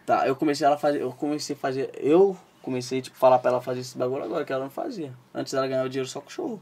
[0.04, 3.60] Tá, eu comecei ela fazer, eu comecei a fazer, eu comecei tipo falar pra ela
[3.62, 5.12] fazer esse bagulho agora que ela não fazia.
[5.34, 6.60] Antes ela ganhava dinheiro só com show.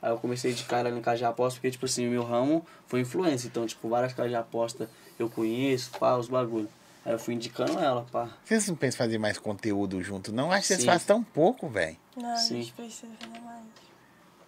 [0.00, 2.22] Aí eu comecei a indicar ela em casa de aposta porque tipo assim, o meu
[2.22, 4.88] ramo foi influência, então tipo várias casas de aposta
[5.18, 6.70] eu conheço, pá, os bagulhos.
[7.04, 8.28] Aí eu fui indicando ela, pá.
[8.44, 10.52] Vocês não pensam em fazer mais conteúdo junto, não?
[10.52, 10.86] Acho que vocês Sim.
[10.86, 11.96] fazem tão pouco, velho.
[12.16, 12.62] Não, a Sim.
[12.62, 13.64] gente precisa fazer mais.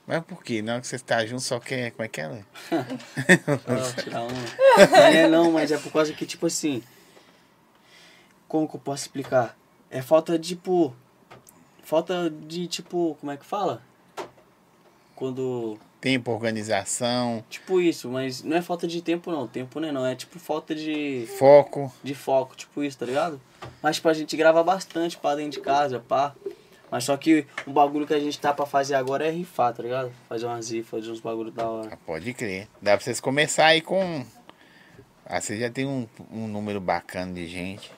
[0.07, 0.61] Mas por quê?
[0.61, 1.93] Na hora que você está junto, só quer.
[1.93, 2.29] Como é que é?
[2.29, 2.45] né?
[4.03, 4.89] Tirar uma.
[4.91, 6.83] Não é não, mas é por causa que, tipo assim.
[8.49, 9.57] Como que eu posso explicar?
[9.89, 10.95] É falta de, tipo.
[11.83, 13.83] Falta de, tipo, como é que fala?
[15.21, 15.79] Quando.
[16.01, 19.47] Tempo, organização, Tipo isso, mas não é falta de tempo não.
[19.47, 20.07] Tempo não é não.
[20.07, 21.93] É tipo falta de, foco.
[22.03, 23.39] de foco, tipo isso, tá ligado?
[23.83, 26.35] Mas tipo, a gente grava bastante pra dentro de casa, pá.
[26.91, 29.83] Mas só que o bagulho que a gente tá pra fazer agora é rifar, tá
[29.83, 30.11] ligado?
[30.27, 31.91] Fazer umas rifas, fazer uns bagulho da hora.
[31.93, 32.67] Ah, pode crer.
[32.81, 34.25] Dá pra vocês começar aí com.
[35.27, 37.93] Ah, você já tem um, um número bacana de gente.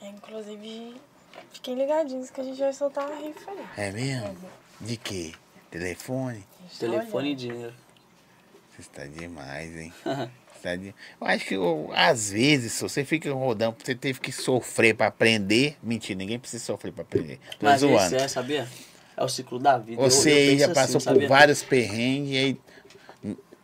[0.00, 0.96] É, inclusive,
[1.52, 3.66] fiquem ligadinhos que a gente vai soltar uma rifa aí.
[3.76, 4.34] É mesmo?
[4.80, 5.32] De quê?
[5.72, 6.44] Telefone?
[6.78, 7.74] Telefone e dinheiro.
[8.70, 9.92] Você está demais, hein?
[10.54, 14.20] Você tá de- Eu acho que eu- às vezes, se você fica rodando, você teve
[14.20, 15.76] que sofrer pra aprender.
[15.82, 17.40] Mentira, ninguém precisa sofrer pra aprender.
[17.58, 18.14] Tô Mas zoando.
[18.14, 18.68] esse é, sabia?
[19.16, 20.00] É o ciclo da vida.
[20.00, 21.28] Eu- Você eu penso já assim, passou por sabia?
[21.28, 22.60] vários perrengues e aí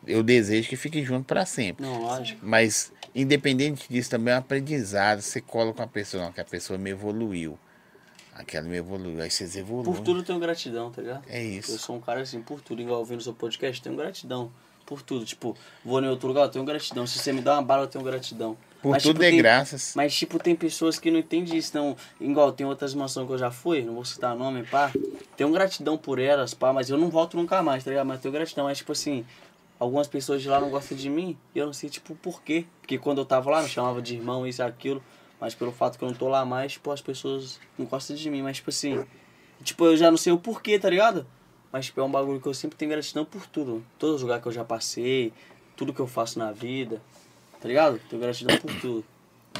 [0.09, 1.87] eu desejo que fique junto pra sempre.
[1.87, 2.41] Não, lógico.
[2.43, 5.21] Mas, independente disso, também é um aprendizado.
[5.23, 7.57] Você cola com a pessoa, não, que a pessoa me evoluiu.
[8.39, 9.21] Aquela me evoluiu.
[9.21, 9.85] Aí vocês evoluem.
[9.85, 11.25] Por tudo eu tenho gratidão, tá ligado?
[11.29, 11.73] É isso.
[11.73, 12.81] Eu sou um cara assim, por tudo.
[12.81, 14.51] Igual ouvindo seu podcast, tenho gratidão.
[14.87, 15.25] Por tudo.
[15.25, 17.07] Tipo, vou em outro lugar, eu tenho gratidão.
[17.07, 18.57] Se você me dá uma bala, eu tenho gratidão.
[18.81, 19.93] Por Mas, tudo tipo, é tem- graças.
[19.97, 21.71] Mas, tipo, tem pessoas que não entendem isso.
[21.71, 24.93] Então, igual, tem outras mansões que eu já fui, não vou citar nome, pá.
[25.37, 28.07] Tenho gratidão por elas, pá, mas eu não volto nunca mais, tá ligado?
[28.07, 28.67] Mas tenho gratidão.
[28.67, 29.27] Mas, tipo assim,
[29.81, 32.65] algumas pessoas de lá não gostam de mim e eu não sei, tipo, por quê.
[32.81, 35.03] Porque quando eu tava lá, me chamava de irmão, isso e aquilo.
[35.41, 38.31] Mas pelo fato que eu não tô lá mais, tipo, as pessoas não gostam de
[38.31, 38.43] mim.
[38.43, 39.05] Mas, tipo assim,
[39.63, 41.27] tipo, eu já não sei o porquê, tá ligado?
[41.73, 43.85] Mas, tipo, é um bagulho que eu sempre tenho gratidão por tudo.
[43.99, 45.33] Todos os lugares que eu já passei,
[45.77, 47.01] tudo que eu faço na vida,
[47.61, 48.01] tá ligado?
[48.09, 49.05] Tenho gratidão por tudo.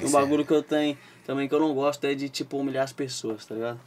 [0.01, 2.85] E um bagulho que eu tenho também que eu não gosto é de, tipo, humilhar
[2.85, 3.81] as pessoas, tá ligado?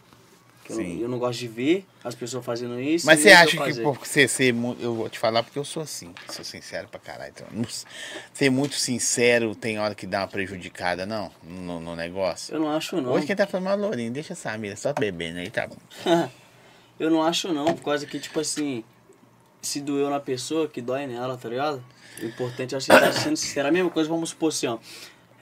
[0.64, 3.06] Que eu, eu não gosto de ver as pessoas fazendo isso.
[3.06, 6.14] Mas você acha que por você ser Eu vou te falar porque eu sou assim,
[6.30, 7.34] sou sincero pra caralho.
[7.36, 7.48] Então,
[8.34, 11.32] ser muito sincero tem hora que dá uma prejudicada, não?
[11.44, 12.54] No, no negócio.
[12.54, 13.12] Eu não acho não.
[13.12, 15.78] Hoje quem tá falando é o Lourinho, deixa essa mira só bebendo aí, tá bom.
[17.00, 18.84] eu não acho não, por causa que, tipo assim,
[19.62, 21.84] se doeu na pessoa, que dói nela, tá ligado?
[22.22, 23.68] O importante é você estar sendo sincero.
[23.68, 24.78] A mesma coisa, vamos supor assim, ó.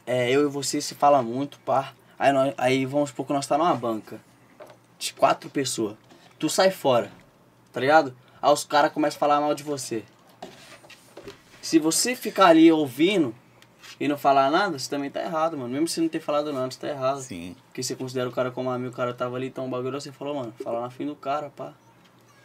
[0.05, 1.93] É, eu e você se fala muito, pá.
[2.17, 4.20] Aí, nós, aí vamos supor que nós tá numa banca.
[5.00, 5.97] De quatro pessoas.
[6.38, 7.12] Tu sai fora,
[7.74, 8.16] tá ligado?
[8.39, 10.04] Aí os caras começam a falar mal de você.
[11.62, 13.34] Se você ficar ali ouvindo
[14.00, 15.70] e não falar nada, você também tá errado, mano.
[15.70, 17.22] Mesmo se não ter falado nada, você tá errado.
[17.22, 17.56] Sim.
[17.68, 20.12] Porque você considera o cara como amigo, o cara tava ali, então o bagulho você
[20.12, 21.74] falou, mano, fala na fim do cara, pá.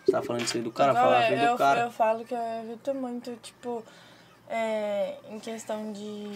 [0.05, 1.81] Você tá falando isso aí do cara, Igual fala na eu, do cara.
[1.81, 3.83] eu falo que eu evito muito, tipo,
[4.49, 6.27] é, em questão de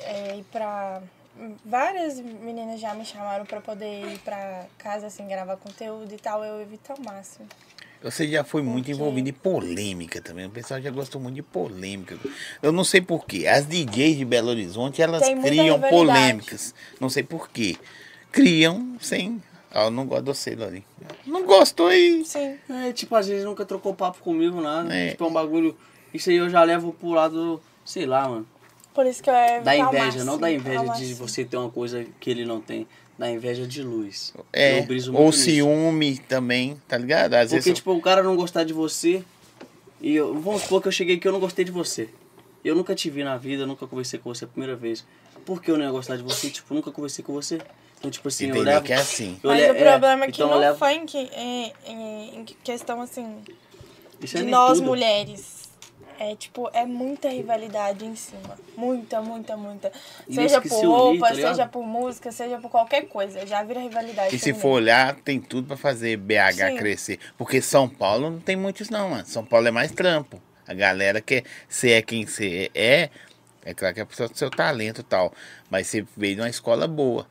[0.00, 1.02] é, ir pra.
[1.64, 6.44] Várias meninas já me chamaram pra poder ir pra casa, assim, gravar conteúdo e tal.
[6.44, 7.46] Eu evito ao máximo.
[8.02, 10.46] Você já foi muito envolvido em polêmica também.
[10.46, 12.16] O pessoal já gostou muito de polêmica.
[12.62, 13.46] Eu não sei porquê.
[13.46, 16.74] As DJs de Belo Horizonte, elas criam polêmicas.
[17.00, 17.76] Não sei porquê.
[18.30, 19.42] Criam sem.
[19.70, 20.84] Ah, eu não gosto de você.
[21.26, 22.24] Não gostou e.
[22.24, 22.56] Sim.
[22.68, 24.94] É, tipo, às vezes nunca trocou papo comigo, nada.
[24.94, 25.10] É.
[25.10, 25.76] Tipo, é um bagulho.
[26.14, 28.46] Isso aí eu já levo pro lado, sei lá, mano.
[28.98, 31.14] Por isso que eu evito Da inveja, não da inveja de máximo.
[31.14, 32.84] você ter uma coisa que ele não tem.
[33.16, 34.34] Da inveja de luz.
[34.52, 35.42] É, Eu ou nisso.
[35.44, 37.34] ciúme também, tá ligado?
[37.34, 37.74] Às Porque, vezes.
[37.74, 39.22] tipo, o cara não gostar de você.
[40.00, 42.08] E eu, vamos supor que eu cheguei aqui e eu não gostei de você.
[42.64, 45.04] Eu nunca te vi na vida, eu nunca conversei com você a primeira vez.
[45.46, 46.50] Por que eu não ia gostar de você?
[46.50, 47.60] Tipo, nunca conversei com você.
[48.00, 48.84] Então, tipo assim, eu Entendeu levo.
[48.84, 49.38] que é assim.
[49.44, 51.92] eu Mas le- o problema é que então eu no levo- funk, é, é,
[52.34, 53.36] em questão assim,
[54.20, 54.86] Isso é de nem nós tudo.
[54.88, 55.57] mulheres.
[56.20, 58.58] É tipo, é muita rivalidade em cima.
[58.76, 59.92] Muita, muita, muita.
[60.28, 63.46] E seja por se unir, roupa, tá seja por música, seja por qualquer coisa.
[63.46, 64.34] Já vira rivalidade.
[64.34, 66.76] E se for olhar, tem tudo pra fazer BH Sim.
[66.76, 67.18] crescer.
[67.36, 69.24] Porque São Paulo não tem muitos, não, mano.
[69.26, 70.42] São Paulo é mais trampo.
[70.66, 73.10] A galera quer ser é quem você é.
[73.64, 75.32] É claro que é por causa do seu talento e tal.
[75.70, 77.26] Mas você veio de uma escola boa.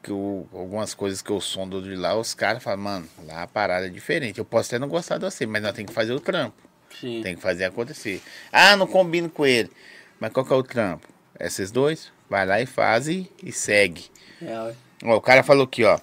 [0.00, 3.46] Que o- algumas coisas que eu sondo de lá, os caras falam, mano, lá a
[3.48, 4.38] parada é diferente.
[4.38, 6.65] Eu posso até não gostar de você, mas nós temos que fazer o trampo.
[7.00, 7.20] Sim.
[7.22, 8.22] Tem que fazer acontecer.
[8.52, 9.70] Ah, não combino com ele.
[10.18, 11.08] Mas qual que é o trampo?
[11.38, 12.12] Esses dois?
[12.28, 14.06] Vai lá e faz e, e segue.
[14.42, 14.74] É.
[15.04, 15.98] Ó, o cara falou aqui, ó.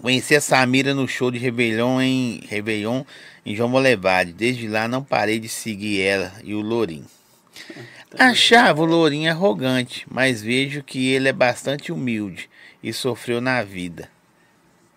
[0.00, 3.04] Conheci a Samira no show de Réveillon em Réveillon
[3.46, 4.32] em João Molevade.
[4.32, 7.06] Desde lá não parei de seguir ela e o Lourinho.
[8.18, 12.50] Achava o Lourinho arrogante, mas vejo que ele é bastante humilde
[12.82, 14.10] e sofreu na vida.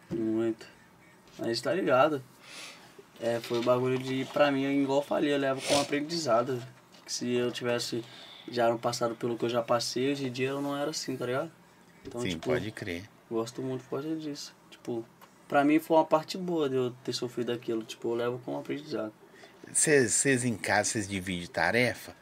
[0.09, 0.65] Muito.
[1.37, 2.21] Mas tá ligado.
[3.21, 6.61] É, foi o bagulho de, pra mim, igual eu falei, eu levo como aprendizado.
[7.05, 8.03] Que se eu tivesse
[8.51, 11.15] já no passado pelo que eu já passei, hoje em dia eu não era assim,
[11.15, 11.51] tá ligado?
[12.05, 13.03] Então, Sim, tipo, pode crer.
[13.29, 14.53] gosto muito por causa disso.
[14.69, 15.05] Tipo,
[15.47, 17.83] pra mim foi uma parte boa de eu ter sofrido aquilo.
[17.83, 19.13] Tipo, eu levo como aprendizado.
[19.71, 22.15] Vocês em casa, vocês dividem tarefa?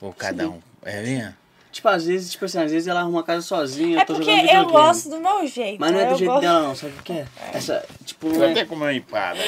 [0.00, 0.60] Ou cada um?
[0.82, 1.34] É mesmo?
[1.74, 4.14] Tipo, às vezes, tipo assim, às vezes ela arruma a casa sozinha, É eu tô
[4.14, 5.80] porque eu gosto do meu jeito.
[5.80, 7.26] Mas não é do jeito gosto- dela não, sabe o que é?
[7.52, 8.50] Essa, tipo, não Vou é...
[8.52, 9.40] até comer uma empada.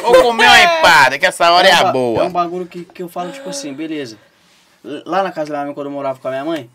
[0.00, 2.22] Vou comer uma empada, que essa hora é, um a boa.
[2.22, 4.16] É um bagulho que, que eu falo, tipo assim, beleza.
[4.84, 6.70] Lá na casa da minha mãe, quando eu morava com a minha mãe,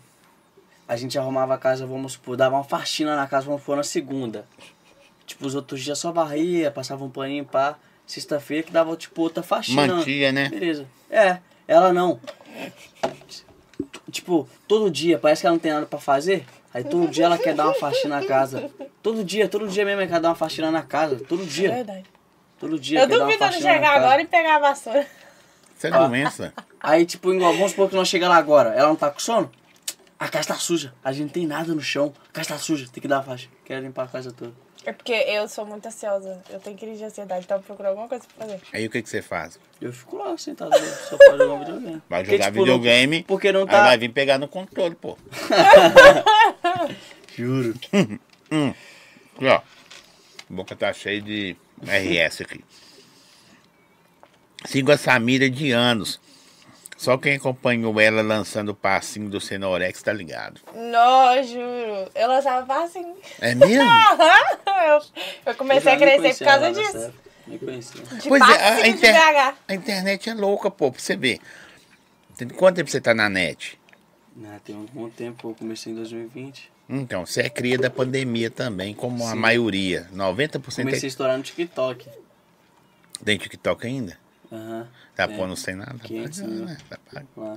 [0.86, 3.84] a gente arrumava a casa, vamos supor, dava uma faxina na casa, vamos supor, na
[3.84, 4.44] segunda.
[5.24, 7.76] Tipo, os outros dias só varria, passava um paninho, pá.
[8.06, 9.86] Sexta-feira que dava, tipo, outra faxina.
[9.86, 10.50] Mantia, né?
[10.50, 10.86] Beleza.
[11.10, 12.20] É, ela não.
[14.10, 16.46] Tipo, todo dia, parece que ela não tem nada pra fazer.
[16.72, 18.70] Aí todo dia ela quer dar uma faxina na casa.
[19.02, 21.16] Todo dia, todo dia mesmo ela quer dar uma faxina na casa.
[21.28, 21.70] Todo É dia.
[21.72, 22.04] verdade.
[22.58, 23.00] Todo dia.
[23.00, 25.06] Eu uma duvido de faxina chegar agora e pegar a vassoura.
[25.76, 26.52] Isso é doença.
[26.80, 29.50] Aí, tipo, igual, vamos supor que nós chegamos lá agora, ela não tá com sono?
[30.18, 30.92] A casa tá suja.
[31.04, 32.12] A gente não tem nada no chão.
[32.30, 33.48] A casa tá suja, tem que dar a faixa.
[33.64, 34.52] Quero limpar a casa toda.
[34.84, 36.40] É porque eu sou muito ansiosa.
[36.48, 38.60] Eu tenho crise de ansiedade, então eu procuro alguma coisa pra fazer.
[38.72, 39.58] Aí o que, que você faz?
[39.80, 42.02] Eu fico lá sentado no sofá jogando videogame.
[42.08, 43.84] Vai Porque, jogar tipo, não- videogame, porque não aí tá.
[43.84, 45.18] vai vir pegar no controle, pô.
[47.36, 47.74] Juro.
[49.36, 49.56] Aqui, ó.
[49.56, 49.62] A
[50.48, 52.64] boca tá cheia de RS aqui.
[54.64, 56.18] Sigo a Samira de anos.
[56.98, 60.60] Só quem acompanhou ela lançando o passinho do Cenorex tá ligado.
[60.74, 62.10] Não, juro.
[62.12, 63.14] Eu lançava assim.
[63.40, 63.84] É mesmo?
[64.88, 65.00] eu,
[65.46, 66.98] eu comecei a Eu nem crescer por causa disso.
[66.98, 67.14] época.
[67.46, 68.02] Nem conhecia.
[68.02, 71.38] De Pois é, a, passinho de inter- a internet é louca, pô, pra você ver.
[72.36, 73.78] Tem quanto tempo você tá na net?
[74.44, 76.70] Ah, tem um bom tempo, eu comecei em 2020.
[76.88, 79.36] Então, você é cria da pandemia também, como a Sim.
[79.38, 80.08] maioria.
[80.12, 81.06] 90% Comecei a é...
[81.06, 82.08] estourar no TikTok.
[83.24, 84.18] tem TikTok ainda?
[84.52, 84.88] Aham.
[85.14, 85.26] Tá É.
[85.36, 85.98] pondo sem nada?
[85.98, 86.64] 500 Tá mil.
[86.64, 86.76] né?
[86.88, 87.28] Tá pago.
[87.36, 87.56] Lá.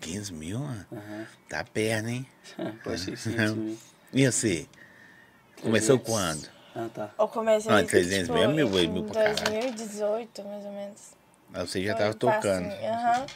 [0.00, 0.86] 15 mil, mano?
[0.92, 1.26] Aham.
[1.48, 2.26] Tá perna, hein?
[2.96, 3.78] 600 mil.
[4.12, 4.66] E você?
[5.62, 6.04] Começou 300.
[6.04, 6.48] quando?
[6.74, 7.10] Ah, tá.
[7.18, 8.68] Eu comecei Ah, 300 mil é mil,
[9.04, 9.36] pra caralho.
[9.38, 11.12] 2018, mais ou menos.
[11.54, 12.66] Aí Você já Foi tava tocando.
[12.66, 13.26] assim, Aham.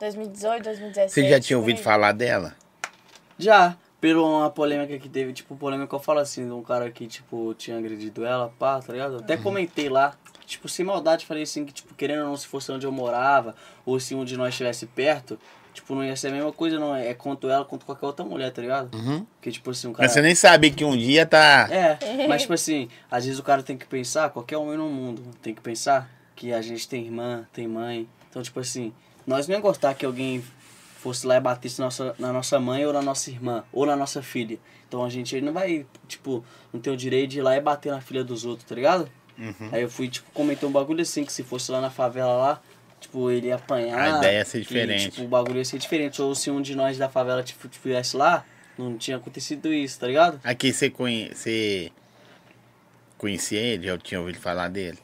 [0.00, 1.12] 2018, 2017.
[1.12, 2.56] Você já tinha ouvido falar dela?
[3.38, 6.90] Já, pelo uma polêmica que teve, tipo, polêmica que eu falo assim, de um cara
[6.90, 9.18] que, tipo, tinha agredido ela, pá, tá ligado?
[9.18, 9.42] Até Uhum.
[9.42, 10.16] comentei lá,
[10.52, 13.54] tipo, sem maldade, falei assim, que, tipo, querendo ou não, se fosse onde eu morava,
[13.84, 15.38] ou se um de nós estivesse perto,
[15.72, 16.94] tipo, não ia ser a mesma coisa, não.
[16.94, 18.94] É quanto ela, quanto qualquer outra mulher, tá ligado?
[18.94, 19.26] Uhum.
[19.36, 20.04] Porque, tipo assim, um cara...
[20.04, 21.68] Mas você nem sabia que um dia tá.
[21.70, 25.22] É, mas tipo assim, às vezes o cara tem que pensar, qualquer homem no mundo
[25.40, 28.08] tem que pensar que a gente tem irmã, tem mãe.
[28.28, 28.92] Então, tipo assim,
[29.26, 30.42] nós não ia gostar que alguém
[30.98, 34.22] fosse lá e batesse nossa, na nossa mãe ou na nossa irmã, ou na nossa
[34.22, 34.58] filha.
[34.86, 37.90] Então a gente não vai, tipo, não tem o direito de ir lá e bater
[37.90, 39.08] na filha dos outros, tá ligado?
[39.38, 39.68] Uhum.
[39.72, 42.62] Aí eu fui, tipo, comentei um bagulho assim, que se fosse lá na favela lá,
[43.00, 44.14] tipo, ele ia apanhar.
[44.14, 45.10] A ideia ia ser que, diferente.
[45.10, 46.20] tipo, o bagulho ia ser diferente.
[46.22, 48.44] Ou se um de nós da favela tipo, estivesse lá,
[48.78, 50.40] não tinha acontecido isso, tá ligado?
[50.44, 51.30] Aqui você conhe...
[53.18, 53.86] conhecia ele?
[53.86, 54.98] Já tinha ouvido falar dele?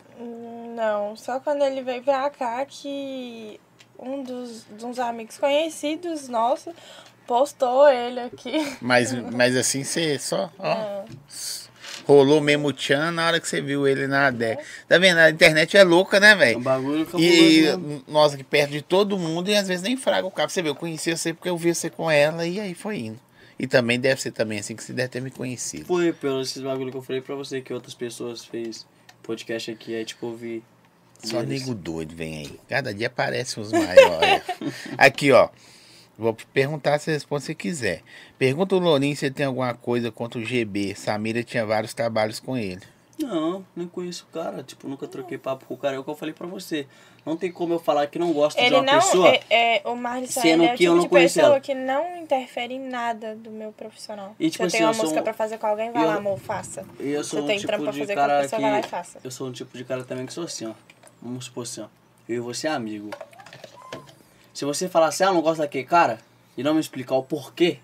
[0.79, 3.59] Não, só quando ele veio pra cá que
[3.99, 6.73] um dos, dos amigos conhecidos nossos
[7.27, 8.77] postou ele aqui.
[8.81, 10.51] Mas, mas assim você só.
[10.57, 11.05] Ó, É.
[12.09, 14.59] rolou mesmo o tchan na hora que você viu ele na DEC.
[14.89, 15.19] Tá vendo?
[15.19, 16.61] A internet é louca, né, Um velho?
[16.61, 18.03] bagulho cabuloso E mesmo.
[18.09, 20.51] nós aqui perto de todo mundo e às vezes nem fraga o cabo.
[20.51, 23.21] Você vê, eu conheci você porque eu vi você com ela e aí foi indo.
[23.59, 25.85] E também deve ser também assim que você deve ter me conhecido.
[25.85, 28.87] Foi pelo esses bagulho que eu falei pra você que outras pessoas fez
[29.23, 30.63] podcast aqui, aí tipo, eu vi.
[31.23, 31.63] Só deles.
[31.63, 32.61] nego doido vem aí.
[32.69, 34.43] Cada dia aparecem uns maiores.
[34.97, 35.49] Aqui, ó.
[36.19, 38.03] Vou perguntar, se responde se quiser.
[38.37, 40.95] Pergunta o Lourinho se ele tem alguma coisa contra o GB.
[40.97, 42.83] Samira tinha vários trabalhos com ele.
[43.21, 44.63] Não, nem conheço o cara.
[44.63, 45.97] Tipo, nunca troquei papo com o cara.
[45.97, 46.87] É o que eu falei pra você.
[47.27, 48.95] Não tem como eu falar que não gosto de Ele uma não.
[48.95, 49.29] pessoa.
[49.29, 51.61] É, é, o Marlisson sendo é o que eu tipo não de conheço pessoa ela.
[51.61, 54.35] que não interfere em nada do meu profissional.
[54.39, 56.05] E, tipo Se eu assim, tenho uma eu música um- pra fazer com alguém, vai
[56.05, 56.85] eu- lá, amor, faça.
[57.01, 58.57] E eu sou Você um tem tipo trampo pra de fazer com a cara pessoa,
[58.59, 58.63] que.
[58.63, 59.19] vai lá e faça.
[59.23, 60.73] Eu sou um tipo de cara também que sou assim, ó.
[61.21, 61.87] Vamos supor assim, ó.
[62.29, 63.11] Eu e você é amigo.
[64.59, 66.19] Se você falar assim, ah, não gosto daquele cara,
[66.57, 67.79] e não me explicar o porquê,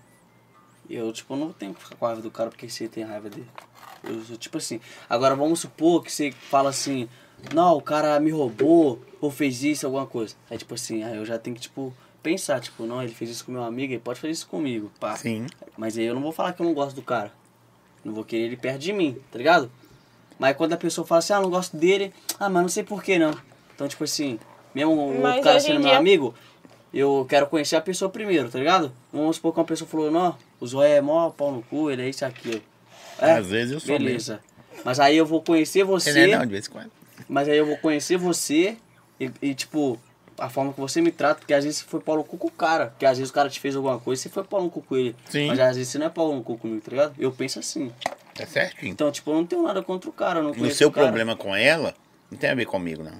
[0.89, 3.47] eu, tipo, não tenho que ficar com raiva do cara porque você tem raiva dele.
[4.03, 4.81] Eu sou tipo assim.
[5.09, 7.07] Agora vamos supor que você fala assim,
[7.53, 10.35] não, o cara me roubou, ou fez isso, alguma coisa.
[10.51, 13.45] Aí tipo assim, aí eu já tenho que, tipo, pensar, tipo, não, ele fez isso
[13.45, 15.15] com meu amigo, ele pode fazer isso comigo, pá.
[15.15, 15.45] Sim.
[15.77, 17.31] Mas aí eu não vou falar que eu não gosto do cara.
[18.03, 19.71] Não vou querer ele perto de mim, tá ligado?
[20.37, 23.01] Mas quando a pessoa fala assim, ah, não gosto dele, ah, mas não sei por
[23.01, 23.33] que não.
[23.73, 24.37] Então, tipo assim,
[24.73, 26.35] mesmo o Mas cara sendo meu dia- amigo,
[26.99, 28.91] eu quero conhecer a pessoa primeiro, tá ligado?
[29.11, 32.03] Vamos supor que uma pessoa falou, não, o Zóia é mó pau no cu, ele
[32.03, 32.61] é isso aquilo.
[33.19, 34.39] É, Às vezes eu sou Beleza.
[34.83, 36.91] Mas aí eu vou conhecer você, Ele é não, de vez em quando.
[37.27, 38.77] mas aí eu vou conhecer você
[39.19, 39.99] e, e, tipo,
[40.37, 42.47] a forma que você me trata, porque às vezes você foi pau no cu com
[42.47, 42.87] o cara.
[42.87, 44.81] Porque às vezes o cara te fez alguma coisa e você foi pau no cu
[44.81, 45.15] com ele.
[45.29, 45.47] Sim.
[45.47, 47.15] Mas às vezes você não é pau no cu comigo, tá ligado?
[47.17, 47.91] Eu penso assim.
[48.37, 48.91] É certinho.
[48.91, 51.35] Então, tipo, eu não tenho nada contra o cara, não o conheço seu o problema
[51.37, 51.95] com ela
[52.29, 53.17] não tem a ver comigo, não.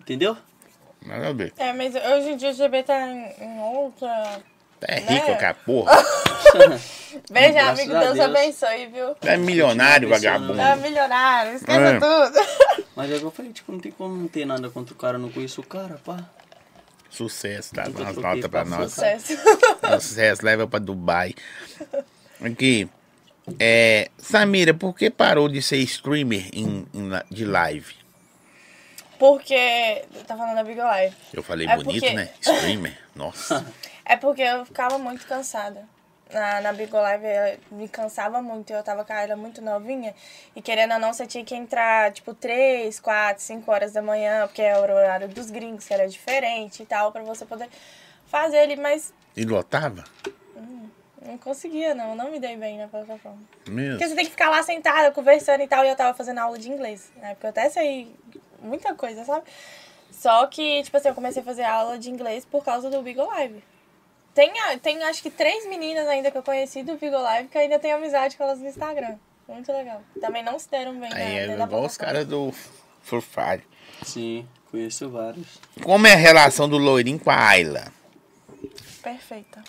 [0.00, 0.36] Entendeu?
[1.08, 1.52] Nada a ver.
[1.56, 4.40] É, mas hoje em dia o GB tá em, em outra.
[4.82, 5.06] É Né?
[5.08, 5.90] rico, cara, porra.
[7.32, 8.20] Beijo, Graças amigo, Deus, Deus.
[8.20, 9.16] abençoe, viu?
[9.22, 10.60] É milionário, vagabundo.
[10.60, 11.98] É milionário, esqueça É.
[11.98, 12.86] tudo.
[12.94, 14.96] Mas é o que eu falei, tipo, não tem como não ter nada contra o
[14.96, 16.18] cara, eu não conheço o cara, pá.
[17.10, 17.84] Sucesso, tá?
[17.88, 18.92] Umas troquei notas pra nós.
[18.92, 19.36] Sucesso.
[20.00, 21.34] Sucesso, leva pra Dubai.
[22.40, 22.88] Aqui.
[23.58, 27.94] É, Samira, por que parou de ser streamer em, em de live?
[29.18, 30.04] Porque.
[30.26, 31.16] Tá falando da Big Live.
[31.32, 32.28] Eu falei É bonito, porque- né?
[32.40, 32.96] Streamer.
[33.14, 33.64] Nossa.
[34.10, 35.86] É porque eu ficava muito cansada.
[36.32, 38.72] Na, na Big Live me cansava muito.
[38.72, 40.14] Eu tava com ela muito novinha.
[40.56, 44.46] E querendo ou não, você tinha que entrar tipo 3, 4, 5 horas da manhã,
[44.46, 47.68] porque era o horário dos gringos, que era diferente e tal, pra você poder
[48.28, 48.76] fazer ali.
[48.76, 50.04] Mas E lotava?
[51.20, 52.14] não conseguia, não.
[52.16, 53.38] Não me dei bem na plataforma.
[53.68, 53.90] Mesmo.
[53.98, 55.84] Porque você tem que ficar lá sentada, conversando e tal.
[55.84, 57.12] E eu tava fazendo aula de inglês.
[57.20, 58.10] Na época eu até sei
[58.60, 59.44] muita coisa, sabe?
[60.10, 63.24] Só que, tipo assim, eu comecei a fazer aula de inglês por causa do Bigo
[63.26, 63.62] Live.
[64.34, 64.52] Tem,
[64.82, 67.96] tem acho que três meninas ainda que eu conheci do Bigo Live que ainda tenho
[67.96, 69.16] amizade com elas no Instagram.
[69.48, 70.02] Muito legal.
[70.20, 72.52] Também não se deram bem Aí na, é igual os caras do
[73.02, 73.62] Furfari.
[74.04, 75.58] Sim, conheço vários.
[75.82, 77.92] Como é a relação do Loirinho com a Ayla?
[79.02, 79.64] Perfeita.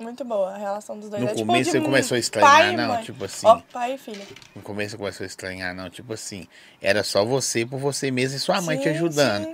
[0.00, 1.22] Muito boa a relação dos dois.
[1.22, 2.88] No É tipo começo você começou a estranhar, pai e não?
[2.88, 3.04] mãe.
[3.04, 3.46] Tipo assim.
[3.46, 4.26] Ó, pai e filha.
[4.54, 5.90] No começo você começou a estranhar, não?
[5.90, 6.48] Tipo assim,
[6.80, 9.44] era só você por você mesmo e sua mãe te Sim, ajudando.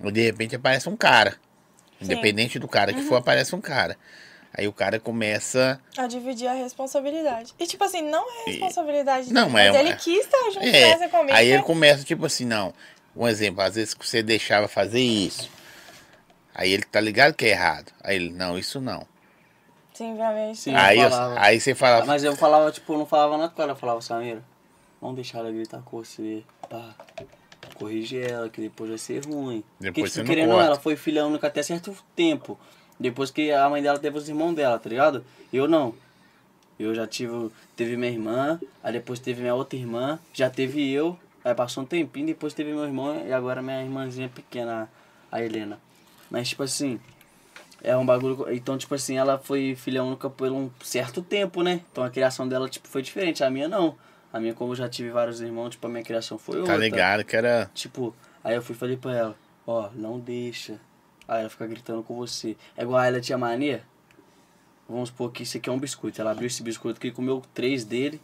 [0.00, 0.10] sim.
[0.12, 1.34] De repente aparece um cara.
[2.00, 3.06] Independente do cara que Uhum.
[3.06, 3.96] for, aparece um cara.
[4.56, 5.80] Aí o cara começa.
[5.98, 7.52] A dividir a responsabilidade.
[7.58, 10.94] E, tipo assim, não é responsabilidade Não, dele, mas é- ele quis estar junto É,
[11.32, 11.62] aí ele né?
[11.64, 12.72] começa, tipo assim, não.
[13.16, 15.50] Um exemplo, às vezes você deixava fazer isso.
[16.54, 17.90] Aí ele tá ligado que é errado.
[18.02, 19.04] Aí ele, não, isso não.
[19.94, 20.58] Sim, realmente.
[20.58, 20.74] Sim.
[20.74, 21.40] Aí, eu- falava.
[21.40, 23.72] aí você fala, Mas eu falava, tipo, eu não falava nada com ela.
[23.72, 24.42] Eu falava, Samira,
[25.00, 26.42] vamos deixar ela gritar com você.
[26.68, 26.94] Pá,
[27.74, 29.62] corrige ela, que depois vai ser ruim.
[29.80, 30.66] Depois Porque, você tipo, não querendo corta.
[30.66, 32.58] ela foi filha única até certo tempo.
[32.98, 35.24] Depois que a mãe dela teve os irmãos dela, tá ligado?
[35.52, 35.94] Eu não.
[36.78, 41.16] Eu já tive, teve minha irmã, aí depois teve minha outra irmã, já teve eu,
[41.44, 44.90] aí passou um tempinho, depois teve meu irmão e agora minha irmãzinha pequena,
[45.30, 45.78] a Helena.
[46.28, 46.98] Mas tipo assim,
[47.84, 48.46] é um bagulho.
[48.52, 51.82] Então, tipo assim, ela foi filha única por um certo tempo, né?
[51.92, 53.44] Então a criação dela, tipo, foi diferente.
[53.44, 53.94] A minha não.
[54.32, 56.72] A minha, como eu já tive vários irmãos, tipo, a minha criação foi outra.
[56.72, 57.70] tá ligado que era.
[57.74, 59.36] Tipo, aí eu fui e falei pra ela,
[59.66, 60.80] ó, não deixa.
[61.28, 62.56] Aí ela fica gritando com você.
[62.76, 63.84] É igual a ela tinha mania.
[64.88, 66.20] Vamos supor que isso aqui é um biscoito.
[66.20, 68.20] Ela abriu esse biscoito aqui, comeu três dele,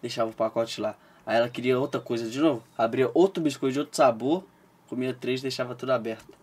[0.00, 0.96] deixava o pacote lá.
[1.26, 2.62] Aí ela queria outra coisa de novo.
[2.76, 4.44] Abria outro biscoito de outro sabor,
[4.88, 6.41] comia três deixava tudo aberto.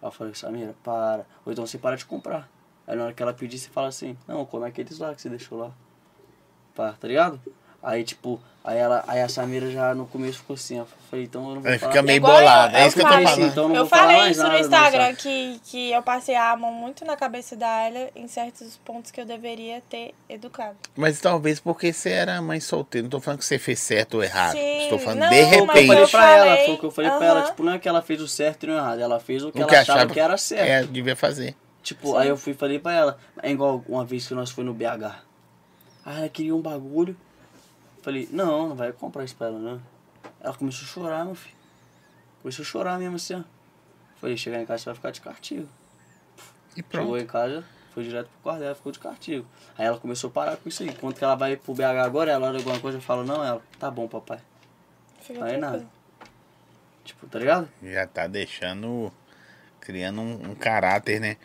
[0.00, 1.26] Aí eu falei, Samira, para.
[1.44, 2.48] Ou então você para de comprar.
[2.86, 5.28] Aí na hora que ela pedir, você fala assim, não, come aqueles lá que você
[5.28, 5.72] deixou lá.
[6.74, 7.40] Pá, tá ligado?
[7.82, 10.78] Aí, tipo, aí, ela, aí a Samira já no começo ficou assim.
[10.78, 11.92] Eu falei, então eu não vou Aí falar.
[11.92, 12.76] fica meio Igual eu- bolado.
[12.76, 13.46] É eu isso que eu tô falei, falando.
[13.46, 16.02] então não eu vou falar falei mais isso nada, no não, Instagram, que, que eu
[16.02, 20.12] passei a mão muito na cabeça da Ayla em certos pontos que eu deveria ter
[20.28, 20.76] educado.
[20.96, 23.04] Mas talvez porque você era mãe solteira.
[23.04, 24.52] Não tô falando que você fez certo ou errado.
[24.56, 26.10] Sim, Estou falando não, de Foi o que eu mas falei repente.
[26.10, 27.40] pra ela, foi o que eu falei pra ela.
[27.40, 27.46] aham.
[27.50, 29.58] Tipo, não é que ela fez o certo e o errado, ela fez o que
[29.58, 30.68] O ela achava achava que era certo.
[30.68, 31.54] É, devia fazer.
[31.80, 34.64] Tipo, aí eu fui e falei pra ela, é igual uma vez que nós foi
[34.64, 35.14] no BH.
[36.04, 37.16] Aí ela queria um bagulho.
[38.02, 39.82] Falei, não, não vai comprar isso pra ela, não.
[40.40, 41.56] Ela começou a chorar, meu filho.
[42.42, 43.42] Começou a chorar mesmo assim, ó.
[44.20, 45.68] Falei, chegar em casa você vai ficar de castigo.
[46.76, 47.04] E pronto.
[47.04, 49.46] Chegou em casa, foi direto pro quarto dela, ficou de castigo.
[49.76, 50.94] Aí ela começou a parar com isso aí.
[50.94, 53.62] Quando que ela vai pro BH agora, ela olha alguma coisa e fala, não, ela,
[53.78, 54.40] tá bom, papai.
[55.20, 55.60] Fica Aí tranquilo.
[55.60, 55.86] nada.
[57.04, 57.68] Tipo, tá ligado?
[57.82, 59.12] Já tá deixando.
[59.80, 61.36] Criando um, um caráter, né?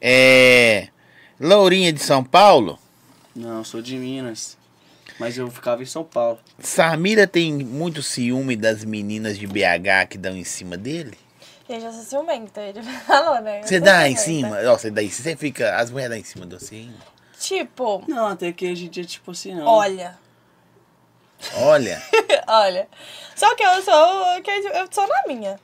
[0.00, 0.88] É.
[1.38, 2.78] Lourinha de São Paulo.
[3.34, 4.58] Não, sou de Minas.
[5.20, 6.38] Mas eu ficava em São Paulo.
[6.58, 11.16] Samira tem muito ciúme das meninas de BH que dão em cima dele?
[11.68, 13.60] Eu sou ciumenta, ele falou, né?
[13.60, 14.56] Eu Você sou dá em ciumenta.
[14.56, 14.72] cima?
[14.72, 15.22] Ó, você dá em cima.
[15.30, 15.76] Você fica.
[15.76, 16.92] As mulheres dão em cima do assim.
[17.38, 19.64] Tipo, Não, até que a gente é tipo assim, não.
[19.66, 20.18] olha,
[21.54, 22.02] Olha.
[22.46, 22.88] olha.
[23.34, 25.58] Só que eu sou, que eu sou na minha.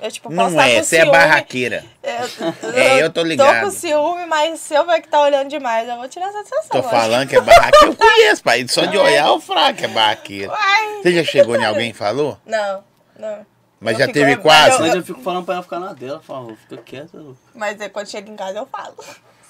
[0.00, 1.12] Eu, tipo, posso Não estar é, com você é ciúme.
[1.12, 1.84] barraqueira.
[2.02, 3.58] Eu, É, eu tô ligado.
[3.60, 6.68] Tô com ciúme, mas se eu ver que tá olhando demais, eu vou tirar satisfação.
[6.70, 6.94] Tô lógico.
[6.94, 7.86] falando que é barraqueira.
[7.86, 8.66] Eu conheço, pai.
[8.68, 10.52] Só de olhar eu fraco que é barraqueira.
[10.52, 11.02] Uai.
[11.02, 12.38] Você já chegou em alguém e falou?
[12.46, 12.84] Não,
[13.18, 13.44] não.
[13.80, 14.74] Mas Eu já teve quase?
[14.76, 16.20] eu- Mas eu fico falando pra ela ficar na dela.
[16.20, 17.18] Fala, fica quieta.
[17.54, 18.94] Mas é quando chega em casa eu falo.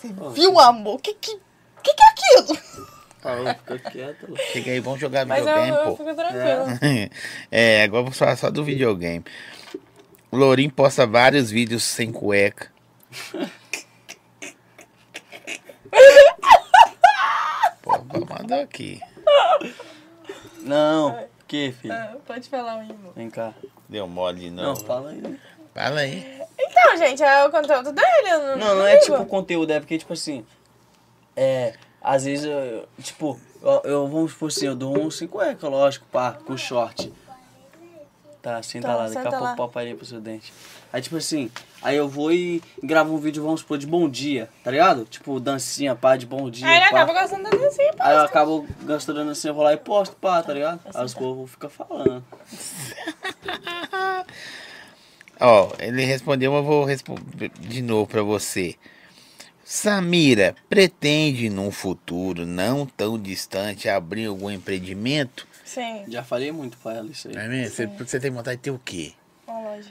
[0.01, 0.95] Você viu, amor?
[0.95, 1.39] O que que,
[1.83, 2.59] que que é aquilo?
[3.21, 4.27] Fala, fica quieta.
[4.29, 4.37] Lu.
[4.53, 5.97] Chega aí, vamos jogar Mas eu, videogame, eu pô.
[5.97, 7.11] fico tranquila.
[7.51, 9.25] É, agora eu vou falar só do videogame.
[10.31, 12.71] O Lourinho posta vários vídeos sem cueca.
[17.83, 17.93] Pô,
[18.29, 19.01] mandou aqui.
[20.61, 21.27] Não.
[21.47, 21.95] Que, filho?
[21.95, 23.13] Ah, Pode falar, meu irmão.
[23.17, 23.55] Vem cá.
[23.89, 24.85] Deu mole Não, novo.
[24.85, 25.41] fala aí.
[25.75, 26.43] Fala aí.
[26.59, 28.29] Então, gente, é o conteúdo dele.
[28.31, 29.05] Não, Não, não é ligo.
[29.07, 30.45] tipo conteúdo, é porque, tipo assim.
[31.35, 31.75] É.
[32.03, 36.07] Às vezes, eu, tipo, eu, eu vamos por assim, eu dou um 5 cueca, lógico,
[36.13, 37.13] pá, com short.
[38.41, 40.53] Tá, senta Tá, lá, daqui senta a pouco o papai ali pro seu dente.
[40.93, 41.51] Aí, tipo assim,
[41.83, 45.05] aí eu vou e gravo um vídeo, vamos supor, de bom dia, tá ligado?
[45.05, 46.67] Tipo, dancinha, pá, de bom dia.
[46.67, 47.03] Aí ele pá.
[47.03, 48.03] acaba gostando da dancinha, pô.
[48.03, 50.81] Aí eu acabo gastando dancinha, eu vou lá e posto, pá, tá ligado?
[50.95, 52.25] Aí os povos ficam falando.
[55.41, 58.77] Ó, ele respondeu, mas eu vou responder de novo pra você.
[59.65, 65.47] Samira, pretende num futuro não tão distante abrir algum empreendimento?
[65.69, 67.37] Sim, Já falei muito pra ela isso aí.
[67.37, 67.93] É mesmo?
[67.99, 69.13] Você, tem vontade de ter o quê?
[69.47, 69.91] uma loja.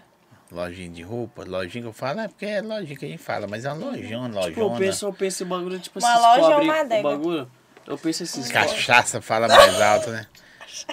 [0.52, 1.44] Lojinha de roupa?
[1.46, 2.22] Lojinha que eu falo?
[2.22, 5.06] É porque é lojinha que a gente fala, mas é uma lojona, Tipo, eu penso,
[5.06, 7.04] eu penso em bagulho, tipo Uma assim, loja ou abrir uma adega?
[7.04, 7.52] bagulho,
[7.86, 10.26] eu penso assim, se for- Cachaça fala mais alto, né?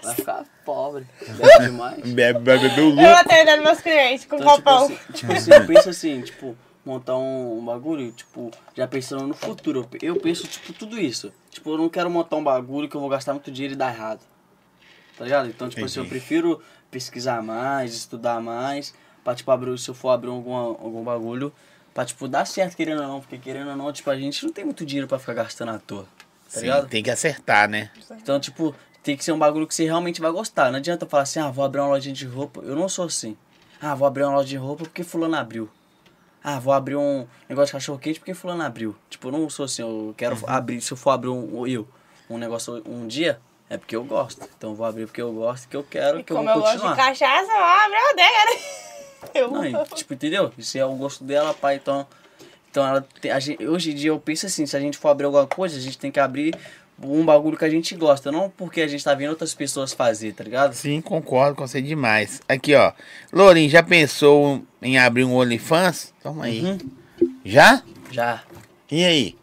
[0.03, 2.13] vai ficar pobre, bebe demais.
[2.13, 3.07] Bebe, bebe, bebe o Eu lucro.
[3.17, 4.85] atendendo meus clientes com Então, tipo copão.
[4.85, 9.35] assim, tipo assim, eu penso assim, tipo, montar um, um bagulho, tipo, já pensando no
[9.35, 9.89] futuro.
[10.03, 11.33] Eu Eu penso, tipo, tudo isso.
[11.51, 13.95] Tipo, eu não quero montar um bagulho que eu vou gastar muito dinheiro e dar
[13.95, 14.21] errado.
[15.17, 15.49] Tá ligado?
[15.49, 16.21] Então, tipo assim, eu Entendi.
[16.21, 21.53] prefiro pesquisar mais, estudar mais, pra, tipo, abrir, se eu for abrir alguma, algum bagulho,
[21.93, 24.53] pra, tipo, dar certo querendo ou não, porque querendo ou não, tipo, a gente não
[24.53, 26.05] tem muito dinheiro pra ficar gastando à toa.
[26.53, 26.89] Tá Sim, ligado?
[26.89, 27.91] tem que acertar, né?
[28.21, 30.71] Então, tipo, tem que ser um bagulho que você realmente vai gostar.
[30.71, 32.61] Não adianta falar assim, ah, vou abrir uma lojinha de roupa.
[32.63, 33.37] Eu não sou assim.
[33.81, 35.69] Ah, vou abrir uma loja de roupa porque fulano abriu.
[36.43, 38.95] Ah, vou abrir um negócio de cachorro quente porque fulano abriu.
[39.11, 41.89] Tipo, eu não sou assim, eu quero abrir, se eu for abrir um, eu,
[42.29, 43.41] um negócio um dia,
[43.75, 44.49] é porque eu gosto.
[44.57, 46.57] Então eu vou abrir porque eu gosto, que eu quero, E que eu como vou
[46.57, 46.97] eu gosto de continuar.
[46.97, 48.61] cachaça, eu abro a adega, né?
[49.35, 50.53] Eu Não, tipo, entendeu?
[50.59, 52.07] Isso é o gosto dela, pai, então...
[52.71, 55.09] Então ela tem, a gente, hoje em dia eu penso assim, se a gente for
[55.09, 56.55] abrir alguma coisa, a gente tem que abrir
[57.01, 60.33] um bagulho que a gente gosta, não porque a gente tá vendo outras pessoas fazer,
[60.35, 60.75] tá ligado?
[60.75, 62.41] Sim, concordo com você demais.
[62.49, 62.93] Aqui, ó.
[63.33, 66.13] Lourinho, já pensou em abrir um OnlyFans?
[66.21, 66.65] Toma aí.
[66.65, 66.79] Uhum.
[67.45, 67.81] Já?
[68.11, 68.43] Já.
[68.91, 69.37] E aí?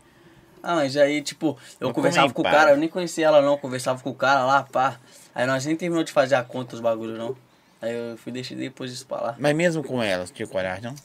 [0.63, 3.41] Ah, mas aí, tipo, eu conversava como é com o cara, eu nem conhecia ela
[3.41, 4.99] não, conversava com o cara lá, pá.
[5.33, 7.35] Aí nós nem terminou de fazer a conta dos bagulhos, não.
[7.81, 9.35] Aí eu fui deixar depois isso pra lá.
[9.39, 10.95] Mas mesmo com ela, você tinha coragem, não?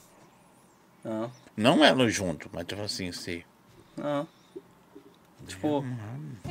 [1.03, 1.31] Não,
[1.77, 3.43] Não ela junto, mas tipo assim, você.
[3.95, 4.27] não.
[5.47, 5.83] Tipo.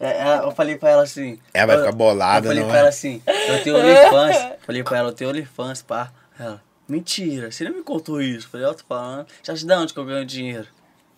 [0.00, 1.40] É, é, eu falei pra ela assim.
[1.52, 2.80] Ela vai eu- ficar bolada, Eu falei não pra é?
[2.82, 4.36] ela assim, eu tenho OnlyFans.
[4.64, 6.12] falei pra ela, eu tenho OnlyFans, pá.
[6.38, 8.48] Ela, mentira, você não me contou isso.
[8.48, 9.26] Falei, ó, tô falando.
[9.42, 10.68] Você acha de onde que eu ganho dinheiro?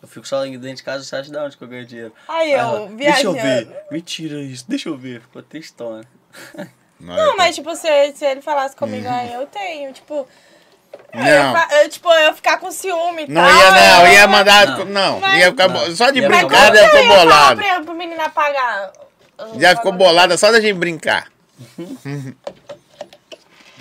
[0.03, 2.13] Eu fico só dentro de casa, você acha de onde que eu ganho dinheiro?
[2.27, 3.69] Aí eu, ela, Deixa eu viajando.
[3.69, 3.83] ver.
[3.91, 5.21] Mentira isso, deixa eu ver.
[5.21, 6.05] Ficou tristona.
[6.99, 10.27] Não, mas tipo, se, se ele falasse comigo, aí eu tenho, tipo.
[11.13, 11.53] Eu, Não.
[11.55, 13.51] fa- eu, tipo, eu ia ficar com ciúme e Não tal.
[13.59, 14.67] ia, não, eu- ia mandar.
[14.67, 14.85] Não.
[14.87, 15.69] Não, Mas- ia ficar.
[15.69, 15.97] Não.
[15.97, 17.61] Só de Ia brincar, eu ficou ia falar bolado.
[17.63, 18.93] pra, pro menino apagar?
[19.59, 21.31] Já ficou bolada só da gente brincar.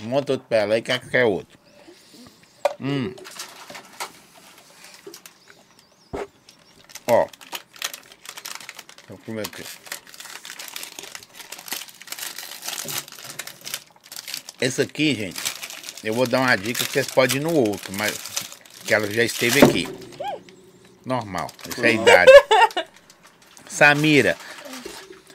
[0.04, 1.58] Monta outro pra ela aí, quer qualquer outro.
[2.80, 3.14] Hum.
[7.10, 7.28] Ó.
[9.08, 9.64] Vou comer aqui.
[14.62, 15.42] Esse aqui, gente,
[16.04, 18.14] eu vou dar uma dica que vocês podem ir no outro, mas
[18.86, 19.88] que ela já esteve aqui.
[21.04, 22.32] Normal, isso é a idade.
[23.68, 24.38] Samira,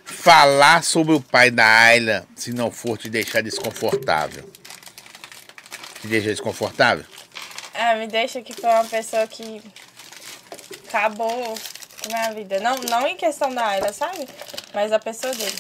[0.05, 4.49] falar sobre o pai da Ayla se não for te deixar desconfortável.
[6.01, 7.05] Te deixa desconfortável?
[7.73, 9.61] Ah, me deixa que foi uma pessoa que
[10.89, 11.29] acabou
[12.03, 12.61] com a minha vida.
[12.61, 14.27] Não, não em questão da Ayla, sabe?
[14.73, 15.55] Mas a pessoa dele.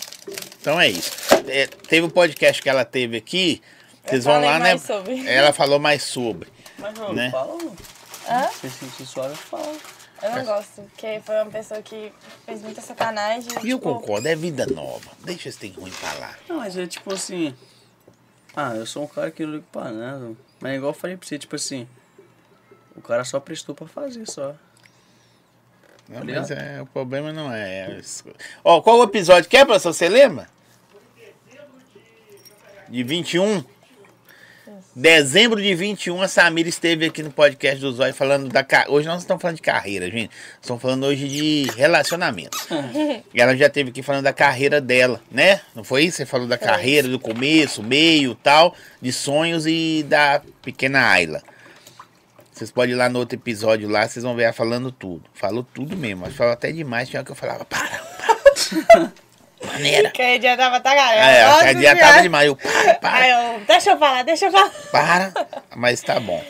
[0.60, 1.10] Então é isso.
[1.48, 3.62] É, teve um podcast que ela teve aqui.
[4.04, 4.78] Vocês Eu vão falei lá, né?
[4.78, 5.26] sobre.
[5.28, 6.48] Ela falou mais sobre.
[6.78, 7.30] Mas, ô, Né?
[7.30, 7.58] fala.
[8.28, 8.48] Hã?
[8.48, 9.76] Se sentir suave, fala.
[10.22, 12.10] Eu não gosto, porque foi uma pessoa que
[12.46, 13.50] fez muita sacanagem.
[13.52, 15.10] E eu tipo, concordo, é vida nova.
[15.22, 16.34] Deixa esse tem ruim pra lá.
[16.48, 17.54] Não, mas é tipo assim.
[18.56, 20.32] Ah, eu sou um cara que não ligo pra nada.
[20.60, 21.86] Mas é igual eu falei pra você, tipo assim.
[22.96, 24.54] O cara só prestou pra fazer só.
[26.08, 27.98] Não, Tá mas é, o problema não é.
[28.62, 29.92] Ó, qual o episódio que é, professor?
[29.92, 30.46] Você lembra?
[32.88, 33.64] De 21?
[34.96, 38.62] Dezembro de 21, a Samira esteve aqui no podcast do Zóio falando da.
[38.62, 40.30] ca- Hoje nós não estamos falando de carreira, gente.
[40.60, 42.56] Estamos falando hoje de relacionamento.
[43.32, 45.60] e ela já esteve aqui falando da carreira dela, né?
[45.74, 46.18] Não foi isso?
[46.18, 51.42] Você falou da carreira, do começo, meio tal, de sonhos e da pequena Ayla.
[52.54, 55.24] Vocês podem ir lá no outro episódio lá, vocês vão ver ela falando tudo.
[55.34, 57.08] Falou tudo mesmo, mas falou até demais.
[57.08, 59.12] Tinha hora que eu falava, para, para.
[59.72, 60.10] Maneira.
[60.12, 61.26] Que dia tava tagarela.
[61.26, 62.46] É, Nossa aquele dia tava demais.
[62.46, 63.16] Eu, para, para.
[63.16, 64.70] Aí eu, deixa eu falar, deixa eu falar.
[64.92, 65.32] Para,
[65.74, 66.44] mas tá bom.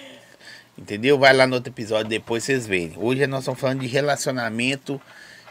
[0.77, 1.19] Entendeu?
[1.19, 2.93] Vai lá no outro episódio depois vocês verem.
[2.99, 5.01] Hoje nós estamos falando de relacionamento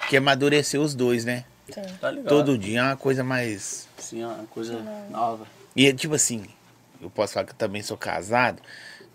[0.07, 1.45] que amadureceu os dois, né?
[1.99, 2.27] Tá ligado?
[2.27, 3.88] Todo dia é uma coisa mais.
[3.97, 5.47] Sim, é uma coisa nova.
[5.75, 6.45] E é tipo assim,
[7.01, 8.61] eu posso falar que eu também sou casado.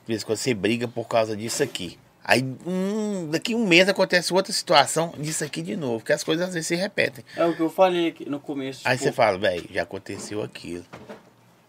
[0.09, 1.99] De vez em quando você briga por causa disso aqui.
[2.25, 5.99] Aí hum, daqui um mês acontece outra situação disso aqui de novo.
[5.99, 7.23] Porque as coisas às vezes se repetem.
[7.37, 8.81] É o que eu falei aqui no começo.
[8.87, 10.87] Aí tipo, você fala, velho, já aconteceu aquilo.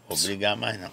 [0.07, 0.89] Vou brigar mais não.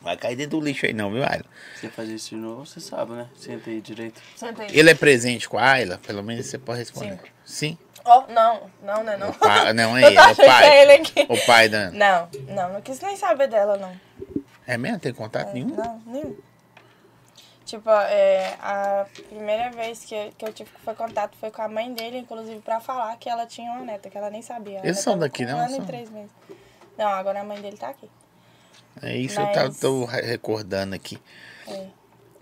[0.00, 1.44] Vai cair dentro do lixo aí não, viu, Ayla?
[1.74, 3.28] Você fazer isso de novo, você sabe, né?
[3.36, 4.20] Senta aí direito.
[4.36, 4.68] Senta aí.
[4.72, 5.98] Ele é presente com a Ayla?
[6.06, 7.18] Pelo menos você pode responder.
[7.44, 7.76] Sim?
[8.04, 9.30] Oh, não, não, não é não.
[9.30, 10.82] O pai, não, é ele, é o que é pai.
[10.82, 11.26] ele aqui.
[11.28, 11.90] O pai da.
[11.90, 13.92] Não, não, não quis nem saber dela, não.
[14.64, 15.00] É mesmo?
[15.00, 15.74] Tem contato nenhum?
[15.74, 16.36] Não, nenhum.
[17.72, 21.62] Tipo, é, a primeira vez que eu, que eu tive que foi contato foi com
[21.62, 24.80] a mãe dele, inclusive pra falar que ela tinha uma neta, que ela nem sabia.
[24.84, 25.56] Eles são daqui, não?
[25.56, 26.30] Um ano e três meses.
[26.98, 28.10] Não, agora a mãe dele tá aqui.
[29.00, 31.18] É isso eu Mas- tô re- recordando aqui.
[31.66, 31.86] É.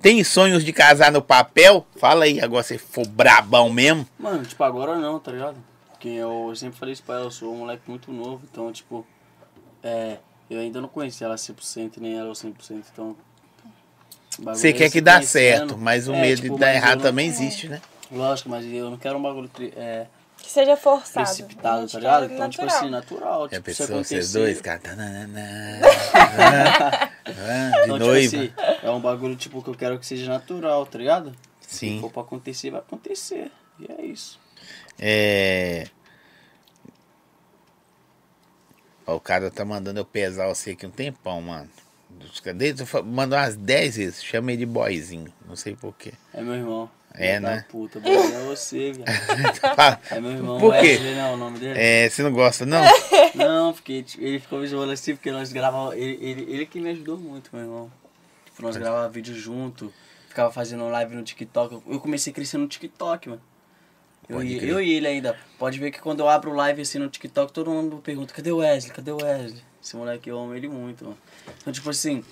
[0.03, 1.87] Tem sonhos de casar no papel?
[1.95, 4.05] Fala aí, agora se for brabão mesmo.
[4.19, 5.59] Mano, tipo, agora não, tá ligado?
[5.91, 9.07] Porque eu sempre falei isso pra ela, eu sou um moleque muito novo, então, tipo,
[9.81, 10.17] é,
[10.51, 13.17] eu ainda não conheci ela 100%, nem ela 100%, então...
[14.43, 15.59] Você quer se que dá conhecendo.
[15.69, 17.81] certo, mas o É, medo tipo, de dar errado não- também existe, né?
[18.11, 20.07] Lógico, mas eu não quero um bagulho tri- é,
[20.39, 21.27] Que seja forçado.
[21.27, 22.25] precipitado, A tá ligado?
[22.25, 22.81] Então, tipo natural.
[22.81, 23.49] assim, natural.
[23.49, 24.15] Tipo, se pensou acontecer...
[24.15, 24.79] vocês dois, cara?
[24.79, 25.81] Tananana,
[26.15, 28.29] ah, De Então, noiva.
[28.47, 31.33] tipo assim, é um bagulho, tipo, que eu quero que seja natural, tá ligado?
[31.61, 32.01] Se Sim.
[32.01, 33.51] for pra acontecer, vai acontecer.
[33.79, 34.41] E é isso.
[34.99, 35.87] É.
[39.07, 41.69] Ó, o cara tá mandando eu pesar você aqui um tempão, mano.
[42.55, 44.25] Desde, mandou umas 10 vezes.
[44.25, 45.33] Chama ele de boyzinho.
[45.47, 46.13] Não sei porquê.
[46.35, 46.91] É meu irmão.
[47.13, 47.65] É, da né?
[47.69, 49.05] Puta, boy, é você, velho.
[50.11, 50.93] É meu irmão, Por quê?
[50.93, 51.79] Wesley, não, o nome dele?
[51.79, 52.83] É, você não gosta, não?
[53.35, 55.95] Não, porque tipo, ele ficou me zoando assim, porque nós gravávamos.
[55.97, 57.93] Ele, ele, ele que me ajudou muito, meu irmão.
[58.45, 59.93] Tipo, nós gravávamos vídeo junto.
[60.29, 61.83] ficava fazendo live no TikTok.
[61.87, 63.43] Eu- comecei a crescer no TikTok, mano.
[64.29, 65.37] Eu, e- eu e ele ainda.
[65.59, 68.59] Pode ver que quando eu abro live assim no TikTok, todo mundo pergunta, cadê o
[68.59, 68.93] Wesley?
[68.95, 69.63] Cadê o Wesley?
[69.83, 71.19] Esse moleque, eu amo ele muito, mano.
[71.61, 72.25] Então, tipo assim,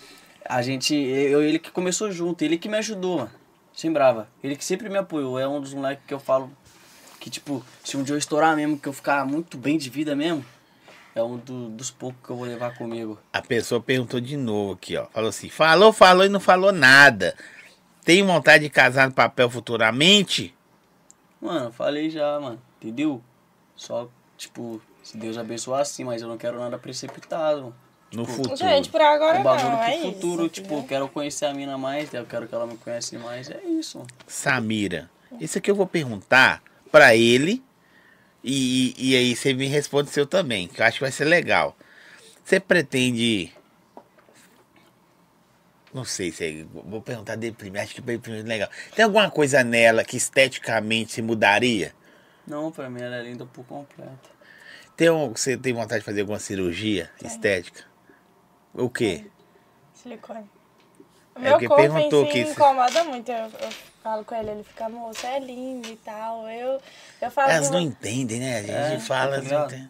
[0.45, 0.95] a gente.
[0.95, 3.31] Eu ele que começou junto, ele que me ajudou, mano.
[3.75, 4.29] Sem brava.
[4.43, 5.39] Ele que sempre me apoiou.
[5.39, 6.51] É um dos moleques que eu falo
[7.21, 10.17] que, tipo, se um dia eu estourar mesmo, que eu ficar muito bem de vida
[10.17, 10.45] mesmo,
[11.15, 13.19] é um do- dos poucos que eu vou levar comigo.
[13.33, 15.07] A pessoa perguntou de novo aqui, ó.
[15.07, 17.37] Falou assim: falou, falou e não falou nada.
[18.05, 20.55] Tem vontade de casar no papel futuramente?
[21.41, 22.61] Mano, falei já, mano.
[22.81, 23.23] Entendeu?
[23.77, 27.61] Só, tipo, se Deus abençoar assim, mas eu não quero nada precipitado.
[27.61, 27.75] mano.
[28.13, 28.57] No Tipo, futuro.
[28.57, 30.49] Gente, por agora um bagulho não, pro é futuro, isso.
[30.55, 33.51] tipo, eu quero conhecer a mina mais, eu quero que ela me conheça mais.
[33.51, 34.03] É isso.
[34.27, 37.63] Samira, isso aqui eu vou perguntar pra ele.
[38.43, 41.77] E, e aí você me responde seu também, que eu acho que vai ser legal.
[42.45, 43.53] Você pretende.
[45.93, 48.69] Não sei se é, vou perguntar dele primeiro, acho que dele primeiro é legal.
[48.95, 51.95] Tem alguma coisa nela que esteticamente se mudaria?
[52.47, 54.31] Não, pra mim ela é linda por completo.
[54.97, 57.85] Tem um, você tem vontade de fazer alguma cirurgia estética?
[58.79, 59.25] O quê?
[59.95, 60.49] Silicone.
[61.35, 63.31] O É meu porque corpo perguntou em si que me incomoda muito.
[63.31, 63.71] Eu, eu
[64.03, 66.49] falo com ele, ele fica, moço, é lindo e tal.
[66.49, 66.81] Eu,
[67.21, 68.59] eu falo Elas não entendem, né?
[68.59, 69.89] A gente É, fala, tá elas não entendem.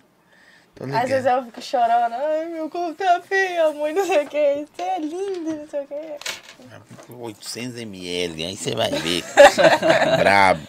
[0.81, 4.67] Às vezes eu fico chorando, ai, meu corpo tá feio, amor, não sei o que.
[4.77, 7.13] Você é lindo, não sei o que.
[7.15, 9.25] 800 ml, aí você vai ver.
[10.19, 10.67] Brabo.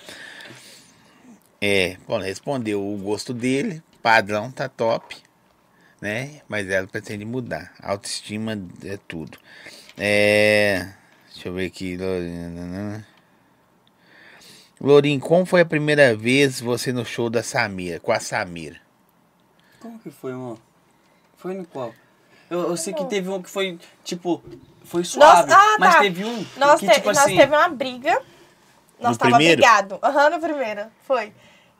[1.61, 5.15] É, bom, respondeu o gosto dele, padrão tá top,
[6.01, 6.41] né?
[6.47, 7.73] Mas ela pretende mudar.
[7.81, 8.53] Autoestima
[8.83, 9.37] é tudo.
[9.97, 10.87] É,
[11.33, 11.97] deixa eu ver aqui.
[14.79, 18.77] Lourinho, como foi a primeira vez você no show da Samira, com a Samira?
[19.79, 20.59] Como que foi, mano?
[21.37, 21.93] Foi no qual?
[22.49, 24.41] Eu, eu sei que teve um que foi, tipo,
[24.85, 25.51] foi suave.
[25.53, 25.99] ah, mas tá.
[26.01, 27.35] teve um Nós, que, te- tipo nós assim.
[27.37, 28.21] teve uma briga.
[28.99, 29.61] Nós No tava primeiro?
[29.61, 29.99] brigado.
[30.01, 30.85] Aham, no primeiro.
[31.05, 31.31] Foi.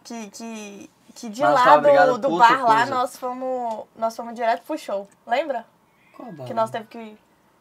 [0.04, 2.96] Que, que, que de Nós lá do, do bar lá, coisa.
[2.96, 5.08] nós fomos, nós fomos direto pro show.
[5.28, 5.66] Lembra?
[6.16, 6.56] Qual Que barulho?
[6.56, 7.18] nós teve que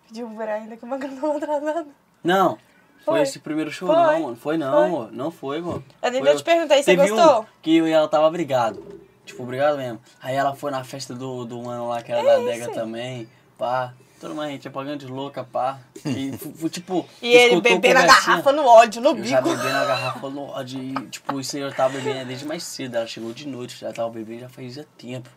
[0.07, 1.89] pedir Uber ainda, que o Magno tava atrasado.
[2.23, 2.57] Não.
[3.05, 3.23] Foi, Foi.
[3.23, 3.97] esse primeiro show, Foi.
[3.97, 4.37] não, mano.
[4.37, 4.91] Foi não, Foi.
[4.91, 5.09] mano.
[5.12, 5.85] Não foi, mano.
[6.03, 7.41] Eu nem Foi- te perguntei, você gostou?
[7.43, 8.83] Um que eu e ela tava brigado.
[9.25, 10.01] Tipo, brigado mesmo.
[10.23, 13.29] Aí ela foi na festa do, do mano lá, que era da Dega também.
[13.57, 13.93] Pá.
[14.20, 15.78] Toda uma gente apagando de louca, pá.
[16.05, 16.32] E
[16.69, 17.07] tipo.
[17.23, 19.57] E ele escutou bebendo a garrafa no ódio, no Eu já bico.
[19.57, 20.81] bebendo a garrafa no ódio.
[20.82, 22.97] E, tipo, isso aí eu tava bebendo desde mais cedo.
[22.97, 25.28] Ela chegou de noite, já tava bebendo já fazia tempo.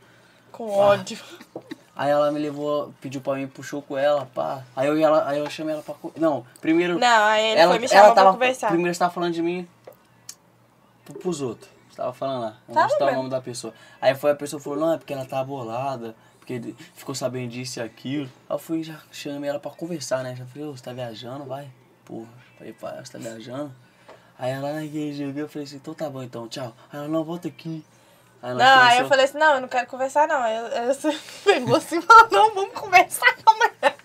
[0.51, 1.19] Com ódio.
[1.95, 4.63] Aí ela me levou, pediu pra mim show com ela, pá.
[4.75, 5.93] Aí eu, ela, aí eu chamei ela pra.
[6.17, 6.97] Não, primeiro.
[6.97, 8.67] Não, aí ele ela, foi me chamar ela pra conversar.
[8.69, 9.67] Primeiro você tava falando de mim
[11.05, 11.69] pro- pros outros.
[11.89, 12.57] Você tava falando lá.
[12.67, 13.73] Vou citar o nome da pessoa.
[14.01, 16.15] Aí foi a pessoa falou, não, é porque ela tá bolada,
[16.51, 18.25] porque de- ficou sabendo disso e aquilo.
[18.49, 20.35] Aí eu fui já chamei ela pra conversar, né?
[20.35, 21.69] Já falei, ô, você tá viajando, vai?
[22.05, 23.73] Porra, falei, pai, você tá viajando?
[24.37, 26.75] Aí ela, que jogo, eu falei assim, então tá bom então, tchau.
[26.91, 27.85] Aí ela, não, volta aqui.
[28.41, 30.41] Aí Não, aí eu começou- falei assim, não, eu não quero conversar não.
[30.41, 30.55] Aí
[30.87, 33.95] eu, você pegou assim e falou, não, vamos conversar com a mulher.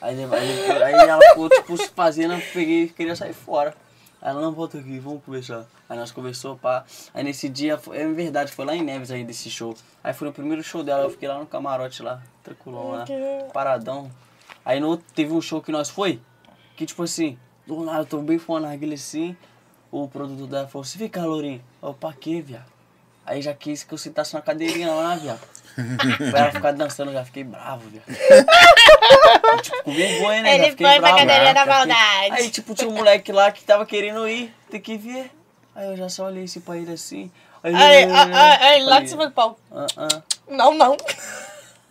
[0.00, 3.74] Aí, ele- aí, ele- aí ela ficou, tipo, fazendo, eu peguei e queria sair fora.
[4.22, 5.66] Ela, não, volta aqui, vamos conversar.
[5.88, 6.84] Aí nós conversou, pá.
[7.14, 9.74] Aí nesse dia, é verdade, foi lá em Neves aí desse show.
[10.04, 13.04] Aí foi no primeiro show dela, eu fiquei lá no camarote lá, tranquilão lá,
[13.52, 14.10] paradão.
[14.64, 16.20] Aí no outro, teve um show que nós foi,
[16.76, 19.36] que tipo assim, do nada, eu tô bem fã na assim,
[19.90, 21.62] o produtor dela falou, você fica, Lourinho?
[21.82, 22.70] Eu, pra quê, viado?
[23.24, 25.40] Aí já quis que eu sentasse na cadeirinha lá, viado.
[26.30, 28.04] Pra ela ficar dançando, eu já fiquei bravo, viado.
[29.52, 30.54] Eu, tipo, com vergonha, né?
[30.54, 32.32] Ele já fiquei foi pra bravo, cadeirinha já da fiquei- maldade.
[32.42, 35.30] Aí, tipo, tinha um moleque lá que tava querendo ir, tem que ver.
[35.74, 37.30] Aí eu já só olhei assim pra ele assim.
[37.62, 39.58] Aí, Aí, aí, aí, lá de cima do pau.
[39.72, 40.96] "Ah, ah." Não, não.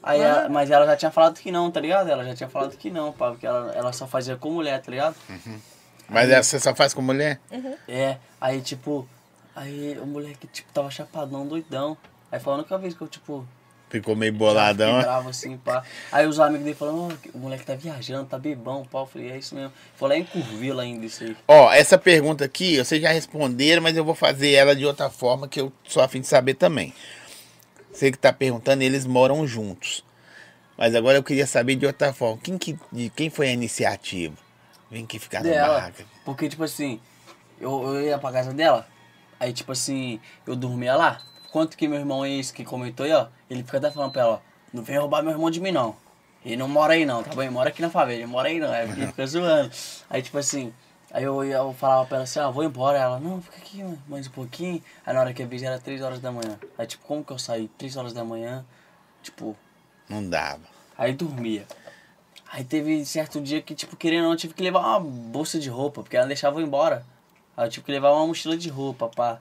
[0.02, 2.10] Aí ela- mas ela já tinha falado que não, tá ligado?
[2.10, 4.90] Ela já tinha falado que não, pá, porque ela, ela só fazia com mulher, tá
[4.92, 5.16] ligado?
[6.08, 7.40] Mas essa você só faz com mulher?
[7.88, 9.08] É, aí tipo,
[9.56, 11.98] aí o moleque, tipo, tava chapadão, doidão.
[12.32, 13.46] Aí foi a única vez que eu, tipo,
[13.90, 15.02] Ficou meio Fiquei boladão.
[15.02, 15.84] bravo assim, pá.
[16.12, 19.00] Aí os amigos dele falaram, "Ó, o moleque tá viajando, tá bebão, pá.
[19.00, 19.74] Eu falei, é isso mesmo.
[19.96, 21.36] Foi lá em Curvila ainda isso aí.
[21.48, 25.48] Ó, essa pergunta aqui, vocês já responderam, mas eu vou fazer ela de outra forma
[25.48, 26.94] que eu sou afim de saber também.
[27.92, 30.06] Você que tá perguntando, eles moram juntos.
[30.78, 32.40] Mas agora eu queria saber de outra forma.
[32.42, 34.36] Quem, que, de quem foi a iniciativa?
[34.90, 36.06] Vem aqui ficar na barraca.
[36.24, 37.02] Porque, tipo assim,
[37.60, 38.88] eu, eu ia pra casa dela,
[39.40, 41.20] aí, tipo assim, eu dormia lá.
[41.52, 44.22] Quanto que meu irmão é esse que comentou aí, ó, ele fica até falando pra
[44.22, 44.40] ela, ó,
[44.72, 45.96] não vem roubar meu irmão de mim, não.
[46.46, 47.42] Ele não mora aí, não, tá bom?
[47.42, 48.72] Ele mora aqui na favela, ele mora aí, não.
[48.72, 49.72] Aí ele fica zoando.
[50.10, 50.74] Aí, tipo assim,
[51.12, 52.98] aí eu, eu falava pra ela assim, ah, vou embora.
[52.98, 54.82] Ela, não, fica aqui, mais um pouquinho.
[55.06, 56.58] Aí na hora que eu vi, já era 3 horas da manhã.
[56.78, 57.68] Aí, tipo, como que eu saí?
[57.78, 58.66] 3 horas da manhã,
[59.22, 59.56] tipo,
[60.08, 60.62] Não dava.
[60.98, 61.68] Aí dormia.
[62.52, 65.60] Aí teve certo dia que, tipo, querendo ou não, eu tive que levar uma bolsa
[65.60, 67.06] de roupa, porque ela deixava eu ir embora.
[67.56, 69.40] Aí eu tive que levar uma mochila de roupa, pá.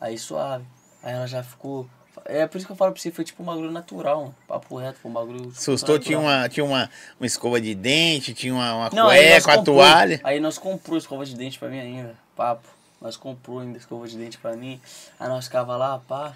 [0.00, 0.64] Aí suave.
[1.06, 1.88] Aí ela já ficou.
[2.24, 4.34] É por isso que eu falo pra você, foi tipo um bagulho natural, mano.
[4.48, 5.52] Papo reto, foi um bagulho.
[5.68, 5.98] Natural.
[6.00, 9.76] tinha uma, tinha uma, uma escova de dente, tinha uma, uma Não, cueca, a comprou-
[9.76, 10.20] toalha.
[10.24, 12.66] Aí nós comprou escova de dente pra mim ainda, papo.
[13.00, 14.80] Nós comprou ainda escova de dente pra mim.
[15.20, 16.32] Aí nós ficava lá, pá.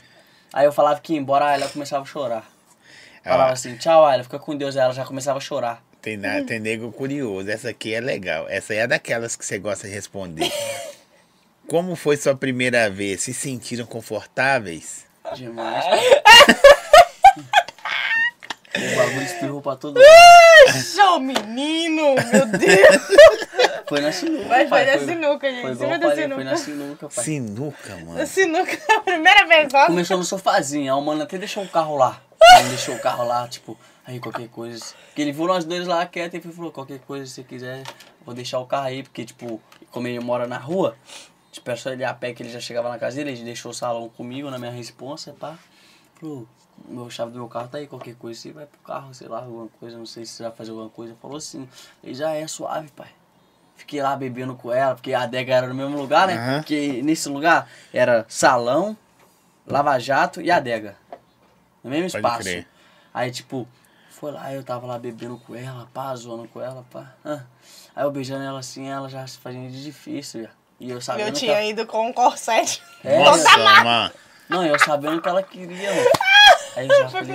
[0.53, 2.49] Aí eu falava que ia embora, ela começava a chorar.
[3.25, 3.55] Falava Ah.
[3.55, 4.77] assim, tchau, Ayla, fica com Deus.
[4.77, 5.83] Aí ela já começava a chorar.
[6.01, 7.51] Tem, na- tem nego curioso.
[7.51, 8.47] Essa aqui é legal.
[8.49, 10.51] Essa aí é daquelas que você gosta de responder.
[11.71, 13.23] Como foi sua primeira vez?
[13.23, 15.07] Se sentiram confortáveis?
[15.37, 15.85] Demais.
[18.75, 20.83] o bagulho espirrou pra todo mundo.
[20.83, 22.17] Show, menino!
[22.33, 23.03] Meu Deus!
[23.89, 24.49] Foi na sinuca.
[24.49, 25.63] Mas foi pai, na sinuca, gente.
[25.63, 27.09] Foi, igual foi na sinuca.
[27.09, 27.25] pai.
[27.25, 28.27] Sinuca, Na mano.
[28.27, 29.87] sinuca, a primeira vez, ó.
[29.87, 32.21] Começou no sofazinho, aí o mano até deixou o carro lá.
[32.59, 34.85] Ele deixou o carro lá, tipo, aí qualquer coisa.
[35.07, 37.85] Porque ele viu nós dois lá quieto e falou, qualquer coisa, se você quiser,
[38.27, 40.97] vou deixar o carro aí, porque, tipo, como ele mora na rua,
[41.77, 44.09] só ele a pé que ele já chegava na casa dele, ele deixou o salão
[44.09, 45.59] comigo, na minha responsa, pá.
[46.15, 46.47] Falou,
[46.89, 49.39] meu chave do meu carro tá aí, qualquer coisa, você vai pro carro, sei lá,
[49.39, 51.15] alguma coisa, não sei se você vai fazer alguma coisa.
[51.21, 51.69] Falou assim,
[52.03, 53.09] ele já é suave, pai.
[53.77, 56.35] Fiquei lá bebendo com ela, porque a adega era no mesmo lugar, né?
[56.37, 56.59] Aham.
[56.61, 58.97] Porque nesse lugar era salão,
[59.67, 60.97] Lava Jato e adega.
[61.83, 62.43] No mesmo Pode espaço.
[62.43, 62.69] crer.
[63.13, 63.67] Aí, tipo,
[64.11, 67.15] foi lá, eu tava lá bebendo com ela, pá, zoando com ela, pá.
[67.25, 70.51] Aí eu beijando ela assim, ela já se fazendo de difícil, já.
[70.81, 71.63] E eu sabendo Eu tinha ela...
[71.65, 72.83] ido com um corsete.
[73.05, 74.11] É, Nossa, mano.
[74.49, 76.09] Não, eu sabendo que ela queria, mano.
[76.77, 77.33] Aí eu já Foi com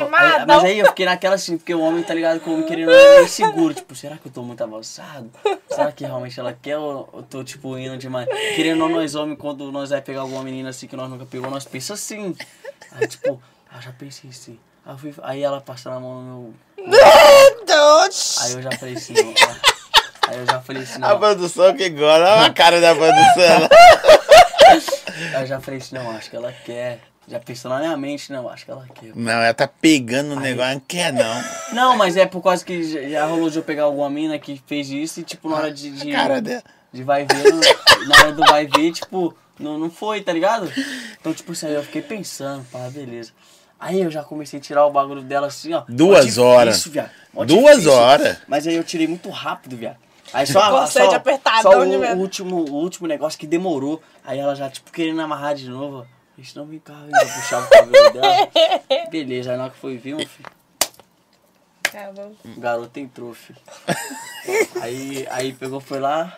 [0.00, 0.40] não, madão.
[0.40, 2.66] aí- Mas aí eu fiquei naquela assim, porque o homem, tá ligado, com o homem
[2.66, 3.72] querendo é inseguro.
[3.72, 5.30] Tipo, será que eu tô muito avançado?
[5.70, 8.26] Será que realmente ela quer ou eu tô, tipo, indo demais?
[8.56, 11.48] Querendo ou nós homens, quando nós vai pegar alguma menina assim que nós nunca pegou,
[11.48, 12.36] nós pensa assim.
[12.90, 13.40] Aí, tipo,
[13.72, 14.58] ah, já pensei assim.
[14.84, 16.94] Aí, eu fui- aí ela passando a mão no meu...
[17.64, 18.38] Deus!
[18.42, 19.71] Aí eu já falei assim, ó.
[20.34, 21.18] Eu já falei A não.
[21.18, 22.20] produção que gosta.
[22.34, 23.68] Olha a cara da produção.
[25.40, 26.98] Eu já falei assim, não, acho que ela quer.
[27.28, 29.12] Já pensou na minha mente, não, acho que ela quer.
[29.14, 30.72] Não, ela tá pegando o negócio.
[30.74, 31.44] Não quer, não.
[31.72, 34.90] Não, mas é por causa que já- rolou de eu pegar alguma mina que fez
[34.90, 35.90] isso e, tipo, na hora de.
[35.90, 36.62] de, Cara dela.
[36.92, 37.52] de vai ver,
[38.08, 40.70] na hora do vai ver, tipo, não, não foi, tá ligado?
[41.20, 43.30] Então, tipo assim, aí eu fiquei pensando, pá, beleza.
[43.78, 45.84] Aí eu já comecei a tirar o bagulho dela assim, ó.
[45.88, 46.84] Duas difícil, horas.
[46.86, 47.10] viado.
[47.46, 47.46] Duas
[47.78, 47.92] difícil.
[47.92, 48.36] horas.
[48.48, 49.96] Mas aí eu tirei muito rápido, viado.
[50.32, 54.02] Aí só, só, apertadão só o, de último, o último negócio que demorou.
[54.24, 56.06] Aí ela já, tipo, querendo amarrar de novo.
[56.38, 58.48] Isso não vem cá, eu já puxava o cabelo dela.
[59.10, 60.48] Beleza, aí na hora que foi ver, meu filho.
[61.86, 62.34] Acabou.
[62.44, 63.58] O garoto entrou, filho.
[64.80, 66.34] Aí, aí pegou, foi lá.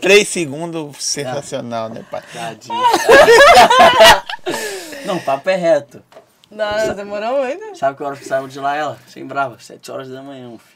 [0.00, 2.22] Três segundos, sensacional, né, pai?
[2.32, 2.74] Tadinho.
[5.04, 6.00] Não, papo é reto.
[6.48, 7.76] Não, demorou muito.
[7.76, 8.96] Sabe que hora que saiu de lá ela?
[9.08, 10.71] Sem brava, sete horas da manhã, filho.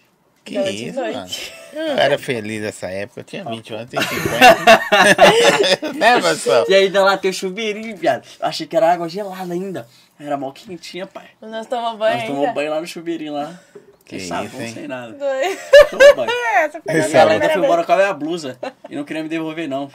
[0.46, 1.12] Que isso, mano.
[1.12, 1.52] noite.
[1.72, 3.20] Eu era feliz nessa época.
[3.20, 5.92] Eu tinha 20 anos, tem 50.
[5.98, 6.64] né, pessoal?
[6.68, 8.26] E aí lá tem o chuveirinho, viado.
[8.40, 9.88] Achei que era água gelada ainda.
[10.18, 11.26] Era mó quentinha, pai.
[11.42, 12.54] Nós tomamos banho Nós tomamos ainda.
[12.54, 13.58] banho lá no chuveirinho lá.
[14.04, 14.72] Que Sem sabão, isso, hein?
[14.72, 15.12] sem nada.
[15.12, 15.58] Dois.
[15.90, 16.30] Tomou banho.
[16.62, 17.64] Essa foi a Esse E ela é ainda foi vez.
[17.64, 18.58] embora com a minha blusa.
[18.88, 19.90] E não queria me devolver, não.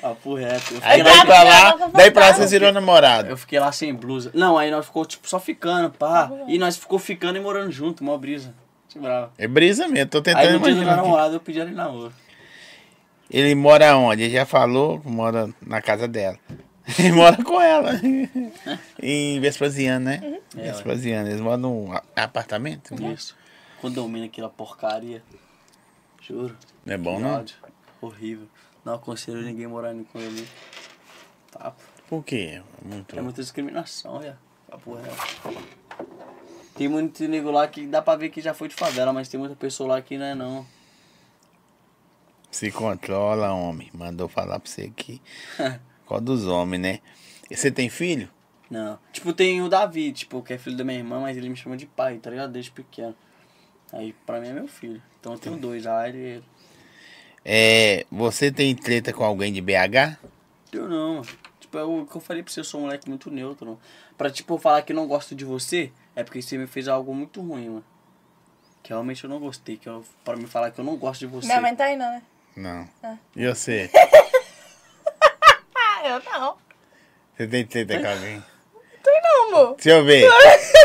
[0.00, 0.74] Papo reto.
[0.74, 3.30] Eu Aí fiquei, daí lá, pra lá, daí pra lá vocês virou namorado.
[3.30, 4.30] eu fiquei lá sem blusa.
[4.34, 6.30] Não, aí nós ficou tipo só ficando, pá.
[6.46, 8.54] E nós ficou ficando e morando junto, mó brisa.
[9.38, 12.12] É brisa mesmo, tô tentando Aí no dia do meu namorado eu pedi em namoro.
[13.30, 14.22] Ele mora onde?
[14.22, 16.38] Ele já falou, mora na casa dela.
[16.98, 17.92] Ele mora com ela.
[19.02, 20.40] em Vespasiano, né?
[20.56, 21.28] É, Vespasiano.
[21.28, 22.94] Eles moram num apartamento?
[23.10, 23.34] Isso.
[23.80, 25.22] Condomínio aquela porcaria.
[26.20, 26.56] Juro.
[26.84, 27.44] Não é bom, não?
[28.00, 28.46] Horrível.
[28.84, 30.46] Não aconselho ninguém morar no condomínio.
[31.50, 31.82] Papo.
[32.08, 32.62] Por quê?
[32.82, 33.18] Muito.
[33.18, 34.36] É muita discriminação, velho.
[34.70, 35.64] Papo reto.
[36.74, 39.38] Tem muito nego lá que dá pra ver que já foi de favela, mas tem
[39.38, 40.66] muita pessoa lá que não é não.
[42.50, 43.90] Se controla, homem.
[43.92, 45.20] Mandou falar pra você aqui.
[46.06, 47.00] Qual dos homens, né?
[47.50, 48.28] E você tem filho?
[48.70, 48.98] Não.
[49.12, 51.76] Tipo, tem o Davi, tipo, que é filho da minha irmã, mas ele me chama
[51.76, 52.52] de pai, tá ligado?
[52.52, 53.14] Desde pequeno.
[53.92, 55.02] Aí pra mim é meu filho.
[55.20, 56.44] Então eu tenho dois, a Aire e ele.
[57.44, 60.18] É, você tem treta com alguém de BH?
[60.72, 61.26] Eu não, mano.
[61.60, 63.78] Tipo, é o que eu falei pra você, eu sou um moleque muito neutro.
[64.16, 67.40] Pra, tipo, falar que não gosto de você, é porque você me fez algo muito
[67.40, 67.84] ruim, mano.
[68.82, 69.76] Que realmente eu não gostei.
[69.76, 71.46] Que eu, pra me falar que eu não gosto de você.
[71.46, 72.22] Minha mãe tá aí, não, né?
[72.56, 72.88] Não.
[73.02, 73.16] Ah.
[73.34, 73.90] E você?
[75.74, 76.56] Ah, eu não.
[77.36, 78.44] Você tem treta com alguém?
[79.02, 79.74] Tem não, amor.
[79.76, 80.28] Deixa eu ver.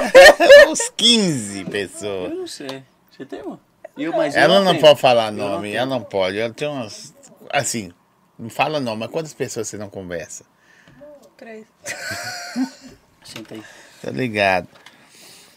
[0.68, 2.32] Uns 15 pessoas.
[2.32, 2.84] Eu não sei.
[3.12, 3.60] Você tem, mano?
[3.98, 4.82] E eu, mas eu Ela não tenho.
[4.82, 5.78] pode falar Eu não nome, tenho.
[5.78, 6.40] ela não pode.
[6.40, 7.14] Ela tem umas.
[7.52, 7.92] Assim,
[8.38, 10.46] não fala nome, mas quantas pessoas você não conversa?
[11.38, 11.66] Três.
[13.24, 13.64] Senta aí.
[14.02, 14.68] Tá ligado.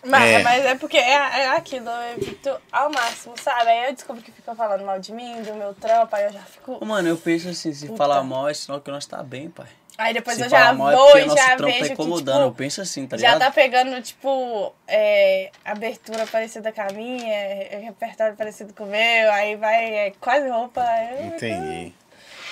[0.05, 0.33] Mas É.
[0.35, 0.43] é.
[0.43, 3.71] mas é porque é, é aquilo, eu evito ao máximo, sabe?
[3.71, 6.41] Aí eu descubro que fica falando mal de mim, do meu trampo, aí eu já
[6.41, 6.85] fico.
[6.85, 7.99] Mano, eu penso assim, se Puta.
[7.99, 9.67] falar mal é sinal que nós tá bem, pai.
[9.99, 11.79] Aí depois se eu já falar mal é vou porque e nosso já trampo vejo
[11.81, 12.41] tá que, incomodando.
[12.41, 13.41] eu tipo, penso assim, tá já ligado?
[13.41, 19.31] tá pegando, tipo, é, abertura parecida com a minha, é, repertório parecido com o meu,
[19.33, 20.83] aí vai é, quase roupa.
[21.21, 21.95] eu- Entendi.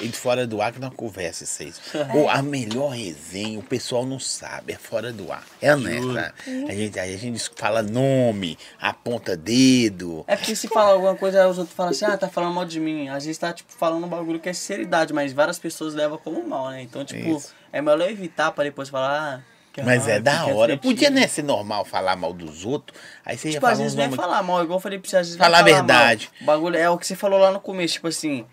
[0.01, 1.81] E de fora do ar que não conversa vocês.
[2.15, 5.45] Ou a melhor resenha, o pessoal não sabe, é fora do ar.
[5.61, 6.15] É honesto, Juro.
[6.15, 6.33] né?
[6.69, 10.25] A gente, a gente fala nome, aponta dedo.
[10.27, 12.81] É porque se falar alguma coisa, os outros falam assim, ah, tá falando mal de
[12.81, 13.09] mim.
[13.09, 16.47] Às vezes tá, tipo, falando um bagulho que é sinceridade, mas várias pessoas levam como
[16.49, 16.83] mal, né?
[16.83, 17.53] Então, tipo, Isso.
[17.73, 19.41] é melhor evitar pra depois falar, ah,
[19.73, 20.77] que Mas é da hora.
[20.77, 22.99] Podia, né, ser normal falar mal dos outros.
[23.25, 24.99] Aí você ia Tipo, às falar uns vezes não é falar mal, igual eu falei
[24.99, 26.31] pra você, às vezes Falar não é a verdade.
[26.33, 26.43] Mal.
[26.43, 28.45] O bagulho é o que você falou lá no começo, tipo assim,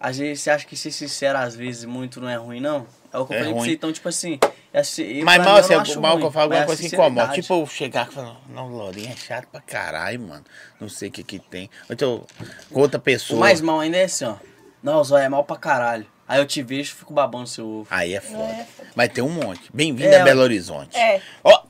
[0.00, 2.86] às vezes você acha que ser sincero às vezes muito não é ruim, não?
[3.12, 4.38] É o que eu É falei pra você, então, tipo assim,
[4.72, 7.32] é, eu, Mas mal, assim, o mal que eu falo, alguma é coisa que incomoda.
[7.32, 10.44] Tipo, eu chegar e falar, não, Lourinho é chato pra caralho, mano.
[10.78, 11.70] Não sei o que que tem.
[11.88, 12.26] Então,
[12.70, 13.40] com outra O pessoa.
[13.40, 14.34] mais mal ainda é assim, ó.
[14.82, 16.06] Não, o zóio é mal pra caralho.
[16.28, 17.86] Aí eu te vejo e fico babando seu ovo.
[17.90, 18.52] Aí é foda.
[18.52, 18.66] É.
[18.94, 19.62] Mas tem um monte.
[19.72, 20.96] Bem-vindo É, a Belo Horizonte.
[20.96, 21.22] É.
[21.42, 21.62] Ó!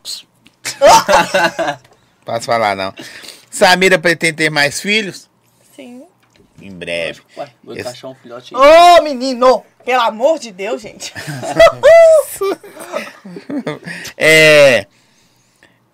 [2.24, 2.92] Posso falar, não.
[3.50, 5.30] Samira pretende ter mais filhos?
[5.74, 6.05] Sim.
[6.66, 7.20] Em breve.
[7.36, 8.60] Ué, vou Esse- encaixar um filhote aí.
[8.98, 9.64] Ô, menino!
[9.84, 11.12] Pelo amor de Deus, gente.
[14.16, 14.86] É.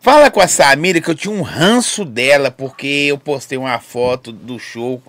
[0.01, 4.33] Fala com a Samira que eu tinha um ranço dela porque eu postei uma foto
[4.33, 5.01] do show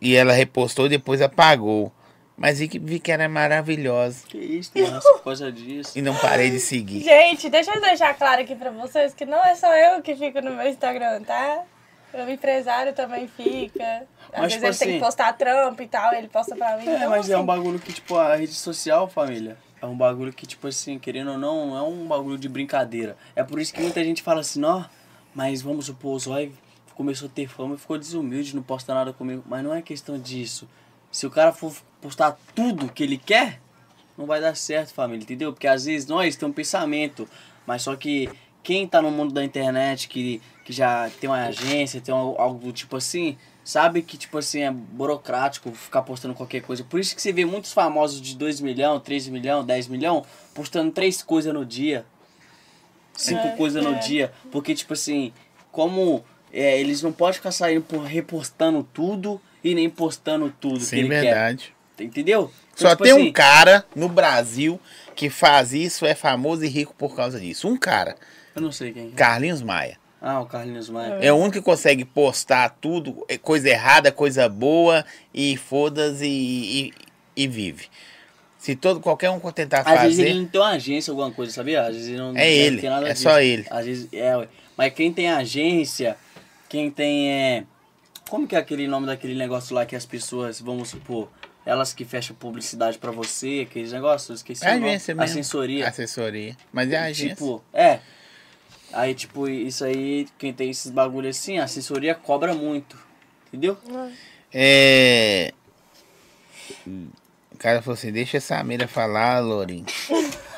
[0.00, 1.92] e ela repostou e depois apagou.
[2.36, 5.92] Mas vi que, vi que era maravilhosa Que isso, tem raça por causa disso.
[5.98, 7.02] e não parei de seguir.
[7.04, 10.40] Gente, deixa eu deixar claro aqui pra vocês que não é só eu que fico
[10.40, 11.62] no meu Instagram, tá?
[12.12, 14.02] O empresário também fica.
[14.32, 16.76] Às Mas, vezes tipo ele tem assim- que postar trampo e tal, ele posta pra
[16.76, 16.86] mim.
[16.88, 19.96] É, então, mas é um assim, bagulho que, tipo, a rede social, família, é um
[19.96, 23.16] bagulho que, tipo assim, querendo ou não, é um bagulho de brincadeira.
[23.36, 24.84] É por isso que muita gente fala assim, ó,
[25.34, 26.52] mas vamos supor, o Zói
[26.94, 29.42] começou a ter fama e ficou desumilde, não posta nada comigo.
[29.46, 30.68] Mas não é questão disso.
[31.10, 33.60] Se o cara for postar tudo que ele quer,
[34.18, 35.52] não vai dar certo, família, entendeu?
[35.52, 37.28] Porque às vezes nós temos um pensamento,
[37.66, 38.28] mas só que
[38.62, 42.72] quem tá no mundo da internet, que já tem uma agência, tem um- algo do
[42.72, 46.82] tipo assim, sabe que, tipo assim, é burocrático ficar postando qualquer coisa.
[46.84, 50.24] Por isso que você vê muitos famosos de 2 milhões, 3 milhões, 10 milhões,
[50.54, 52.04] postando três coisas no dia,
[53.14, 53.98] cinco É, coisas no é.
[53.98, 54.32] dia.
[54.50, 55.32] Porque, tipo assim,
[55.70, 60.84] como é, eles não podem ficar saindo por repostando tudo e nem postando tudo que
[60.86, 61.74] Sim, ele verdade.
[61.96, 62.04] quer.
[62.04, 62.50] Entendeu?
[62.72, 64.80] Então, Só tipo tem assim, um cara no Brasil
[65.14, 67.68] que faz isso, é famoso e rico por causa disso.
[67.68, 68.16] Um cara,
[68.56, 69.10] Eu não sei quem é.
[69.10, 69.99] Carlinhos Maia.
[70.20, 71.14] Ah, o Carlinhos Maia.
[71.20, 76.88] É o único que consegue postar tudo, é coisa errada, coisa boa, e foda-se e,
[76.88, 76.94] e,
[77.44, 77.86] e vive.
[78.58, 80.40] Se todo, qualquer um tentar Às vezes ele fazer.
[80.42, 81.80] não tem uma agência, alguma coisa, sabia?
[81.82, 83.22] Às vezes ele não É deve ele, ter nada é disso.
[83.22, 83.66] só ele.
[83.70, 84.48] Às vezes, é, ué.
[84.76, 86.16] Mas quem tem agência,
[86.68, 87.32] quem tem.
[87.32, 87.64] É...
[88.28, 91.28] Como que é aquele nome daquele negócio lá que as pessoas, vamos supor,
[91.64, 95.22] elas que fecham publicidade pra você, aqueles negócios, eu esqueci É agência mesmo.
[95.24, 95.88] Assessoria.
[95.88, 96.56] Assessoria.
[96.70, 97.34] Mas é a agência.
[97.34, 98.00] Tipo, é.
[98.92, 102.98] Aí, tipo, isso aí, quem tem esses bagulho assim, a assessoria cobra muito.
[103.48, 103.76] Entendeu?
[104.52, 105.52] É.
[107.52, 109.86] O cara falou assim: deixa essa Samira falar, Lourinho.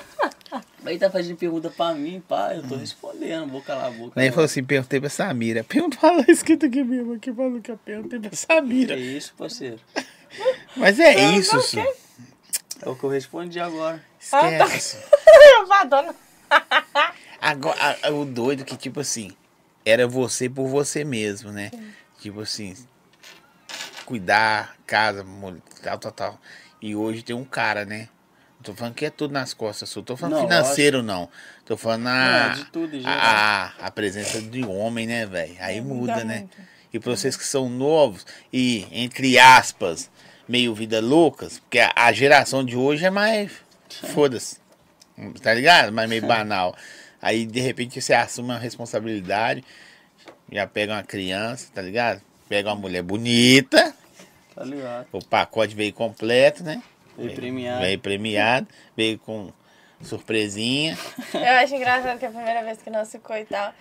[0.85, 4.19] Aí tá fazendo pergunta pra mim, pá, eu tô respondendo, vou calar a boca.
[4.21, 5.63] Aí ele falou assim: perguntei pra Samira.
[5.63, 8.97] Pergunta fala escrito aqui mesmo, aqui falou que eu perguntei pra Que Samira.
[8.97, 9.79] isso, parceiro?
[10.77, 11.57] Mas é isso.
[12.81, 14.03] É o que eu respondi agora.
[14.21, 14.99] Esquece.
[15.59, 16.15] Eu Madonna.
[17.43, 19.33] Agora, a- a- o doido que, tipo assim,
[19.85, 21.73] era você por você mesmo, né?
[22.21, 22.73] Tipo assim,
[24.07, 25.27] cuidar, casa,
[25.83, 26.41] tal, tal, tal.
[26.81, 28.09] E hoje tem um cara, né?
[28.59, 31.29] Não tô falando que é tudo nas costas, só tô falando Não, financeiro, não.
[31.65, 33.19] Tô falando na, Não, de tudo, geral.
[33.21, 35.57] a, a presença de homem, né, velho?
[35.59, 36.39] Aí muda, muda né?
[36.41, 36.57] muito.
[36.93, 40.09] E pra vocês que são novos e, entre aspas,
[40.47, 43.51] meio vida loucas, porque a, a geração de hoje é mais.
[44.15, 44.59] Foda-se.
[45.43, 45.93] Tá ligado?
[45.93, 46.77] Mas meio banal.
[47.23, 49.65] Aí, de repente, você assume uma responsabilidade,
[50.51, 52.21] já pega uma criança, tá ligado?
[52.49, 53.95] Pega uma mulher bonita,
[54.55, 55.07] Tá ligado?
[55.13, 56.83] o pacote veio completo, né?
[57.17, 57.81] Veio premiado.
[57.81, 58.67] Veio premiado,
[58.97, 59.53] veio com
[60.03, 60.99] surpresinha.
[61.33, 63.73] Eu acho engraçado que a primeira vez que nós ficou e tal,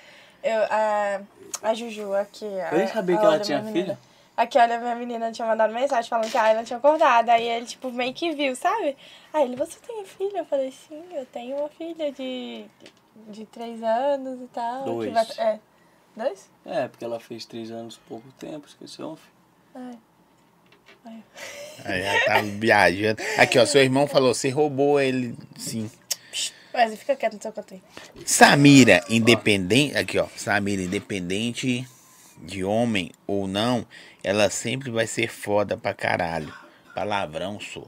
[0.44, 1.22] eu, a,
[1.64, 2.46] a Juju aqui.
[2.46, 3.86] A, Eu nem sabia que ela tinha menina.
[3.86, 4.00] filha.
[4.38, 7.30] Aqui, olha, minha menina tinha mandado mensagem falando que a Ayla tinha acordado.
[7.30, 8.96] Aí ele, tipo, meio que viu, sabe?
[9.34, 10.40] Aí ele, você tem filha?
[10.40, 12.66] Eu falei, sim, eu tenho uma filha de,
[13.30, 14.84] de três anos e tal.
[14.84, 15.14] que Dois.
[15.14, 15.60] vai- é.
[16.16, 16.50] Dois?
[16.66, 19.16] É, porque ela fez três anos pouco tempo, esqueceu.
[19.18, 19.32] filho.
[19.86, 19.98] Ai.
[21.86, 23.22] Aí já tá viajando.
[23.38, 25.90] Aqui, ó, seu irmão falou, você roubou ele, sim.
[26.74, 27.82] Mas fica quieto no seu canto aí.
[28.26, 29.98] Samira, independente.
[29.98, 30.28] Aqui, ó.
[30.36, 31.86] Samira, independente
[32.38, 33.86] de homem ou não,
[34.24, 36.54] ela sempre vai ser foda pra caralho.
[36.94, 37.88] Palavrão, sou.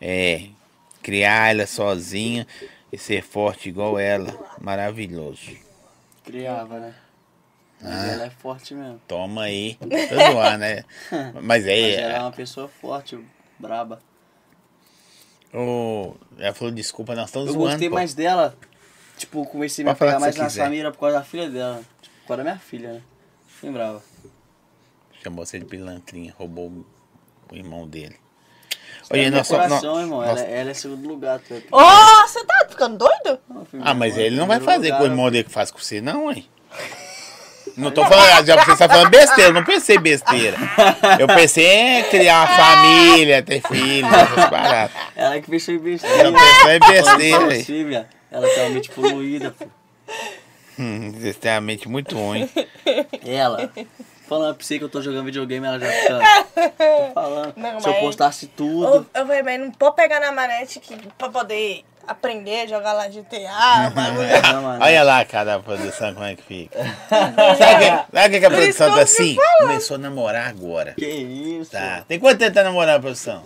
[0.00, 0.48] É.
[1.02, 2.46] Criar ela sozinha
[2.92, 4.32] e ser forte igual ela.
[4.60, 5.56] Maravilhoso.
[6.24, 6.94] Criava, né?
[7.80, 9.00] Mas ela é forte mesmo.
[9.08, 9.74] Toma aí.
[9.76, 10.84] Tô zoando, né?
[11.42, 12.20] Mas Mas ela é é.
[12.20, 13.18] uma pessoa forte,
[13.58, 14.00] braba.
[15.52, 17.70] Ô, ela falou desculpa, nós estamos Eu zoando.
[17.70, 17.94] gostei pô.
[17.96, 18.56] mais dela.
[19.18, 20.64] Tipo, comecei a me que mais na quiser.
[20.64, 21.82] Samira por causa da filha dela.
[22.00, 23.02] Tipo, por causa da minha filha, né?
[23.60, 24.02] Bem brava.
[25.22, 26.84] Chamou você de pilantrinha, roubou
[27.50, 28.16] o irmão dele.
[29.10, 30.20] Olha, nós só- coração, nós- irmão.
[30.22, 31.40] nós- Ela, ela é segundo lugar.
[31.50, 33.38] É Ô, você tá ficando doido?
[33.48, 35.70] Não, filho, Ah, mas ele não vai fazer com o lugar, irmão dele que faz
[35.70, 36.46] com você, não, hein?
[37.74, 40.58] Não tô falando, já você tá falando besteira, eu não pensei besteira.
[41.18, 41.64] Eu pensei
[42.00, 44.90] em criar uma família, ter filhos, essas paradas.
[45.16, 46.28] Ela que pensou em besteira.
[46.28, 48.06] Eu pensei em besteira, aí.
[48.30, 49.64] Ela tem uma mente poluída, pô.
[50.78, 52.46] Hum, Você tem a mente muito ruim.
[53.24, 53.70] Ela.
[54.32, 56.18] Falando pra você que eu tô jogando videogame, ela já fica.
[56.78, 57.52] Tô falando.
[57.54, 59.06] Não, Se eu postasse Eu, tudo.
[59.12, 63.90] eu falei, mas não pode pegar na manete que, pra poder aprender, jogar lá GTA,
[63.94, 64.20] mano.
[64.80, 66.78] Olha lá, cara, a produção, como é que fica.
[67.10, 69.36] Sabe que, sabe que a produção tá eu assim?
[69.58, 70.94] Começou a namorar agora.
[70.94, 71.70] Que isso?
[71.72, 72.02] Tá.
[72.08, 73.44] Tem quanto tempo tá namorando, produção?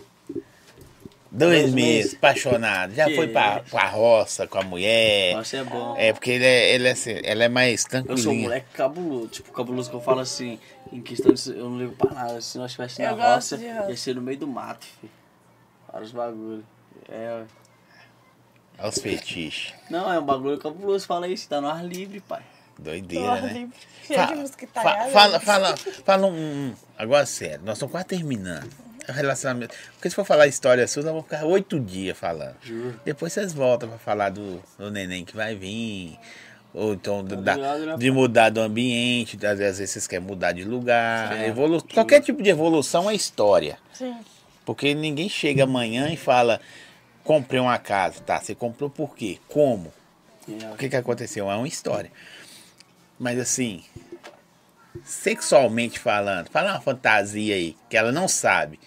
[1.37, 2.15] Dois, Dois meses, meses.
[2.15, 2.95] apaixonado.
[2.95, 5.35] Já Que foi pra, pra roça com a mulher.
[5.37, 5.95] Nossa, é bom.
[5.99, 9.29] É, porque ele é, ele é, assim, ela é mais Eu sou um moleque cabuloso.
[9.29, 10.59] Tipo, cabuloso que eu falo assim,
[10.93, 11.51] em questão de.
[11.51, 12.41] Eu não ligo pra nada.
[12.41, 13.91] Se nós estivéssemos na roça, roça.
[13.91, 15.13] ia ser no meio do mato, filho.
[15.93, 16.65] Vários bagulho.
[17.09, 17.45] É.
[18.79, 19.75] Olha os fetiches.
[19.91, 21.07] Não, é um bagulho cabuloso.
[21.07, 22.43] Fala isso, tá no ar livre, pai.
[22.79, 23.53] Doideira, né?
[23.53, 23.75] Livre,
[24.07, 26.33] Cheio Fa- de fa- fala, fala, fala um,
[26.69, 28.71] um- Agora sério, nós estamos quase terminando.
[29.09, 29.75] Relacionamento.
[29.95, 32.57] Porque se for falar história sua, nós vamos ficar oito dias falando.
[32.63, 33.01] Juro.
[33.05, 36.19] Depois vocês voltam pra falar do, do neném que vai vir.
[36.75, 39.39] Ou então do- da- né, de mudar do ambiente.
[39.47, 41.41] Às vezes vocês querem mudar de lugar.
[41.47, 41.95] Evolu juro.
[41.95, 43.79] qualquer tipo de evolução é história.
[43.93, 44.15] Sim.
[44.65, 46.61] Porque ninguém chega amanhã e fala:
[47.25, 48.21] comprei uma casa.
[48.21, 49.39] Tá, você comprou por quê?
[49.49, 49.93] Como?
[50.49, 50.73] É.
[50.73, 51.51] O que, que aconteceu?
[51.51, 52.11] É uma história.
[53.19, 53.83] Mas assim,
[55.05, 58.79] sexualmente falando, fala uma fantasia aí, que ela não sabe.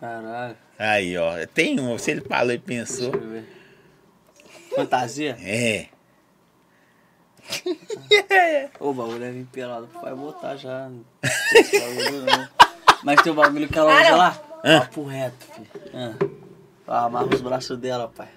[0.00, 0.56] Caralho.
[0.78, 3.10] Aí, ó, tem uma, se ele falou e pensou.
[3.10, 3.60] Deixa eu ver.
[4.74, 5.36] Fantasia?
[5.40, 5.88] É.
[8.80, 9.88] Ô, o bagulho é vir pelado.
[10.00, 10.88] Vai botar já.
[10.88, 12.48] Não bagulho.
[13.02, 14.42] Mas tem o bagulho que ela usa lá.
[14.64, 14.80] Hã?
[14.80, 15.68] Papo reto, filho.
[16.86, 17.06] Ah.
[17.06, 18.28] Amarra os braços dela, pai.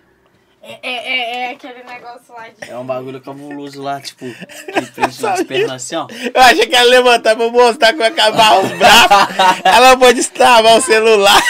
[0.65, 2.69] É, é, é, é aquele negócio lá de.
[2.71, 6.07] É um bagulho cabuloso lá, tipo, que prende nas pernas assim, ó.
[6.33, 9.35] Eu achei que ela levantar pra mostrar como acabar os braços.
[9.65, 11.41] ela pode destravar o celular.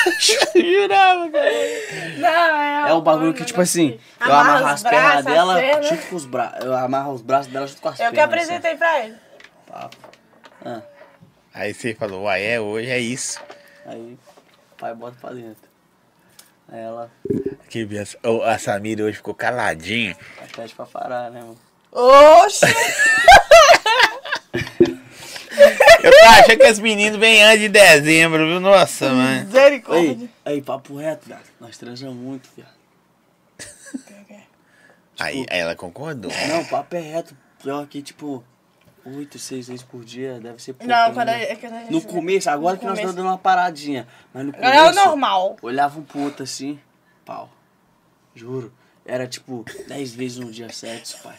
[0.56, 1.52] Jurava, cara.
[2.18, 2.28] Não,
[2.88, 2.90] é.
[2.90, 5.90] É um bagulho que, tipo assim, eu Amarra amarro as pernas dela as pernas.
[5.90, 6.66] junto com os braços.
[6.66, 8.34] Eu amarro os braços dela junto com as Eu que pernas.
[8.34, 9.12] apresentei pra ele.
[9.14, 9.98] assim, papo.
[10.66, 10.82] Ah,
[11.54, 13.40] Aí você falou, uai, é hoje, é isso.
[13.86, 14.18] aí,
[14.76, 15.70] pai bota pra dentro.
[16.68, 17.12] Aí ela
[17.74, 18.20] Que benção.
[18.24, 20.16] Ô, a Samira hoje ficou caladinha.
[20.56, 21.58] pede pra parar, né, mano?
[21.92, 22.68] Oxi!
[26.04, 28.60] Eu tô achando que esse menino vem antes de dezembro, viu?
[28.60, 29.46] Nossa, mano.
[29.46, 30.30] Misericórdia.
[30.46, 31.42] Aí, aí, papo reto, viado.
[31.60, 32.70] Nós transamos muito, viado.
[35.20, 36.32] Aí, aí ela concordou.
[36.50, 37.36] Não, papo é reto.
[37.64, 38.44] Pior que, tipo,
[39.04, 40.88] oito, seis vezes por dia, deve ser pouco.
[40.88, 41.54] Não, quando, ainda.
[41.54, 41.92] a- quando a gente.
[41.92, 43.10] No começo, agora No que nós começo.
[43.10, 44.08] estamos dando uma paradinha.
[44.32, 44.72] Mas no começo.
[44.72, 45.56] Agora é o normal.
[45.64, 46.80] Olhava um pro outro assim,
[47.26, 47.50] pau.
[48.36, 48.72] Juro.
[49.06, 51.36] Era tipo 10 vezes no dia certo, pai.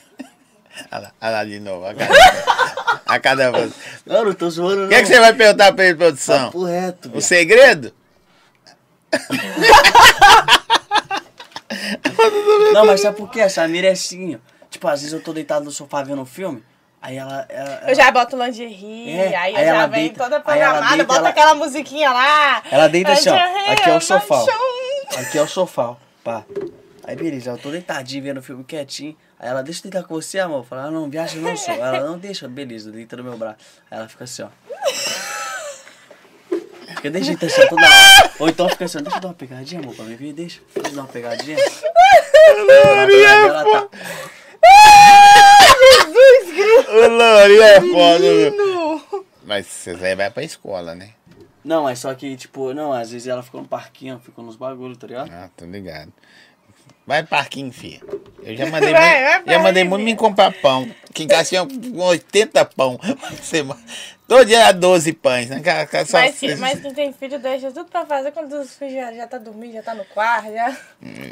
[0.92, 1.86] Olha lá, olha lá de novo.
[1.86, 2.14] A cada,
[3.06, 3.72] a cada vez.
[3.72, 3.74] O
[4.06, 4.88] Não, não tô zoando, não.
[4.88, 6.46] que, é que você vai perguntar pra ele, produção?
[6.46, 7.92] Papo reto, O segredo?
[12.72, 13.40] Não, mas sabe por quê?
[13.40, 14.38] A Samira é assim, ó.
[14.70, 16.62] Tipo, às vezes eu tô deitado no sofá vendo um filme,
[17.00, 17.46] aí ela.
[17.48, 20.42] ela, Eu já boto lingerie, É, aí eu aí já ela venho deita- toda aí
[20.60, 22.62] ela programada, deita, bota ela- aquela musiquinha lá.
[22.70, 23.34] Ela deita assim, ó.
[23.34, 24.34] Lingerie, Aqui é o sofá.
[24.36, 24.46] ó.
[25.20, 25.96] Aqui é o sofá, ó.
[26.24, 26.44] Pá.
[27.06, 29.16] Aí beleza, eu tô deitadinho vendo o filme quietinho.
[29.38, 30.58] Aí ela, deixa eu deitar com você, amor.
[30.60, 31.74] Eu falo, ah, não, viaja não sou.
[31.74, 33.58] Ela, não, deixa, beleza, deita no meu braço.
[33.90, 34.48] Aí ela fica assim, ó.
[36.96, 38.30] Fica de jeito assim, ó, toda hora.
[38.38, 40.60] Ou então fica assim, ó, deixa eu dar uma pegadinha, amor, pra mim ver, deixa.
[40.74, 41.58] Deixa eu dar uma pegadinha.
[42.46, 43.88] Ela tá-
[45.90, 46.90] Jesus Cristo!
[46.92, 49.24] O Lori é foda?
[49.44, 51.10] Mas vocês aí vai pra escola, né?
[51.62, 54.96] Não, mas só que, tipo, não, às vezes ela fica no parquinho, fica nos bagulhos,
[54.98, 55.30] tá ligado?
[55.30, 56.12] Ah, tô ligado.
[57.06, 58.00] Vai parquinho, filha.
[58.42, 60.88] Eu já mandei, Vai, muito, vai já mandei muito me comprar pão.
[61.12, 62.98] Que em casa tinha uns 80 pão.
[63.42, 63.80] Semana.
[64.26, 65.50] Todo dia era 12 pães.
[65.50, 65.60] Né?
[66.06, 69.12] Só- Mas, que- mas quem tem filho deixa tudo pra fazer quando os filhos já,
[69.12, 70.74] já tá dormindo, já tá no quarto, já.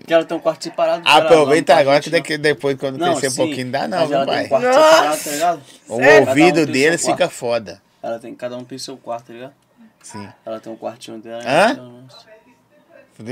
[0.07, 1.03] Que ela tem um quarto separado.
[1.09, 2.19] Aproveita não agora que não.
[2.19, 4.41] daqui, depois, quando Não, crescer um sim, pouquinho, dá não, tem pai?
[4.41, 5.63] um separado, tá ligado?
[5.89, 6.29] O Sério?
[6.29, 7.33] ouvido um seu fica quarto.
[7.33, 7.83] foda.
[8.03, 9.55] Ela tem, cada um tem seu quarto, tá ligado?
[10.03, 10.29] Sim.
[10.45, 11.43] Ela tem um quartinho dela.
[11.47, 11.71] Hã?
[11.73, 12.05] então,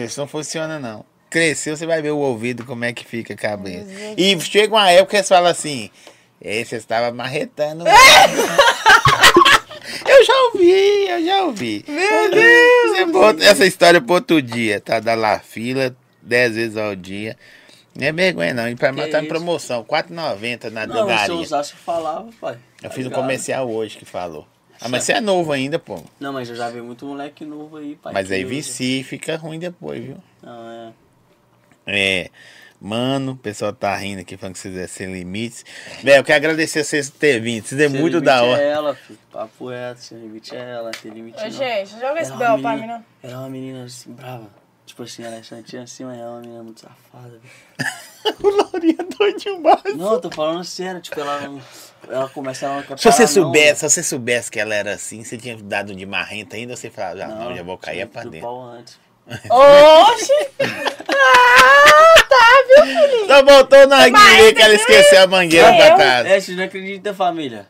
[0.03, 1.05] Isso não funciona, não.
[1.31, 3.87] Cresceu, você vai ver o ouvido como é que fica a cabeça.
[4.17, 5.89] E chega uma época que eles falam assim:
[6.43, 7.85] Ei, você estava marretando.
[10.09, 11.85] eu já ouvi, eu já ouvi.
[11.87, 13.43] Meu Deus!
[13.45, 14.99] essa história pro outro dia, tá?
[15.01, 17.37] Da La Fila, 10 vezes ao dia.
[17.95, 18.69] Não é vergonha, não.
[18.69, 19.29] E pra matar em isso?
[19.29, 21.35] promoção, R$4,90 na Não, se eu drogaria.
[21.35, 22.57] usasse, eu falava, pai.
[22.83, 23.21] Eu Tá fiz um ligado?
[23.23, 24.47] comercial hoje que falou.
[24.81, 26.03] Ah, mas você é novo ainda, pô.
[26.19, 28.15] Não, mas eu já vi muito moleque novo aí, pai.
[28.15, 30.17] Mas aí vicia e fica ruim depois, viu?
[30.43, 30.93] Não, é.
[31.87, 32.31] É.
[32.81, 35.65] Mano, o pessoal tá rindo aqui falando que vocês é sem limites.
[36.03, 37.67] Velho, eu quero agradecer vocês por terem vindo.
[37.67, 38.63] Vocês é Sem muito da hora.
[38.63, 39.19] É ela, filho.
[39.31, 41.51] Papo reto, sem limite é ela, tem limite Ô, não.
[41.51, 43.31] gente, joga esse Ela é bel pra mim, menina- não.
[43.31, 44.49] Ela é uma menina assim, brava.
[44.87, 47.43] Tipo assim, ela é santinha assim, mas ela é uma menina muito safada, velho.
[48.43, 49.97] o Laurinha é doido demais.
[49.97, 51.61] Não, eu tô falando sério, tipo, ela não.
[52.09, 55.23] Ela começa a não Se você não, soubesse, se você soubesse que ela era assim,
[55.23, 58.31] você tinha dado de marrenta ainda, você falava, ah, não, já vou cair pra do
[58.31, 58.49] dentro.
[58.49, 58.99] pau antes.
[59.49, 60.33] Oxi!
[60.59, 62.70] ah, tá, viu, filho?
[63.27, 66.27] Só voltou na guilha que ela aqui- esqueceu a mangueira É, pra eu- trás.
[66.27, 67.69] É, vocês não acreditam, família?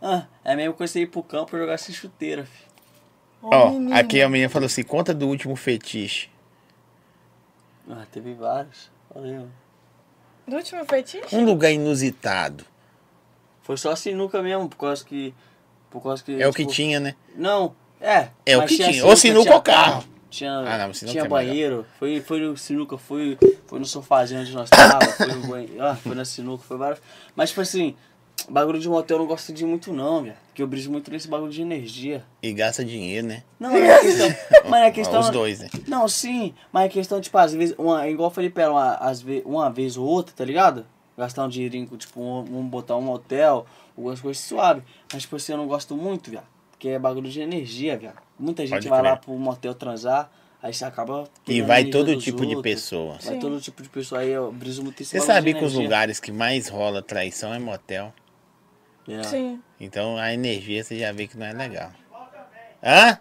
[0.00, 2.72] Ah, é a mesma coisa você ir pro campo jogar sem chuteira, filho.
[3.42, 3.94] Ó, menino.
[3.96, 6.28] aqui a menina falou assim, conta do último fetiche.
[7.90, 8.90] Ah, teve vários.
[9.14, 9.48] Valeu.
[10.46, 11.34] Do último fetiche?
[11.34, 12.64] Um lugar inusitado.
[13.62, 15.34] Foi só sinuca mesmo, por causa que.
[15.90, 16.40] Por causa que.
[16.40, 17.14] É o que tipo, tinha, né?
[17.36, 18.28] Não, é.
[18.46, 19.06] É o que tinha tinha.
[19.06, 20.04] Ou sinuca ou carro.
[20.32, 21.28] Tinha, Ah, não, tinha melhor.
[21.28, 21.86] banheiro.
[21.98, 23.36] Foi, foi no sinuca, foi,
[23.66, 25.74] foi no sofazinho onde nós tava, foi no banheiro.
[25.84, 27.02] Ah, foi na sinuca, foi vários.
[27.36, 27.94] Mas tipo assim,
[28.48, 30.34] bagulho de motel eu não gosto de muito não, velho.
[30.48, 32.24] Porque eu briso muito nesse bagulho de energia.
[32.42, 33.42] E gasta dinheiro, né?
[33.60, 34.28] Não, é questão.
[34.70, 35.20] mas é questão.
[35.20, 35.68] Os dois, né?
[35.86, 38.94] Não, sim, mas é questão, tipo, às vezes, uma, igual eu falei pra ela, uma,
[38.94, 40.86] às ve uma vez ou outra, tá ligado?
[41.18, 44.82] Gastar um dinheirinho, com, tipo, um, um botar um hotel, algumas coisas suaves.
[45.12, 46.46] Mas, tipo assim, eu não gosto muito, viado.
[46.70, 48.21] Porque é bagulho de energia, viado.
[48.38, 50.30] Muita gente Pode vai lá pro motel transar,
[50.62, 51.28] aí você acaba.
[51.46, 52.62] E vai todo tipo de outros.
[52.62, 53.18] pessoa.
[53.22, 53.40] Vai Sim.
[53.40, 54.20] todo tipo de pessoa.
[54.20, 58.12] Aí eu briso muito Você de que os lugares que mais rola traição é motel.
[59.08, 59.22] É.
[59.24, 59.60] Sim.
[59.80, 61.92] Então a energia você já vê que não é legal.
[62.82, 63.18] Hã?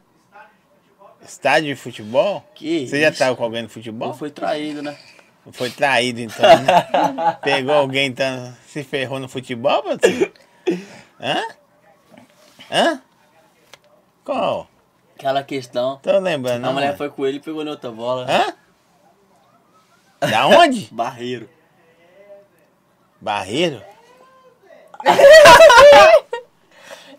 [1.23, 2.43] Estádio de futebol?
[2.55, 3.19] Que Você já isso?
[3.19, 4.13] tava com alguém no Ou futebol?
[4.13, 4.97] foi traído, né?
[5.51, 7.38] Foi traído então, né?
[7.43, 10.31] Pegou alguém então, se ferrou no futebol, você?
[11.19, 11.47] Hã?
[12.71, 13.01] Hã?
[14.23, 14.67] Qual?
[15.22, 15.99] Aquela questão.
[16.02, 16.64] Tô lembrando.
[16.64, 16.98] a não, mulher mano.
[16.98, 18.26] foi com ele e pegou na outra bola.
[18.27, 18.56] Hã?
[20.27, 20.89] Da onde?
[20.91, 21.48] Barreiro.
[23.22, 23.84] Barreiro?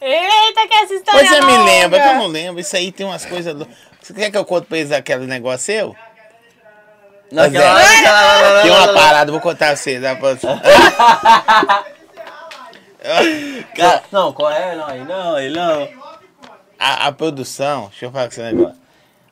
[0.00, 2.60] Eita, que essa história Pois você me lembra, que eu não lembro.
[2.60, 3.54] Isso aí tem umas coisas.
[3.54, 3.68] lou-
[4.00, 5.94] Você quer que eu conte pra eles aquele negócio seu?
[7.30, 8.62] Não, Pois é.
[8.62, 10.00] Tem uma parada, vou contar pra você.
[10.00, 10.30] Dá pra...
[13.76, 14.74] Cara, não, qual é?
[14.74, 16.01] Não, aí não, aí não
[16.82, 18.82] a, a produção, deixa eu falar com esse negócio.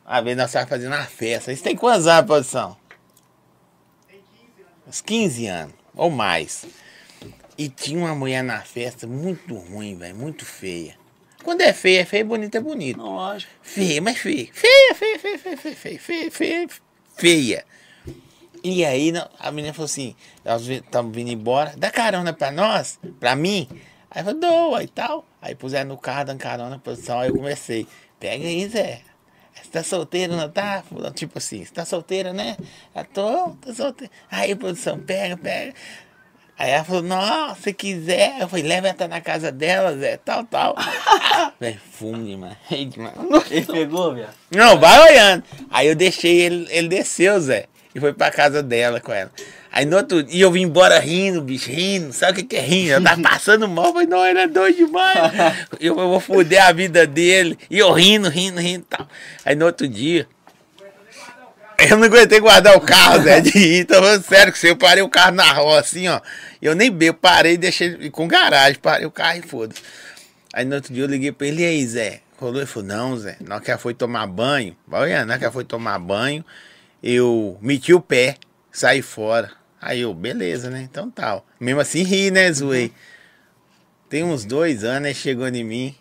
[0.06, 1.52] Uma vez nós estávamos fazendo uma festa.
[1.52, 2.76] Isso tem quantos anos, produção?
[4.06, 4.86] Tem 15 anos.
[4.86, 6.66] Uns 15 anos, ou mais.
[7.58, 10.94] E tinha uma mulher na festa muito ruim, velho, muito feia.
[11.42, 13.02] Quando é feia, é feia, bonita é bonita.
[13.02, 13.50] Lógico.
[13.62, 14.48] Feia, mas feia.
[14.52, 16.68] Feia, feia, feia, feia, feia, feia, feia, feia.
[17.16, 17.64] feia.
[18.62, 20.14] E aí a menina falou assim,
[20.44, 23.66] nós estamos vindo embora, dá carona pra nós, pra mim.
[24.10, 25.24] Aí eu falei, doa e tal.
[25.40, 27.86] Aí puseram no carro, dando carona, produção, aí eu comecei,
[28.18, 29.00] pega aí, Zé.
[29.54, 30.82] Você tá solteiro, não tá?
[31.14, 32.56] Tipo assim, você tá solteira, né?
[32.94, 34.12] Eu tô, tô solteira.
[34.30, 35.74] Aí, produção, pega, pega.
[36.58, 38.38] Aí ela falou, não, se quiser.
[38.40, 40.76] Eu falei, leva ela na casa dela, Zé, tal, tal.
[41.58, 43.14] Velho, fumo demais, demais.
[43.50, 44.34] Ele pegou, viado.
[44.50, 45.42] Não, vai olhando.
[45.70, 47.66] Aí eu deixei ele, ele desceu, Zé.
[47.94, 49.32] E foi pra casa dela com ela.
[49.72, 52.12] Aí no outro dia eu vim embora rindo, bicho, rindo.
[52.12, 52.92] Sabe o que, que é rindo?
[52.92, 55.32] Eu tava passando mal, falei, não, ele é doido demais.
[55.80, 57.58] Eu, eu vou foder a vida dele.
[57.70, 59.08] E eu rindo, rindo, rindo e tal.
[59.44, 60.26] Aí no outro dia.
[61.78, 63.84] Eu não aguentei guardar o carro, Zé, de ir.
[63.86, 66.20] Tô falando sério que você, eu parei o carro na rua assim, ó.
[66.60, 69.80] Eu nem bebo, parei e deixei com garagem, parei o carro e foda-se.
[70.52, 72.20] Aí no outro dia eu liguei pra ele, e aí, Zé?
[72.36, 72.58] Rolou?
[72.58, 75.44] Ele falou, não, Zé, na hora que ela foi tomar banho, olha, na hora que
[75.44, 76.44] ela foi tomar banho,
[77.02, 78.36] eu meti o pé,
[78.70, 79.50] saí fora.
[79.80, 80.82] Aí eu, beleza, né?
[80.82, 81.46] Então tal.
[81.58, 82.92] Mesmo assim ri, né, zoei.
[84.08, 85.96] Tem uns dois anos, ele chegou em mim.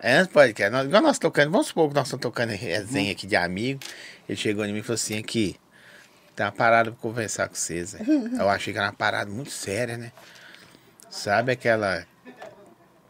[0.00, 3.12] É, antes do podcast, nós, igual nós tocando, vamos supor que nós estamos tocando resenha
[3.12, 3.80] aqui de amigo.
[4.28, 5.56] Ele chegou em mim e falou assim, aqui,
[6.34, 7.90] Tem uma parada pra conversar com vocês.
[7.90, 8.00] Zé.
[8.38, 10.12] Eu achei que era uma parada muito séria, né?
[11.08, 12.06] Sabe aquela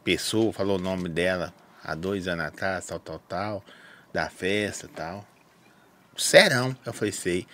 [0.04, 3.64] pessoa, falou o nome dela há dois anos atrás, tal, tal, tal,
[4.12, 5.26] da festa tal.
[6.16, 7.46] Serão, eu falei, sei.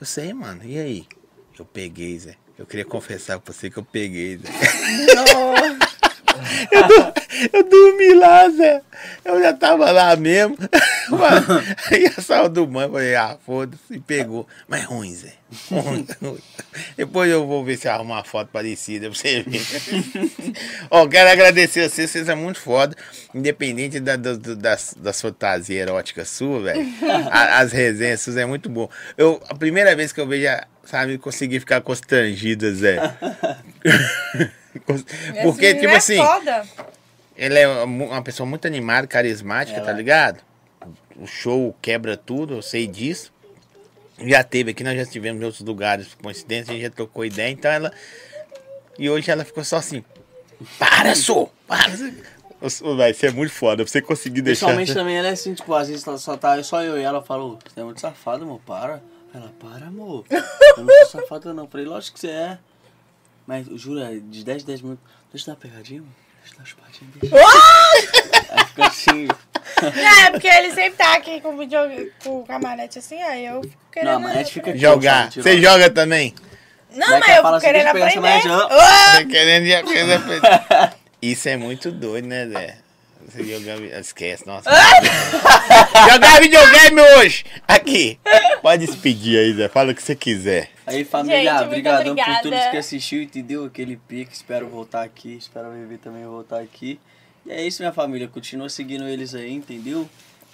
[0.00, 1.06] Eu sei, mano, e aí?
[1.58, 2.36] Eu peguei, Zé.
[2.58, 4.48] Eu queria confessar pra você que eu peguei, Zé.
[6.70, 7.12] Eu, du-
[7.52, 8.80] eu dormi lá, Zé.
[9.24, 10.56] Eu já tava lá mesmo.
[11.10, 14.46] Mano, aí a sala do mãe, eu falei, ah, foda-se, e pegou.
[14.68, 15.32] Mas é ruim, Zé.
[15.70, 16.38] Ruim, ruim.
[16.96, 19.60] Depois eu vou ver se eu arrumo uma foto parecida pra você ver.
[20.90, 22.96] Ó, quero agradecer a vocês, vocês são muito foda.
[23.34, 26.86] Independente da, do- do- das, das fantasias eróticas suas, velho.
[27.30, 28.88] As resenhas suas é muito bom.
[29.16, 30.48] Eu, a primeira vez que eu vejo,
[30.84, 32.96] sabe, consegui ficar constrangida, Zé.
[34.80, 36.66] Porque, Esse tipo é assim, Foda.
[37.36, 39.96] ele é uma pessoa muito animada, carismática, Ela tá é.
[39.96, 40.40] ligado?
[41.16, 43.32] O show quebra tudo, eu sei disso.
[44.18, 47.24] Já teve aqui, nós já estivemos em outros lugares, por coincidência, a gente já trocou
[47.24, 47.92] ideia, então ela.
[48.98, 50.04] E hoje ela ficou só assim.
[50.78, 51.52] Para, sou!
[51.66, 51.92] Para!
[52.96, 54.66] Vai ser muito foda, pra você conseguir deixar.
[54.66, 57.58] Pessoalmente também ela é assim, tipo, às vezes só tá só eu e ela falou,
[57.66, 59.02] você é muito safado, amor, para.
[59.34, 60.24] Ela, para, amor.
[60.30, 61.64] Eu não sou safado não.
[61.64, 62.58] Eu falei, lógico que você é.
[63.46, 65.04] Mas eu é de 10 em 10 minutos.
[65.32, 66.12] Deixa eu dar uma pegadinha, amor.
[66.40, 67.36] Deixa eu dar uma espadinha, deixa.
[68.52, 69.28] Aí fica assim.
[69.84, 73.60] É, porque ele sempre tá aqui com o videogame, com o camarete assim, aí eu
[73.62, 74.12] fico querendo...
[74.12, 74.78] Não, mas fica aqui.
[74.78, 75.30] Jogar.
[75.30, 76.34] Você joga também?
[76.94, 78.20] Não, mas eu fico assim, querendo eu aprender.
[78.20, 79.12] mais Ah!
[79.16, 80.94] Você querendo já coisa.
[81.20, 82.76] Isso é muito doido, né, Zé?
[83.26, 83.80] Você jogar.
[84.00, 84.70] Esquece, nossa.
[86.10, 87.44] jogar videogame hoje!
[87.66, 88.18] Aqui.
[88.62, 89.68] Pode despedir aí, Zé.
[89.68, 90.70] Fala o que você quiser.
[90.86, 93.64] Aí, família, Gente, obrigadão por todos que assistiu, entendeu?
[93.64, 97.00] Aquele pique, espero voltar aqui, espero Vivi também voltar aqui.
[97.46, 100.08] E é isso, minha família, continua seguindo eles aí, entendeu?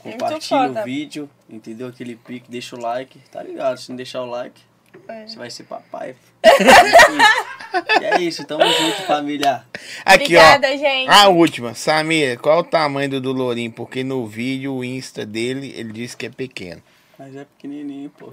[0.04, 1.88] Muito Compartilha o vídeo, entendeu?
[1.88, 3.78] Aquele pique, deixa o like, tá ligado?
[3.78, 4.60] Se não deixar o like,
[5.08, 5.26] É.
[5.26, 6.14] você vai ser papai.
[8.00, 9.64] e é isso, tamo junto, família.
[10.04, 10.76] Aqui, Obrigada, ó.
[10.76, 11.08] gente.
[11.10, 11.74] A última.
[11.74, 13.70] Samir, qual o tamanho do Lourinho?
[13.72, 16.82] Porque no vídeo, o Insta dele, ele disse que é pequeno.
[17.18, 18.32] Mas é pequenininho, pô.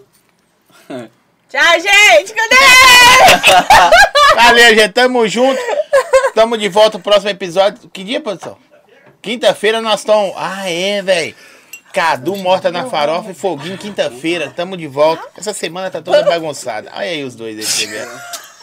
[1.50, 2.34] Tchau, gente.
[2.34, 2.56] Cadê?
[4.36, 4.92] Valeu, gente.
[4.92, 5.62] Tamo junto.
[6.36, 7.90] Tamo de volta no próximo episódio.
[7.90, 8.58] Que dia, produção?
[9.22, 10.34] Quinta-feira nós estamos.
[10.36, 11.36] Ah, é, velho.
[11.94, 14.52] Cadu morta na farofa e foguinho quinta-feira.
[14.56, 15.24] Tamo de volta.
[15.38, 16.92] Essa semana tá toda bagunçada.
[16.94, 17.88] Olha aí os dois aí.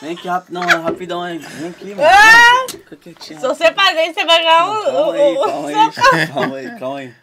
[0.02, 1.38] Vem aqui rapidão, rapidão aí.
[1.38, 2.02] Vem aqui, mano.
[2.02, 2.66] Ah!
[2.70, 3.40] Fica quietinho.
[3.40, 4.84] Se você fazer isso, você vai ganhar um...
[4.84, 6.26] Calma aí, calma aí.
[6.26, 7.14] Calma aí, calma aí.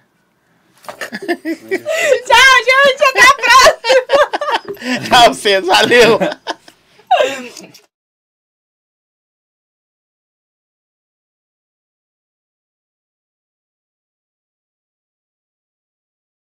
[2.25, 3.03] Tchau, gente.
[3.03, 4.30] Até a próxima.
[5.06, 5.76] Tchau, César.
[5.76, 6.19] Valeu.